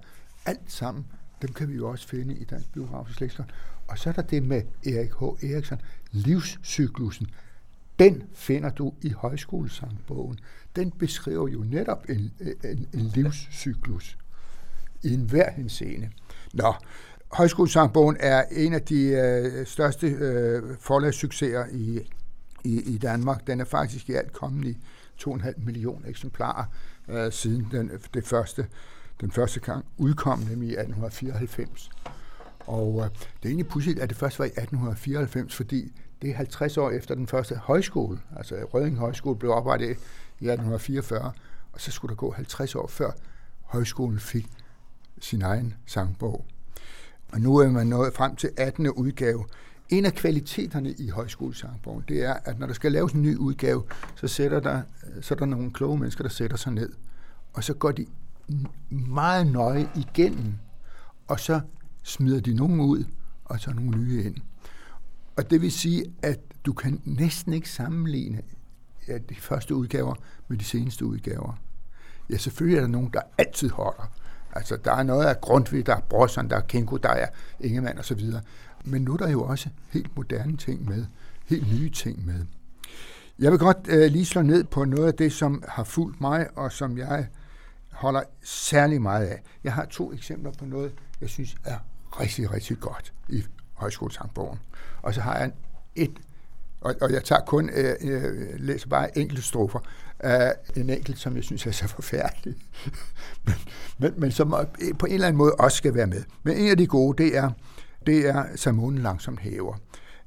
alt 0.46 0.72
sammen, 0.72 1.06
dem 1.42 1.52
kan 1.52 1.68
vi 1.68 1.74
jo 1.74 1.88
også 1.88 2.08
finde 2.08 2.34
i 2.34 2.44
Dansk 2.44 2.72
Biografisk 2.72 3.20
Leksikon. 3.20 3.50
Og 3.88 3.98
så 3.98 4.08
er 4.08 4.12
der 4.12 4.22
det 4.22 4.42
med 4.42 4.62
Erik 4.86 5.12
H. 5.20 5.22
Eriksson, 5.22 5.80
livscyklusen. 6.10 7.26
Den 7.98 8.22
finder 8.34 8.70
du 8.70 8.92
i 9.02 9.10
højskolesangbogen 9.10 10.38
den 10.76 10.90
beskriver 10.90 11.48
jo 11.48 11.58
netop 11.58 12.04
en, 12.08 12.32
en, 12.64 12.88
en 12.94 13.00
livscyklus 13.00 14.18
i 15.02 15.14
enhver 15.14 15.50
henseende. 15.50 16.10
Nå, 16.52 16.74
Højskolesangbogen 17.32 18.16
er 18.20 18.44
en 18.50 18.74
af 18.74 18.82
de 18.82 19.04
øh, 19.04 19.66
største 19.66 20.06
øh, 20.06 20.62
forlagssucceser 20.80 21.66
i, 21.72 22.00
i, 22.64 22.94
i 22.94 22.98
Danmark. 22.98 23.46
Den 23.46 23.60
er 23.60 23.64
faktisk 23.64 24.08
i 24.08 24.12
alt 24.12 24.32
kommet 24.32 24.68
i 24.68 24.78
2,5 25.20 25.64
millioner 25.64 26.08
eksemplarer 26.08 26.64
øh, 27.08 27.32
siden 27.32 27.68
den, 27.70 27.90
det 28.14 28.26
første, 28.26 28.66
den 29.22 29.30
første 29.30 29.60
gang 29.60 29.84
udkom, 29.96 30.38
nemlig 30.38 30.68
i 30.68 30.72
1894. 30.72 31.90
Og 32.66 33.00
øh, 33.04 33.10
det 33.10 33.44
er 33.44 33.48
egentlig 33.48 33.68
pudsigt, 33.68 33.98
at 33.98 34.08
det 34.08 34.18
først 34.18 34.38
var 34.38 34.44
i 34.44 34.48
1894, 34.48 35.56
fordi 35.56 35.92
det 36.22 36.30
er 36.30 36.34
50 36.34 36.78
år 36.78 36.90
efter 36.90 37.14
den 37.14 37.26
første 37.26 37.54
højskole. 37.54 38.20
Altså 38.36 38.54
Røding 38.74 38.98
Højskole 38.98 39.38
blev 39.38 39.50
oprettet 39.50 39.86
i 39.86 39.90
1844, 39.90 41.32
og 41.72 41.80
så 41.80 41.90
skulle 41.90 42.10
der 42.10 42.16
gå 42.16 42.32
50 42.32 42.74
år 42.74 42.86
før 42.86 43.10
højskolen 43.62 44.18
fik 44.18 44.46
sin 45.20 45.42
egen 45.42 45.74
sangbog. 45.86 46.44
Og 47.32 47.40
nu 47.40 47.56
er 47.56 47.68
man 47.68 47.86
nået 47.86 48.14
frem 48.14 48.36
til 48.36 48.50
18. 48.56 48.90
udgave. 48.90 49.44
en 49.88 50.04
af 50.04 50.14
kvaliteterne 50.14 50.92
i 50.92 51.08
højskolesangbogen, 51.08 52.04
det 52.08 52.24
er, 52.24 52.34
at 52.44 52.58
når 52.58 52.66
der 52.66 52.74
skal 52.74 52.92
laves 52.92 53.12
en 53.12 53.22
ny 53.22 53.36
udgave, 53.36 53.82
så, 54.14 54.28
sætter 54.28 54.60
der, 54.60 54.82
så 55.20 55.34
er 55.34 55.38
der 55.38 55.46
nogle 55.46 55.72
kloge 55.72 55.98
mennesker, 55.98 56.22
der 56.22 56.30
sætter 56.30 56.56
sig 56.56 56.72
ned, 56.72 56.92
og 57.52 57.64
så 57.64 57.74
går 57.74 57.92
de 57.92 58.06
meget 58.90 59.46
nøje 59.46 59.88
igennem, 59.96 60.54
og 61.28 61.40
så 61.40 61.60
smider 62.02 62.40
de 62.40 62.54
nogen 62.54 62.80
ud, 62.80 63.04
og 63.44 63.60
så 63.60 63.72
nogle 63.72 63.98
nye 63.98 64.24
ind. 64.24 64.36
Og 65.36 65.50
det 65.50 65.60
vil 65.62 65.72
sige, 65.72 66.04
at 66.22 66.40
du 66.66 66.72
kan 66.72 67.00
næsten 67.04 67.52
ikke 67.52 67.70
sammenligne 67.70 68.42
ja, 69.08 69.18
de 69.18 69.34
første 69.34 69.74
udgaver 69.74 70.14
med 70.48 70.58
de 70.58 70.64
seneste 70.64 71.06
udgaver. 71.06 71.58
Ja, 72.30 72.36
selvfølgelig 72.36 72.76
er 72.76 72.80
der 72.80 72.88
nogen, 72.88 73.10
der 73.12 73.20
altid 73.38 73.70
holder. 73.70 74.12
Altså, 74.52 74.76
der 74.76 74.92
er 74.92 75.02
noget 75.02 75.24
af 75.26 75.40
Grundtvig, 75.40 75.86
der 75.86 75.96
er 75.96 76.00
Brosson, 76.00 76.50
der 76.50 76.56
er 76.56 76.60
Kenko, 76.60 76.96
der 76.96 77.08
er 77.08 77.26
Ingemann 77.60 77.98
og 77.98 78.04
så 78.04 78.14
videre. 78.14 78.42
Men 78.84 79.02
nu 79.02 79.12
er 79.12 79.16
der 79.16 79.28
jo 79.28 79.42
også 79.42 79.68
helt 79.88 80.16
moderne 80.16 80.56
ting 80.56 80.88
med, 80.88 81.04
helt 81.46 81.72
nye 81.72 81.90
ting 81.90 82.26
med. 82.26 82.44
Jeg 83.38 83.50
vil 83.50 83.58
godt 83.58 83.78
øh, 83.88 84.10
lige 84.10 84.24
slå 84.24 84.42
ned 84.42 84.64
på 84.64 84.84
noget 84.84 85.06
af 85.06 85.14
det, 85.14 85.32
som 85.32 85.62
har 85.68 85.84
fulgt 85.84 86.20
mig, 86.20 86.48
og 86.56 86.72
som 86.72 86.98
jeg 86.98 87.28
holder 87.92 88.22
særlig 88.42 89.02
meget 89.02 89.26
af. 89.26 89.42
Jeg 89.64 89.72
har 89.72 89.84
to 89.84 90.12
eksempler 90.12 90.52
på 90.58 90.64
noget, 90.64 90.94
jeg 91.20 91.28
synes 91.28 91.56
er 91.64 91.78
rigtig, 92.20 92.52
rigtig 92.52 92.78
godt 92.80 93.12
i 93.28 93.44
højskolesangbogen. 93.72 94.58
Og 95.02 95.14
så 95.14 95.20
har 95.20 95.38
jeg 95.38 95.52
et, 95.94 96.20
og, 96.80 96.94
og 97.00 97.12
jeg 97.12 97.24
tager 97.24 97.42
kun, 97.46 97.70
øh, 97.74 97.94
øh, 98.00 98.60
læser 98.60 98.88
bare 98.88 99.18
enkelte 99.18 99.42
strofer, 99.42 99.78
øh, 100.24 100.82
en 100.82 100.90
enkelt, 100.90 101.18
som 101.18 101.36
jeg 101.36 101.44
synes 101.44 101.66
er 101.66 101.70
så 101.70 101.88
forfærdelig, 101.88 102.54
men, 103.46 103.54
men, 103.98 104.12
men 104.16 104.32
som 104.32 104.54
øh, 104.54 104.98
på 104.98 105.06
en 105.06 105.12
eller 105.12 105.26
anden 105.26 105.38
måde 105.38 105.54
også 105.54 105.76
skal 105.76 105.94
være 105.94 106.06
med. 106.06 106.22
Men 106.42 106.56
en 106.56 106.70
af 106.70 106.76
de 106.76 106.86
gode, 106.86 107.22
det 107.22 107.36
er, 107.36 107.50
det 108.06 108.28
er 108.28 108.44
Samonen 108.56 108.98
langsomt 108.98 109.40
hæver 109.40 109.76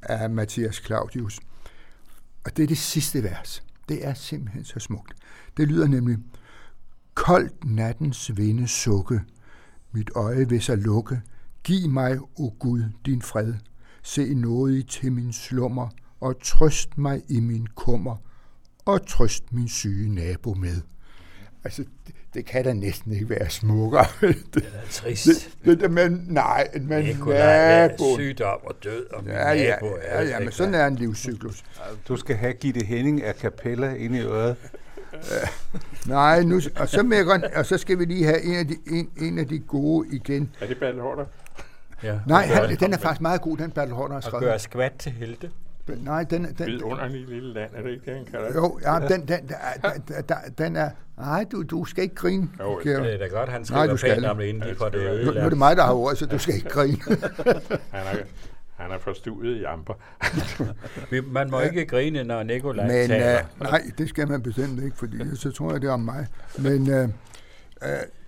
af 0.02 0.30
Mathias 0.30 0.82
Claudius. 0.86 1.40
Og 2.46 2.58
det 2.58 2.64
er 2.64 2.68
det 2.68 2.78
sidste 2.78 3.24
vers. 3.24 3.64
Det 3.90 4.08
er 4.08 4.14
simpelthen 4.14 4.66
så 4.66 4.80
smukt. 4.80 5.14
Det 5.58 5.68
lyder 5.68 5.88
nemlig, 5.88 6.18
Koldt 7.16 7.66
nattens 7.66 8.38
vinde 8.38 8.68
sukke, 8.68 9.22
mit 9.92 10.10
øje 10.16 10.50
vil 10.50 10.62
sig 10.62 10.78
lukke, 10.78 11.22
giv 11.64 11.90
mig, 11.90 12.20
o 12.20 12.28
oh 12.36 12.52
Gud, 12.60 12.84
din 13.06 13.22
fred. 13.22 13.54
Se 14.04 14.34
noget 14.34 14.88
til 14.88 15.12
min 15.12 15.34
slummer, 15.34 15.90
og 16.22 16.36
trøst 16.44 16.98
mig 16.98 17.22
i 17.30 17.40
min 17.40 17.68
kummer, 17.76 18.16
og 18.86 19.08
trøst 19.08 19.54
min 19.54 19.68
syge 19.68 20.16
nabo 20.16 20.54
med. 20.54 20.82
Altså, 21.64 21.84
det, 22.08 22.16
det 22.34 22.46
kan 22.46 22.64
da 22.64 22.74
næsten 22.74 23.12
ikke 23.12 23.30
være 23.30 23.50
smukkere. 23.50 24.06
det, 24.22 24.46
det 24.54 24.64
er 24.74 24.90
trist. 24.92 25.58
Det, 25.66 25.80
det, 25.80 25.92
men 25.92 26.26
nej, 26.28 26.68
men 26.82 27.06
nabo. 27.28 28.16
sygdom 28.16 28.60
og 28.64 28.76
død, 28.84 29.06
og 29.06 29.26
ja, 29.26 29.52
ja, 29.52 29.70
nabo 29.70 29.86
ja, 29.86 30.22
ja, 30.22 30.28
ja, 30.28 30.40
men 30.40 30.52
sådan 30.52 30.74
er 30.74 30.88
en 30.88 30.96
livscyklus. 30.96 31.64
Du 32.08 32.18
skal 32.18 32.36
have 32.36 32.54
Gitte 32.54 32.86
Henning 32.86 33.24
af 33.24 33.34
Capella 33.34 33.94
ind 33.94 34.16
i 34.16 34.20
øret. 34.20 34.56
Nej, 36.08 36.44
nu, 36.44 36.62
og 36.80 36.90
så, 36.90 37.04
med 37.04 37.26
godt, 37.26 37.44
og 37.44 37.66
så 37.66 37.78
skal 37.78 38.00
vi 38.00 38.06
lige 38.06 38.26
have 38.26 38.42
en 38.44 38.56
af 38.56 38.68
de, 38.68 38.76
en, 38.88 39.10
en 39.18 39.40
af 39.40 39.48
de 39.48 39.60
gode 39.60 40.08
igen. 40.12 40.56
Er 40.62 40.68
det 40.68 40.78
Bertel 40.78 41.02
Hårder? 41.02 41.26
Ja. 42.04 42.20
Nej, 42.28 42.46
han, 42.46 42.76
den 42.76 42.94
er 42.94 42.98
faktisk 42.98 43.22
meget 43.22 43.42
god, 43.42 43.58
den 43.58 43.72
Bertel 43.72 43.94
Hårder 43.94 44.14
har 44.14 44.22
skrevet. 44.22 44.36
Og 44.36 44.42
gøre 44.42 44.60
skvat 44.60 44.94
til 45.00 45.12
helte. 45.12 45.50
Nej, 45.88 46.24
den... 46.24 46.56
den 46.58 46.68
Vidunderlig 46.68 47.28
lille 47.28 47.54
land, 47.54 47.72
er 47.74 47.82
det 47.82 47.90
ikke 47.90 48.06
det, 48.06 48.16
han 48.16 48.26
kalder 48.26 48.48
det? 48.48 48.56
Jo, 48.56 48.80
ja, 48.84 49.00
den, 49.00 49.28
den, 49.28 49.28
den, 49.28 50.24
den, 50.30 50.38
den 50.58 50.76
er... 50.76 50.90
Nej, 51.18 51.46
du, 51.52 51.64
du 51.64 51.86
skal 51.86 52.04
ikke 52.04 52.16
grine. 52.16 52.50
Jo, 52.60 52.80
det 52.84 53.14
er 53.14 53.18
da 53.18 53.28
godt, 53.28 53.50
han 53.50 53.66
skriver 53.66 53.98
pænt 53.98 54.26
om 54.26 54.38
det, 54.38 54.46
inden 54.46 54.70
de 54.70 54.76
får 54.76 54.90
det 54.90 55.26
nu, 55.26 55.32
nu 55.32 55.40
er 55.40 55.50
det 55.50 55.58
mig, 55.58 55.78
der 55.78 55.84
har 55.84 55.94
ordet, 55.94 56.18
så 56.18 56.26
du 56.26 56.38
skal 56.38 56.56
ikke 56.56 56.70
grine. 56.70 56.98
han 57.92 58.18
er, 58.18 58.24
han 58.76 58.92
er 58.92 59.00
forstuet 59.00 59.58
i 59.58 59.64
amper. 59.64 59.94
man 61.34 61.50
må 61.50 61.60
ikke 61.60 61.86
grine, 61.86 62.24
når 62.24 62.44
Nikolaj 62.44 62.88
Men, 62.88 63.08
taler. 63.08 63.42
Uh, 63.42 63.62
nej, 63.62 63.82
det 63.98 64.10
skal 64.10 64.28
man 64.28 64.42
bestemt 64.44 64.84
ikke, 64.84 64.98
fordi 64.98 65.36
så 65.36 65.52
tror 65.52 65.72
jeg, 65.72 65.82
det 65.82 65.88
er 65.88 65.94
om 65.94 66.00
mig. 66.00 66.28
Men 66.60 66.82
uh, 66.82 67.04
uh, 67.04 67.10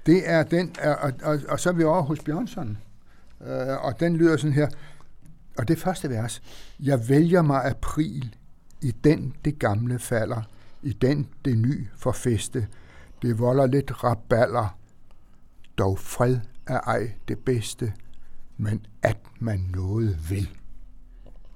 det 0.06 0.30
er 0.30 0.44
den, 0.44 0.76
uh, 0.86 1.04
og, 1.04 1.14
og, 1.24 1.40
og 1.50 1.60
så 1.60 1.70
er 1.70 1.74
vi 1.74 1.84
over 1.84 2.02
hos 2.02 2.20
Bjørnsson. 2.20 2.78
Uh, 3.40 3.86
og 3.86 4.00
den 4.00 4.18
lyder 4.18 4.38
sådan 4.38 4.54
her. 4.54 4.68
Og 5.58 5.68
det 5.68 5.80
første 5.80 6.10
vers. 6.10 6.42
Jeg 6.80 7.10
vælger 7.10 7.42
mig 7.42 7.66
april, 7.66 8.36
i 8.82 8.92
den 8.92 9.36
det 9.46 9.60
gamle 9.60 10.00
falder, 10.00 10.42
i 10.84 10.94
den 10.94 11.28
det 11.46 11.58
ny 11.58 11.88
forfeste. 11.96 12.68
Det 13.22 13.40
volder 13.40 13.66
lidt 13.66 14.04
raballer, 14.04 14.78
dog 15.78 16.00
fred 16.00 16.38
er 16.68 16.80
ej 16.80 17.12
det 17.28 17.40
bedste, 17.40 17.94
men 18.58 18.86
at 19.04 19.18
man 19.40 19.60
noget 19.76 20.18
vil. 20.30 20.50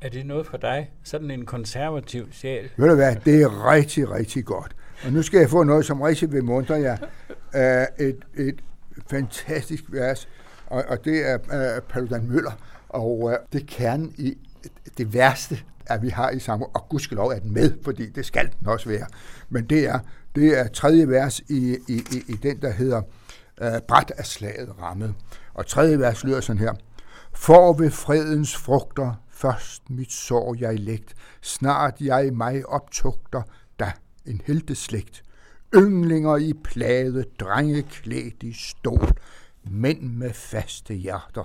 Er 0.01 0.09
det 0.09 0.25
noget 0.25 0.47
for 0.47 0.57
dig? 0.57 0.91
Sådan 1.03 1.31
en 1.31 1.45
konservativ 1.45 2.27
sjæl? 2.31 2.69
Ved 2.77 2.89
du 2.89 2.95
hvad, 2.95 3.15
det 3.25 3.41
er 3.41 3.71
rigtig, 3.71 4.09
rigtig 4.09 4.45
godt. 4.45 4.75
Og 5.05 5.11
nu 5.11 5.21
skal 5.21 5.39
jeg 5.39 5.49
få 5.49 5.63
noget, 5.63 5.85
som 5.85 6.01
rigtig 6.01 6.31
vil 6.31 6.43
muntre 6.43 6.75
jer. 6.75 6.97
Uh, 7.29 8.05
et, 8.05 8.25
et 8.37 8.63
fantastisk 9.09 9.83
vers, 9.87 10.27
og, 10.67 10.83
og 10.87 11.05
det 11.05 11.29
er 11.29 11.37
uh, 11.37 11.83
Paludan 11.83 12.27
Møller, 12.27 12.51
og 12.89 13.19
uh, 13.19 13.33
det 13.53 13.61
er 13.61 13.65
kernen 13.67 14.13
i 14.17 14.37
det 14.97 15.13
værste, 15.13 15.59
at 15.85 16.01
vi 16.01 16.09
har 16.09 16.29
i 16.29 16.39
sammen, 16.39 16.69
og 16.73 16.89
gudskelov 16.89 17.29
er 17.29 17.39
den 17.39 17.53
med, 17.53 17.73
fordi 17.83 18.09
det 18.09 18.25
skal 18.25 18.49
den 18.59 18.67
også 18.67 18.89
være. 18.89 19.05
Men 19.49 19.65
det 19.65 19.85
er, 19.85 19.99
det 20.35 20.59
er 20.59 20.67
tredje 20.67 21.07
vers 21.07 21.39
i, 21.39 21.77
i, 21.87 21.93
i, 21.93 22.23
i 22.27 22.33
den, 22.43 22.61
der 22.61 22.71
hedder 22.71 23.01
uh, 23.61 23.67
Bræt 23.87 24.11
af 24.17 24.25
slaget 24.25 24.75
rammet. 24.81 25.13
Og 25.53 25.65
tredje 25.67 25.99
vers 25.99 26.23
lyder 26.23 26.41
sådan 26.41 26.59
her. 26.59 26.73
For 27.33 27.73
ved 27.73 27.91
fredens 27.91 28.55
frugter 28.57 29.13
først 29.29 29.89
mit 29.89 30.11
sår 30.11 30.55
jeg 30.59 30.79
lægt, 30.79 31.15
snart 31.41 32.01
jeg 32.01 32.33
mig 32.33 32.65
optugter, 32.65 33.41
da 33.79 33.91
en 34.25 34.41
helteslægt. 34.45 35.23
Ynglinger 35.75 36.37
i 36.37 36.53
plade, 36.63 37.25
drenge 37.39 37.81
klædt 37.81 38.43
i 38.43 38.53
stol, 38.53 39.11
mænd 39.63 40.01
med 40.01 40.33
faste 40.33 40.93
hjerter, 40.93 41.43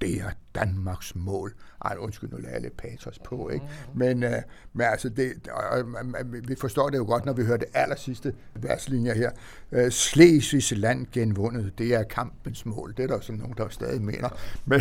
det 0.00 0.20
er 0.20 0.30
Danmarks 0.54 1.14
mål. 1.14 1.54
Ej, 1.84 1.96
undskyld, 1.98 2.30
nu 2.30 2.36
lader 2.36 2.52
jeg 2.52 2.60
lidt 2.60 2.76
patos 2.76 3.18
på, 3.18 3.48
ikke? 3.48 3.66
Men, 3.94 4.22
øh, 4.22 4.42
men 4.72 4.86
altså, 4.86 5.08
det, 5.08 5.32
uh, 5.80 6.48
vi 6.48 6.54
forstår 6.54 6.90
det 6.90 6.98
jo 6.98 7.04
godt, 7.04 7.24
når 7.24 7.32
vi 7.32 7.44
hører 7.44 7.56
det 7.56 7.68
aller 7.74 7.96
sidste 7.96 8.34
verslinjer 8.54 9.14
her. 9.14 9.30
Øh, 9.72 9.90
Slesvigs 9.90 10.70
land 10.76 11.06
genvundet, 11.12 11.78
det 11.78 11.94
er 11.94 12.02
kampens 12.02 12.66
mål. 12.66 12.94
Det 12.96 13.02
er 13.02 13.06
der 13.06 13.20
sådan 13.20 13.38
nogen, 13.38 13.54
der 13.56 13.68
stadig 13.68 14.02
mener. 14.02 14.28
Men, 14.64 14.80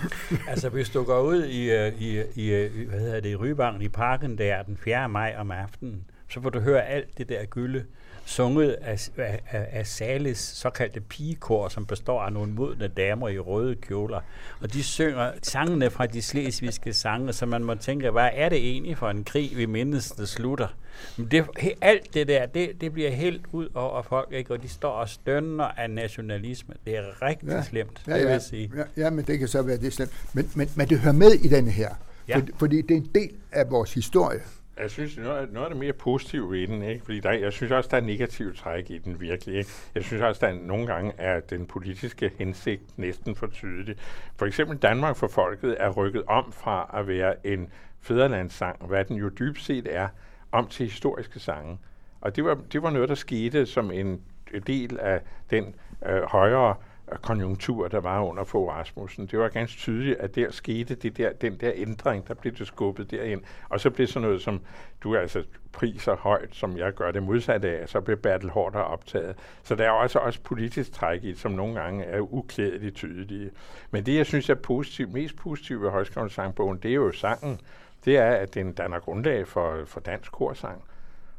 altså, 0.50 0.68
hvis 0.68 0.88
du 0.90 1.02
går 1.02 1.20
ud 1.20 1.44
i, 1.44 1.70
øh, 1.70 2.02
i, 2.02 2.22
i, 2.34 2.52
øh, 2.52 2.88
hvad 2.88 3.00
hedder 3.00 3.20
det, 3.20 3.28
i 3.28 3.36
Rybangen 3.36 3.82
i 3.82 3.88
parken 3.88 4.38
der 4.38 4.62
den 4.62 4.76
4. 4.76 5.08
maj 5.08 5.34
om 5.38 5.50
aftenen, 5.50 6.04
så 6.28 6.40
får 6.40 6.50
du 6.50 6.60
høre 6.60 6.86
alt 6.86 7.18
det 7.18 7.28
der 7.28 7.44
gylde 7.44 7.84
sunget 8.24 8.70
af, 8.70 9.08
af, 9.16 9.40
af 9.72 9.86
Sales 9.86 10.38
såkaldte 10.38 11.00
pigekor, 11.00 11.68
som 11.68 11.86
består 11.86 12.20
af 12.20 12.32
nogle 12.32 12.52
modne 12.52 12.88
damer 12.88 13.28
i 13.28 13.38
røde 13.38 13.74
kjoler. 13.74 14.20
Og 14.60 14.72
de 14.72 14.82
synger 14.82 15.32
sangene 15.42 15.90
fra 15.90 16.06
de 16.06 16.22
slesvigske 16.22 16.92
sange, 16.92 17.32
så 17.32 17.46
man 17.46 17.64
må 17.64 17.74
tænke, 17.74 18.10
hvad 18.10 18.30
er 18.32 18.48
det 18.48 18.58
egentlig 18.58 18.98
for 18.98 19.10
en 19.10 19.24
krig, 19.24 19.56
vi 19.56 19.66
mindes, 19.66 20.10
der 20.10 20.24
slutter? 20.24 20.68
Men 21.16 21.26
det, 21.26 21.44
alt 21.80 22.14
det 22.14 22.28
der, 22.28 22.46
det, 22.46 22.70
det 22.80 22.92
bliver 22.92 23.10
helt 23.10 23.42
ud 23.52 23.68
over 23.74 24.02
folk, 24.02 24.32
ikke? 24.32 24.52
og 24.52 24.62
de 24.62 24.68
står 24.68 24.90
og 24.90 25.08
stønner 25.08 25.64
af 25.64 25.90
nationalisme. 25.90 26.74
Det 26.86 26.96
er 26.96 27.22
rigtig 27.22 27.48
ja. 27.48 27.62
slemt, 27.62 28.02
ja, 28.06 28.12
ja, 28.12 28.18
det 28.18 28.26
vil 28.26 28.32
jeg 28.32 28.42
sige. 28.42 28.72
Ja, 28.76 29.02
ja, 29.02 29.10
men 29.10 29.24
det 29.24 29.38
kan 29.38 29.48
så 29.48 29.62
være 29.62 29.76
det 29.76 29.92
slemt. 29.92 30.12
Men, 30.32 30.50
men, 30.54 30.68
men 30.76 30.88
det 30.88 30.98
hører 30.98 31.14
med 31.14 31.32
i 31.32 31.48
denne 31.48 31.70
her, 31.70 31.90
ja. 32.28 32.36
for, 32.36 32.46
fordi 32.58 32.82
det 32.82 32.90
er 32.90 32.96
en 32.96 33.10
del 33.14 33.30
af 33.52 33.70
vores 33.70 33.94
historie. 33.94 34.40
Jeg 34.78 34.90
synes, 34.90 35.16
noget, 35.16 35.52
noget 35.52 35.66
af 35.66 35.70
det 35.70 35.80
mere 35.80 35.92
positive 35.92 36.50
ved 36.50 36.66
den, 36.66 36.82
ikke? 36.82 37.04
fordi 37.04 37.20
der, 37.20 37.30
jeg 37.32 37.52
synes 37.52 37.72
også, 37.72 37.88
der 37.90 37.96
er 37.96 38.00
negativt 38.00 38.56
træk 38.56 38.90
i 38.90 38.98
den 38.98 39.20
virkelig. 39.20 39.56
Ikke? 39.56 39.70
Jeg 39.94 40.04
synes 40.04 40.22
også, 40.22 40.46
der 40.46 40.52
nogle 40.52 40.86
gange 40.86 41.12
er 41.18 41.40
den 41.40 41.66
politiske 41.66 42.30
hensigt 42.38 42.98
næsten 42.98 43.36
for 43.36 43.46
tydelig. 43.46 43.96
For 44.36 44.46
eksempel 44.46 44.76
Danmark 44.76 45.16
for 45.16 45.28
folket 45.28 45.76
er 45.78 45.90
rykket 45.90 46.22
om 46.26 46.52
fra 46.52 46.90
at 46.94 47.08
være 47.08 47.46
en 47.46 47.68
fæderlandssang, 48.00 48.86
hvad 48.86 49.04
den 49.04 49.16
jo 49.16 49.28
dybest 49.28 49.66
set 49.66 49.94
er, 49.94 50.08
om 50.52 50.66
til 50.66 50.86
historiske 50.86 51.40
sange. 51.40 51.78
Og 52.20 52.36
det 52.36 52.44
var, 52.44 52.58
det 52.72 52.82
var 52.82 52.90
noget, 52.90 53.08
der 53.08 53.14
skete 53.14 53.66
som 53.66 53.90
en 53.90 54.20
del 54.66 54.98
af 54.98 55.20
den 55.50 55.74
øh, 56.06 56.22
højere 56.22 56.74
konjunktur, 57.22 57.88
der 57.88 58.00
var 58.00 58.20
under 58.22 58.44
Fogh 58.44 58.74
Rasmussen. 58.74 59.26
Det 59.26 59.38
var 59.38 59.48
ganske 59.48 59.78
tydeligt, 59.78 60.18
at 60.18 60.34
der 60.34 60.50
skete 60.50 60.94
det 60.94 61.16
der, 61.16 61.32
den 61.32 61.56
der 61.56 61.72
ændring, 61.74 62.28
der 62.28 62.34
blev 62.34 62.52
det 62.52 62.66
skubbet 62.66 63.10
derind. 63.10 63.42
Og 63.68 63.80
så 63.80 63.90
blev 63.90 64.06
sådan 64.06 64.28
noget, 64.28 64.42
som 64.42 64.60
du 65.00 65.16
altså 65.16 65.44
priser 65.72 66.16
højt, 66.16 66.54
som 66.54 66.76
jeg 66.76 66.92
gør 66.94 67.10
det 67.10 67.22
modsatte 67.22 67.68
af, 67.68 67.88
så 67.88 68.00
blev 68.00 68.16
Bertel 68.16 68.50
Hårder 68.50 68.78
optaget. 68.78 69.36
Så 69.62 69.74
der 69.74 69.84
er 69.84 69.90
også, 69.90 70.18
også 70.18 70.40
politisk 70.42 70.92
træk 70.92 71.24
i, 71.24 71.34
som 71.34 71.52
nogle 71.52 71.80
gange 71.80 72.04
er 72.04 72.20
uklædeligt 72.20 72.94
tydelige. 72.94 73.50
Men 73.90 74.06
det, 74.06 74.16
jeg 74.16 74.26
synes 74.26 74.50
er 74.50 74.54
positivt, 74.54 75.12
mest 75.12 75.36
positivt 75.36 75.82
ved 75.82 75.90
Højskolesangbogen, 75.90 76.78
det 76.78 76.90
er 76.90 76.94
jo 76.94 77.12
sangen. 77.12 77.60
Det 78.04 78.16
er, 78.16 78.30
at 78.30 78.54
den 78.54 78.72
danner 78.72 78.98
grundlag 78.98 79.48
for, 79.48 79.84
for 79.86 80.00
dansk 80.00 80.32
korsang. 80.32 80.82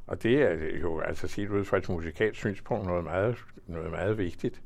Og 0.08 0.24
det 0.24 0.42
er 0.42 0.80
jo 0.82 1.00
altså 1.00 1.28
set 1.28 1.50
ud 1.50 1.66
fra 1.66 1.78
et 1.78 1.90
musikalsk 1.90 2.40
synspunkt 2.40 2.88
noget 2.88 3.04
meget, 3.04 3.38
noget 3.68 3.92
meget 3.92 4.18
vigtigt 4.18 4.62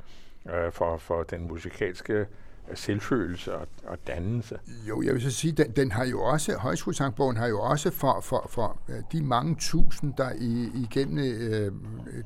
øh, 0.53 0.71
for, 0.71 0.97
for 0.97 1.23
den 1.23 1.47
musikalske 1.47 2.25
selvfølelse 2.73 3.55
og, 3.55 3.67
og 3.85 3.97
dannelse. 4.07 4.59
Jo, 4.89 5.01
jeg 5.01 5.13
vil 5.13 5.21
så 5.21 5.31
sige, 5.31 5.51
den, 5.51 5.71
den 5.71 5.91
har 5.91 6.05
jo 6.05 6.21
også, 6.21 6.57
højskolesangbogen 6.57 7.37
har 7.37 7.47
jo 7.47 7.61
også 7.61 7.91
for, 7.91 8.21
for, 8.21 8.47
for 8.49 8.79
øh, 8.89 8.95
de 9.11 9.23
mange 9.23 9.55
tusind, 9.59 10.13
der 10.17 10.31
i, 10.39 10.71
igennem 10.83 11.17
øh, 11.17 11.71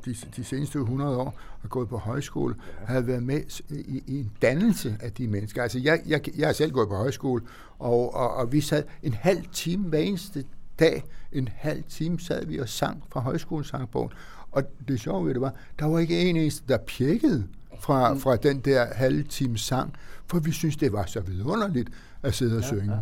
de, 0.05 0.15
de 0.35 0.43
seneste 0.43 0.79
100 0.79 1.17
år 1.17 1.39
har 1.61 1.69
gået 1.69 1.89
på 1.89 1.97
højskole, 1.97 2.55
ja. 2.81 2.93
har 2.93 3.01
været 3.01 3.23
med 3.23 3.61
i, 3.69 4.03
i 4.07 4.19
en 4.19 4.31
dannelse 4.41 4.97
af 5.01 5.11
de 5.11 5.27
mennesker. 5.27 5.63
Altså, 5.63 5.79
jeg, 5.79 6.01
jeg, 6.07 6.39
jeg 6.39 6.47
har 6.47 6.53
selv 6.53 6.71
gået 6.71 6.89
på 6.89 6.95
højskole, 6.95 7.43
og, 7.79 8.15
og, 8.15 8.33
og 8.33 8.51
vi 8.51 8.61
sad 8.61 8.83
en 9.03 9.13
halv 9.13 9.43
time 9.51 9.89
hver 9.89 9.99
eneste 9.99 10.45
dag, 10.79 11.03
en 11.31 11.49
halv 11.55 11.83
time 11.89 12.19
sad 12.19 12.45
vi 12.45 12.59
og 12.59 12.69
sang 12.69 13.03
fra 13.09 13.19
højskolesangbogen. 13.19 14.11
Og 14.51 14.63
det 14.87 14.99
sjove 14.99 15.25
ved 15.25 15.33
det 15.33 15.41
var, 15.41 15.53
der 15.79 15.85
var 15.85 15.99
ikke 15.99 16.21
en 16.21 16.35
eneste, 16.35 16.63
der 16.67 16.77
pjekkede 16.77 17.47
fra, 17.81 18.13
mm. 18.13 18.19
fra 18.19 18.35
den 18.35 18.59
der 18.59 18.85
halve 18.93 19.23
time 19.23 19.57
sang, 19.57 19.93
for 20.27 20.39
vi 20.39 20.51
synes, 20.51 20.77
det 20.77 20.93
var 20.93 21.05
så 21.05 21.19
vidunderligt 21.19 21.89
at 22.23 22.33
sidde 22.33 22.57
og 22.57 22.61
ja, 22.61 22.67
synge. 22.67 22.93
Ja. 22.93 22.99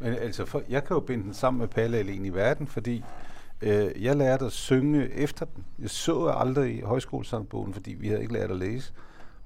Men 0.00 0.14
altså, 0.14 0.44
for, 0.44 0.62
jeg 0.68 0.84
kan 0.84 0.94
jo 0.94 1.00
binde 1.00 1.24
den 1.24 1.34
sammen 1.34 1.58
med 1.58 1.68
Palle 1.68 1.96
Alene 1.96 2.26
i 2.26 2.34
verden, 2.34 2.66
fordi 2.66 3.04
øh, 3.62 4.02
jeg 4.04 4.16
lærte 4.16 4.44
at 4.44 4.52
synge 4.52 5.12
efter 5.12 5.46
den. 5.46 5.64
Jeg 5.78 5.90
så 5.90 6.26
aldrig 6.26 6.78
i 6.78 6.80
højskolesangbogen, 6.80 7.74
fordi 7.74 7.94
vi 7.94 8.08
havde 8.08 8.20
ikke 8.20 8.32
lært 8.32 8.50
at 8.50 8.56
læse. 8.56 8.92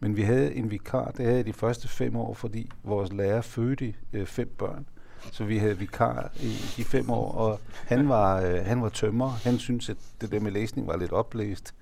Men 0.01 0.17
vi 0.17 0.23
havde 0.23 0.55
en 0.55 0.71
vikar, 0.71 1.11
det 1.11 1.27
havde 1.27 1.43
de 1.43 1.53
første 1.53 1.89
fem 1.89 2.17
år, 2.17 2.35
fordi 2.35 2.71
vores 2.85 3.13
lærer 3.13 3.41
fødte 3.41 3.95
øh, 4.13 4.27
fem 4.27 4.55
børn. 4.59 4.87
Så 5.33 5.45
vi 5.45 5.59
havde 5.59 5.79
vikar 5.79 6.31
i 6.41 6.57
de 6.77 6.85
fem 6.85 7.11
år, 7.11 7.33
og 7.33 7.61
han 7.87 8.09
var, 8.09 8.41
øh, 8.41 8.67
han 8.67 8.83
var 8.83 8.89
tømmer. 8.89 9.29
Han 9.29 9.59
syntes, 9.59 9.89
at 9.89 9.97
det 10.21 10.33
der 10.33 10.41
med 10.41 10.53
læsning 10.53 10.87
var 10.87 10.97
lidt 10.97 11.13
oplæst. 11.13 11.75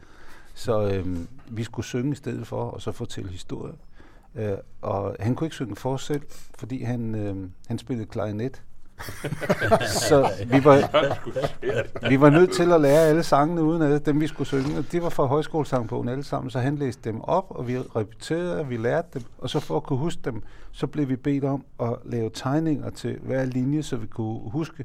Så 0.57 0.88
øh, 0.88 1.16
vi 1.48 1.64
skulle 1.64 1.86
synge 1.86 2.12
i 2.12 2.14
stedet 2.14 2.46
for, 2.46 2.62
og 2.62 2.82
så 2.82 2.92
fortælle 2.92 3.30
historie. 3.30 3.72
Øh, 4.34 4.57
og 4.82 5.16
han 5.20 5.34
kunne 5.34 5.46
ikke 5.46 5.54
synge 5.54 5.76
for 5.76 5.96
selv, 5.96 6.22
fordi 6.59 6.82
han, 6.82 7.14
øh, 7.14 7.36
han 7.66 7.78
spillede 7.78 8.07
klarinet. 8.07 8.62
så 10.09 10.30
vi 10.46 10.64
var, 10.64 10.78
vi 12.09 12.20
var 12.20 12.30
nødt 12.30 12.52
til 12.52 12.72
at 12.72 12.80
lære 12.80 13.00
alle 13.00 13.22
sangene 13.22 13.62
uden 13.62 13.82
at 13.82 14.07
dem 14.07 14.20
vi 14.20 14.26
skulle 14.26 14.48
synge. 14.48 14.78
Og 14.78 14.92
de 14.92 15.02
var 15.02 15.09
fra 15.09 15.26
højskolesangbogen 15.26 16.09
alle 16.09 16.24
sammen, 16.24 16.50
så 16.50 16.59
han 16.59 16.76
læste 16.76 17.02
dem 17.04 17.20
op, 17.20 17.46
og 17.48 17.68
vi 17.68 17.78
repeterede, 17.78 18.61
og 18.61 18.70
vi 18.70 18.76
lærte 18.76 19.09
dem. 19.14 19.22
Og 19.38 19.50
så 19.50 19.61
for 19.61 19.76
at 19.76 19.82
kunne 19.82 19.98
huske 19.98 20.20
dem, 20.24 20.42
så 20.72 20.86
blev 20.86 21.09
vi 21.09 21.16
bedt 21.16 21.44
om 21.44 21.64
at 21.80 21.96
lave 22.04 22.30
tegninger 22.34 22.90
til 22.90 23.18
hver 23.22 23.44
linje, 23.44 23.82
så 23.82 23.96
vi 23.96 24.07
kunne 24.07 24.50
huske 24.50 24.84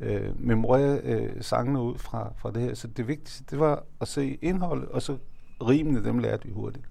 øh, 0.00 0.46
memorere 0.46 1.00
øh, 1.04 1.32
sangene 1.40 1.82
ud 1.82 1.98
fra, 1.98 2.32
fra 2.36 2.50
det 2.50 2.62
her. 2.62 2.74
Så 2.74 2.88
det 2.88 3.08
vigtigste, 3.08 3.44
det 3.50 3.58
var 3.58 3.82
at 4.00 4.08
se 4.08 4.38
indholdet, 4.42 4.88
og 4.88 5.02
så 5.02 5.16
rimene, 5.60 6.04
dem 6.04 6.18
lærte 6.18 6.46
vi 6.46 6.52
hurtigt. 6.52 6.84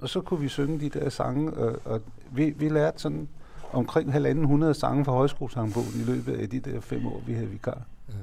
Og 0.00 0.08
så 0.08 0.20
kunne 0.20 0.40
vi 0.40 0.48
synge 0.48 0.80
de 0.80 0.88
der 0.88 1.08
sange, 1.08 1.52
og, 1.52 1.80
og 1.84 2.02
vi, 2.32 2.50
vi 2.50 2.68
lærte 2.68 2.98
sådan 2.98 3.28
omkring 3.72 4.12
halvanden 4.12 4.44
hundrede 4.44 4.74
sange 4.74 5.04
fra 5.04 5.12
højskolesangbogen 5.12 6.00
i 6.00 6.04
løbet 6.04 6.32
af 6.32 6.50
de 6.50 6.60
der 6.60 6.80
fem 6.80 7.06
år, 7.06 7.22
vi 7.26 7.32
havde 7.32 7.48
vikar. 7.48 7.82
Ja. 8.08 8.14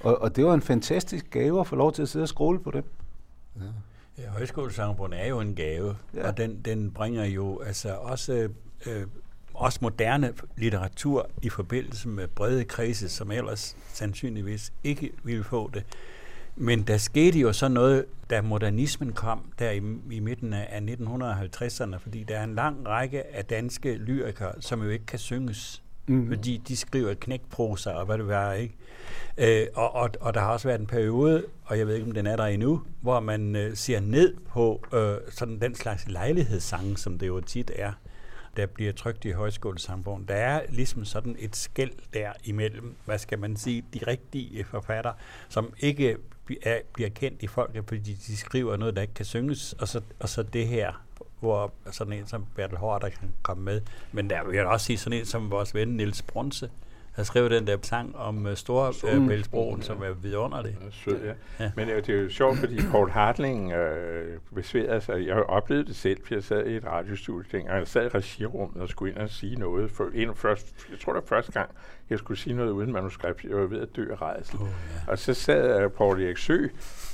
Og, 0.00 0.22
og 0.22 0.36
det 0.36 0.44
var 0.44 0.54
en 0.54 0.62
fantastisk 0.62 1.30
gave 1.30 1.60
at 1.60 1.66
få 1.66 1.76
lov 1.76 1.92
til 1.92 2.02
at 2.02 2.08
sidde 2.08 2.22
og 2.22 2.28
skråle 2.28 2.60
på 2.60 2.70
dem. 2.70 2.84
Ja. 3.56 3.62
Ja, 4.18 4.28
højskolesangbogen 4.28 5.12
er 5.12 5.26
jo 5.26 5.40
en 5.40 5.54
gave, 5.54 5.96
ja. 6.14 6.28
og 6.28 6.36
den, 6.36 6.60
den 6.64 6.90
bringer 6.90 7.24
jo 7.24 7.60
altså 7.60 7.94
også 7.94 8.48
øh, 8.86 9.06
også 9.54 9.78
moderne 9.82 10.32
litteratur 10.56 11.30
i 11.42 11.48
forbindelse 11.48 12.08
med 12.08 12.28
brede 12.28 12.64
kredse, 12.64 13.08
som 13.08 13.30
ellers 13.30 13.76
sandsynligvis 13.92 14.72
ikke 14.84 15.10
ville 15.24 15.44
få 15.44 15.70
det. 15.74 15.84
Men 16.56 16.82
der 16.82 16.96
skete 16.96 17.38
jo 17.38 17.52
så 17.52 17.68
noget, 17.68 18.04
da 18.30 18.42
modernismen 18.42 19.12
kom 19.12 19.52
der 19.58 19.70
i, 19.70 19.80
i 20.10 20.20
midten 20.20 20.52
af 20.52 20.80
1950'erne, 20.80 21.96
fordi 21.96 22.22
der 22.22 22.38
er 22.38 22.44
en 22.44 22.54
lang 22.54 22.88
række 22.88 23.36
af 23.36 23.44
danske 23.44 23.94
lyrikere, 23.94 24.52
som 24.60 24.82
jo 24.82 24.88
ikke 24.88 25.06
kan 25.06 25.18
synges, 25.18 25.82
mm. 26.06 26.28
fordi 26.28 26.62
de 26.68 26.76
skriver 26.76 27.14
knækprosa 27.14 27.90
og 27.90 28.06
hvad 28.06 28.18
det 28.18 28.26
var, 28.26 28.52
ikke? 28.52 28.74
Øh, 29.38 29.66
og, 29.74 29.94
og, 29.94 30.10
og 30.20 30.34
der 30.34 30.40
har 30.40 30.52
også 30.52 30.68
været 30.68 30.80
en 30.80 30.86
periode, 30.86 31.44
og 31.64 31.78
jeg 31.78 31.86
ved 31.86 31.94
ikke, 31.94 32.06
om 32.06 32.12
den 32.12 32.26
er 32.26 32.36
der 32.36 32.44
endnu, 32.44 32.82
hvor 33.00 33.20
man 33.20 33.56
øh, 33.56 33.76
ser 33.76 34.00
ned 34.00 34.34
på 34.48 34.84
øh, 34.92 35.16
sådan 35.30 35.60
den 35.60 35.74
slags 35.74 36.08
lejlighedssange, 36.08 36.96
som 36.96 37.18
det 37.18 37.26
jo 37.26 37.40
tit 37.40 37.70
er 37.74 37.92
der 38.56 38.66
bliver 38.66 38.92
trygt 38.92 39.24
i 39.24 39.30
højskolesangbogen. 39.30 40.24
Der 40.28 40.34
er 40.34 40.62
ligesom 40.68 41.04
sådan 41.04 41.36
et 41.38 41.56
skæld 41.56 41.92
der 42.14 42.32
imellem, 42.44 42.94
hvad 43.04 43.18
skal 43.18 43.38
man 43.38 43.56
sige, 43.56 43.84
de 43.94 44.00
rigtige 44.06 44.64
forfatter, 44.64 45.12
som 45.48 45.72
ikke 45.78 46.16
er, 46.62 46.80
bliver 46.92 47.10
kendt 47.10 47.42
i 47.42 47.46
folket, 47.46 47.84
fordi 47.88 48.12
de 48.12 48.36
skriver 48.36 48.76
noget, 48.76 48.96
der 48.96 49.02
ikke 49.02 49.14
kan 49.14 49.24
synges, 49.24 49.72
og 49.72 49.88
så, 49.88 50.00
og 50.20 50.28
så 50.28 50.42
det 50.42 50.66
her, 50.66 51.04
hvor 51.40 51.72
sådan 51.90 52.12
en 52.12 52.26
som 52.26 52.46
Bertel 52.56 52.78
Hård, 52.78 53.00
kan 53.00 53.34
komme 53.42 53.64
med. 53.64 53.80
Men 54.12 54.30
der 54.30 54.44
vil 54.44 54.56
jeg 54.56 54.66
også 54.66 54.86
sige 54.86 54.98
sådan 54.98 55.18
en 55.18 55.26
som 55.26 55.50
vores 55.50 55.74
ven 55.74 55.88
Niels 55.88 56.22
Brunse, 56.22 56.70
har 57.14 57.22
skrevet 57.22 57.50
den 57.50 57.66
der 57.66 57.76
sang 57.82 58.16
om 58.16 58.46
uh, 58.46 58.54
Storebæltsbroen, 58.54 59.78
uh, 59.78 59.82
som 59.82 60.02
er 60.02 60.12
vidunderlig. 60.12 60.78
Sød, 60.90 61.24
ja. 61.24 61.64
ja. 61.64 61.70
Men 61.76 61.88
uh, 61.88 61.94
det 61.94 62.08
er 62.08 62.22
jo 62.22 62.30
sjovt, 62.30 62.58
fordi 62.58 62.80
Paul 62.92 63.10
Hartling 63.10 63.72
uh, 63.72 63.80
besværede 64.54 65.00
sig. 65.00 65.26
Jeg 65.26 65.34
oplevede 65.36 65.86
det 65.86 65.96
selv, 65.96 66.18
for 66.26 66.34
jeg 66.34 66.44
sad 66.44 66.66
i 66.66 66.76
et 66.76 66.84
radiostudie 66.86 67.44
dengang. 67.52 67.78
Jeg 67.78 67.88
sad 67.88 68.04
i 68.04 68.08
regirummet 68.08 68.82
og 68.82 68.88
skulle 68.88 69.12
ind 69.12 69.20
og 69.20 69.30
sige 69.30 69.56
noget. 69.56 69.90
For 69.90 70.10
en, 70.14 70.34
først, 70.34 70.86
jeg 70.90 70.98
tror, 70.98 71.12
det 71.12 71.22
var 71.22 71.36
første 71.36 71.52
gang, 71.52 71.70
jeg 72.10 72.18
skulle 72.18 72.38
sige 72.38 72.56
noget 72.56 72.70
uden 72.70 72.92
manuskript. 72.92 73.44
Jeg 73.44 73.56
var 73.56 73.66
ved 73.66 73.80
at 73.80 73.96
dø 73.96 74.12
af 74.12 74.22
rejsel. 74.22 74.58
Oh, 74.60 74.68
ja. 75.06 75.12
Og 75.12 75.18
så 75.18 75.34
sad 75.34 75.84
uh, 75.84 75.90
Paul 75.90 76.22
Erik 76.22 76.38
Sø, 76.38 76.58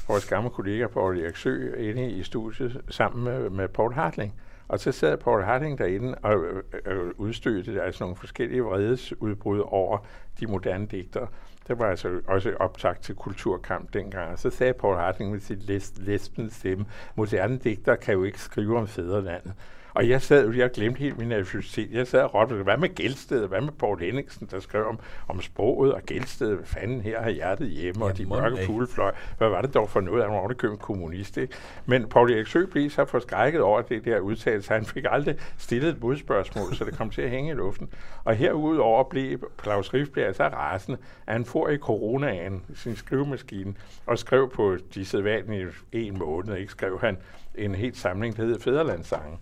vores 0.09 0.27
gamle 0.27 0.51
kollega 0.51 0.87
Paul 0.87 1.19
Erik 1.19 1.37
Sø, 1.37 1.75
inde 1.75 2.11
i 2.11 2.23
studiet 2.23 2.81
sammen 2.89 3.25
med, 3.25 3.51
med 3.51 3.69
Paul 3.69 3.93
Hartling. 3.93 4.35
Og 4.71 4.81
så 4.81 4.93
sad 4.93 5.17
Paul 5.17 5.43
Harding 5.43 5.79
derinde 5.79 6.15
og 6.23 6.45
øh, 6.45 6.63
øh, 6.87 7.07
øh, 7.07 7.11
udstødte 7.17 7.83
altså 7.83 8.05
nogle 8.05 8.17
forskellige 8.17 8.63
vredesudbrud 8.63 9.63
over 9.67 9.99
de 10.41 10.47
moderne 10.47 10.87
digtere. 10.87 11.27
Der 11.69 11.75
var 11.75 11.87
altså 11.87 12.21
også 12.27 12.55
optagt 12.61 13.03
til 13.03 13.15
kulturkamp 13.15 13.95
dengang. 13.95 14.33
Og 14.33 14.39
så 14.39 14.51
sagde 14.51 14.73
Paul 14.73 14.97
Harding 14.97 15.31
med 15.31 15.41
sit 15.41 15.69
lesbens 15.99 16.55
stemme, 16.55 16.85
moderne 17.15 17.59
digtere 17.59 17.97
kan 17.97 18.15
jo 18.15 18.25
ikke 18.25 18.41
skrive 18.41 18.79
om 18.79 18.87
fædrelandet. 18.87 19.53
Og 19.95 20.09
jeg 20.09 20.23
sad, 20.23 20.55
jeg 20.55 20.71
glemte 20.71 20.99
helt 20.99 21.19
min 21.19 21.29
nervøsitet. 21.29 21.93
Jeg 21.93 22.07
sad 22.07 22.23
og 22.23 22.35
råbte, 22.35 22.55
hvad 22.55 22.77
med 22.77 22.95
Gældsted? 22.95 23.49
Hvad 23.49 23.61
med 23.61 23.73
Paul 23.73 24.01
Henningsen, 24.01 24.49
der 24.51 24.61
skrev 24.61 24.87
om, 24.87 24.99
om 25.29 25.41
sproget 25.41 25.95
og 25.95 26.03
Gældsted? 26.03 26.55
Hvad 26.55 26.67
fanden 26.67 27.01
her 27.01 27.23
har 27.23 27.31
hjertet 27.31 27.69
hjemme, 27.69 28.05
og 28.05 28.19
de 28.19 28.27
mørke 28.27 28.67
fuglefløj. 28.67 29.13
Hvad 29.39 29.49
var 29.49 29.63
det 29.63 29.75
dog 29.75 29.91
for 29.91 30.01
noget? 30.01 30.23
Han 30.23 30.33
var 30.33 30.39
overkøbet 30.39 30.79
kommunist, 30.79 31.37
ikke? 31.37 31.55
Men 31.87 32.09
Paul 32.09 32.33
Erik 32.33 32.47
Sø 32.47 32.67
blev 32.67 32.91
så 32.91 33.05
forskrækket 33.05 33.61
over 33.61 33.83
det 33.83 34.05
der 34.05 34.21
udtalelse. 34.21 34.73
Han 34.73 34.85
fik 34.85 35.05
aldrig 35.11 35.37
stillet 35.59 35.89
et 35.89 36.01
modspørgsmål, 36.01 36.75
så 36.75 36.85
det 36.85 36.97
kom 36.97 37.11
til 37.11 37.23
at 37.23 37.31
hænge 37.31 37.51
i 37.51 37.55
luften. 37.55 37.89
Og 38.25 38.35
herudover 38.35 39.05
blev 39.05 39.51
Claus 39.63 39.95
Riffbjerg 39.95 40.35
så 40.35 40.45
rasende, 40.45 40.99
at 41.27 41.33
han 41.33 41.45
får 41.45 41.69
i 41.69 41.79
coronaen 41.79 42.63
sin 42.75 42.97
skrivemaskine 42.97 43.75
og 44.07 44.19
skrev 44.19 44.51
på 44.51 44.77
de 44.95 45.05
sædvanlige 45.05 45.67
en 45.93 46.19
måned, 46.19 46.57
ikke? 46.57 46.73
skrev 46.73 47.01
han 47.01 47.17
en 47.55 47.75
helt 47.75 47.97
samling, 47.97 48.37
der 48.37 48.43
hedder 48.43 48.59
Fæderlandssange 48.59 49.39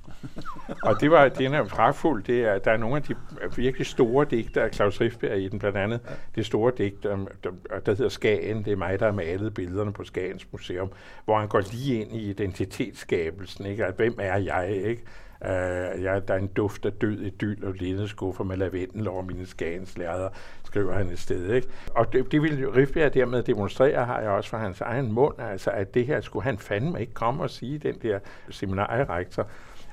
og 0.83 1.01
det 1.01 1.11
var, 1.11 1.29
den 1.29 1.55
er 1.55 1.65
pragtfuld. 1.65 2.25
Det 2.25 2.45
er, 2.45 2.59
der 2.59 2.71
er 2.71 2.77
nogle 2.77 2.97
af 2.97 3.03
de 3.03 3.15
virkelig 3.57 3.87
store 3.87 4.27
digter 4.31 4.63
af 4.63 4.75
Claus 4.75 5.01
Riffberg 5.01 5.39
i 5.39 5.49
den, 5.49 5.59
blandt 5.59 5.79
andet 5.79 6.01
ja. 6.09 6.15
det 6.35 6.47
store 6.47 6.73
digt, 6.79 7.03
der, 7.03 7.17
der, 7.45 7.51
der 7.87 7.95
hedder 7.95 8.09
Skagen. 8.09 8.65
Det 8.65 8.73
er 8.73 8.77
mig, 8.77 9.01
der 9.01 9.07
har 9.07 9.13
malet 9.13 9.55
billederne 9.55 9.93
på 9.93 10.05
Skagens 10.05 10.47
Museum, 10.53 10.93
hvor 11.25 11.39
han 11.39 11.49
går 11.49 11.61
lige 11.61 12.01
ind 12.01 12.13
i 12.13 12.31
identitetsskabelsen. 12.31 13.67
Ikke? 13.67 13.85
At, 13.87 13.95
hvem 13.95 14.15
er 14.19 14.37
jeg? 14.37 14.71
Ikke? 14.71 15.03
Uh, 15.41 16.03
ja, 16.03 16.21
der 16.29 16.35
er 16.35 16.39
en 16.39 16.47
duft 16.47 16.87
af 16.87 16.93
død 16.93 17.21
i 17.21 17.31
dyl 17.31 17.65
og 17.65 17.73
lindeskuffer 17.73 18.45
med 18.45 18.57
lavendel 18.57 19.09
over 19.09 19.23
mine 19.23 19.47
skagens 19.47 19.99
lærder, 19.99 20.29
skriver 20.65 20.93
han 20.93 21.09
et 21.09 21.19
sted. 21.19 21.53
Ikke? 21.55 21.69
Og 21.91 22.13
det, 22.13 22.33
det 22.33 22.43
ville 22.43 22.77
Rifbjerg 22.77 23.15
dermed 23.15 23.43
demonstrere, 23.43 24.05
har 24.05 24.21
jeg 24.21 24.31
også 24.31 24.51
fra 24.51 24.59
hans 24.59 24.81
egen 24.81 25.13
mund, 25.13 25.35
altså 25.41 25.71
at 25.71 25.95
det 25.95 26.07
her 26.07 26.21
skulle 26.21 26.45
han 26.45 26.59
fandme 26.59 27.01
ikke 27.01 27.15
komme 27.15 27.43
og 27.43 27.51
sige, 27.51 27.79
den 27.79 27.95
der 28.03 28.19
seminarierektor, 28.51 29.49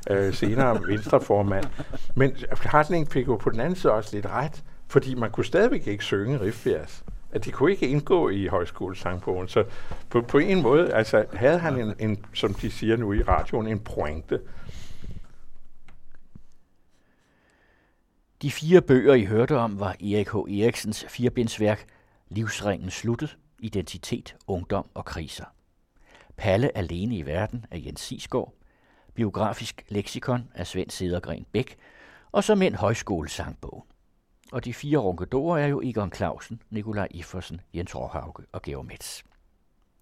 øh, 0.10 0.34
senere 0.34 0.80
venstreformand. 0.88 1.66
Men 2.16 2.36
Hartling 2.52 3.12
fik 3.12 3.28
jo 3.28 3.36
på 3.36 3.50
den 3.50 3.60
anden 3.60 3.76
side 3.76 3.94
også 3.94 4.16
lidt 4.16 4.26
ret, 4.26 4.64
fordi 4.88 5.16
man 5.16 5.32
kunne 5.32 5.46
stadigvæk 5.46 5.88
ikke 5.88 6.04
synge 6.04 6.42
Riffbjergs 6.42 7.04
at 7.36 7.46
de 7.46 7.52
kunne 7.52 7.72
ikke 7.72 7.88
indgå 7.88 8.30
i 8.30 8.48
højskolesangbogen. 8.48 9.48
Så 9.48 9.66
på, 10.10 10.22
på 10.22 10.38
en 10.38 10.62
måde 10.62 10.94
altså, 10.94 11.26
havde 11.34 11.60
han 11.60 11.80
en, 11.80 11.94
en, 12.00 12.26
som 12.34 12.54
de 12.54 12.72
siger 12.72 12.98
nu 12.98 13.14
i 13.14 13.22
radioen, 13.22 13.68
en 13.68 13.80
pointe. 13.80 14.42
De 18.42 18.52
fire 18.52 18.82
bøger, 18.82 19.14
I 19.14 19.26
hørte 19.26 19.58
om, 19.58 19.80
var 19.80 19.92
Erik 19.92 20.30
H. 20.30 20.36
Eriksens 20.36 21.06
firebindsværk 21.10 21.86
Livsringen 22.30 22.92
sluttet, 22.92 23.38
Identitet, 23.60 24.36
Ungdom 24.48 24.90
og 24.94 25.06
Kriser. 25.06 25.46
Palle 26.38 26.78
alene 26.78 27.18
i 27.18 27.26
verden 27.26 27.66
af 27.72 27.84
Jens 27.86 28.02
Sisgaard, 28.02 28.54
Biografisk 29.16 29.86
leksikon 29.90 30.50
af 30.56 30.68
Svend 30.68 30.90
Sedergren 30.90 31.46
Bæk, 31.52 31.78
og 32.32 32.44
som 32.44 32.62
en 32.62 32.76
højskolesangbog. 32.76 33.86
Og 34.52 34.66
de 34.66 34.74
fire 34.74 34.98
ronkedorer 34.98 35.58
er 35.58 35.68
jo 35.68 35.82
Egon 35.84 36.14
Clausen, 36.14 36.62
Nikolaj 36.70 37.08
Iffersen, 37.12 37.62
Jens 37.74 37.96
Råhauke 37.96 38.44
og 38.52 38.62
Georg 38.62 38.86
Metz. 38.86 39.24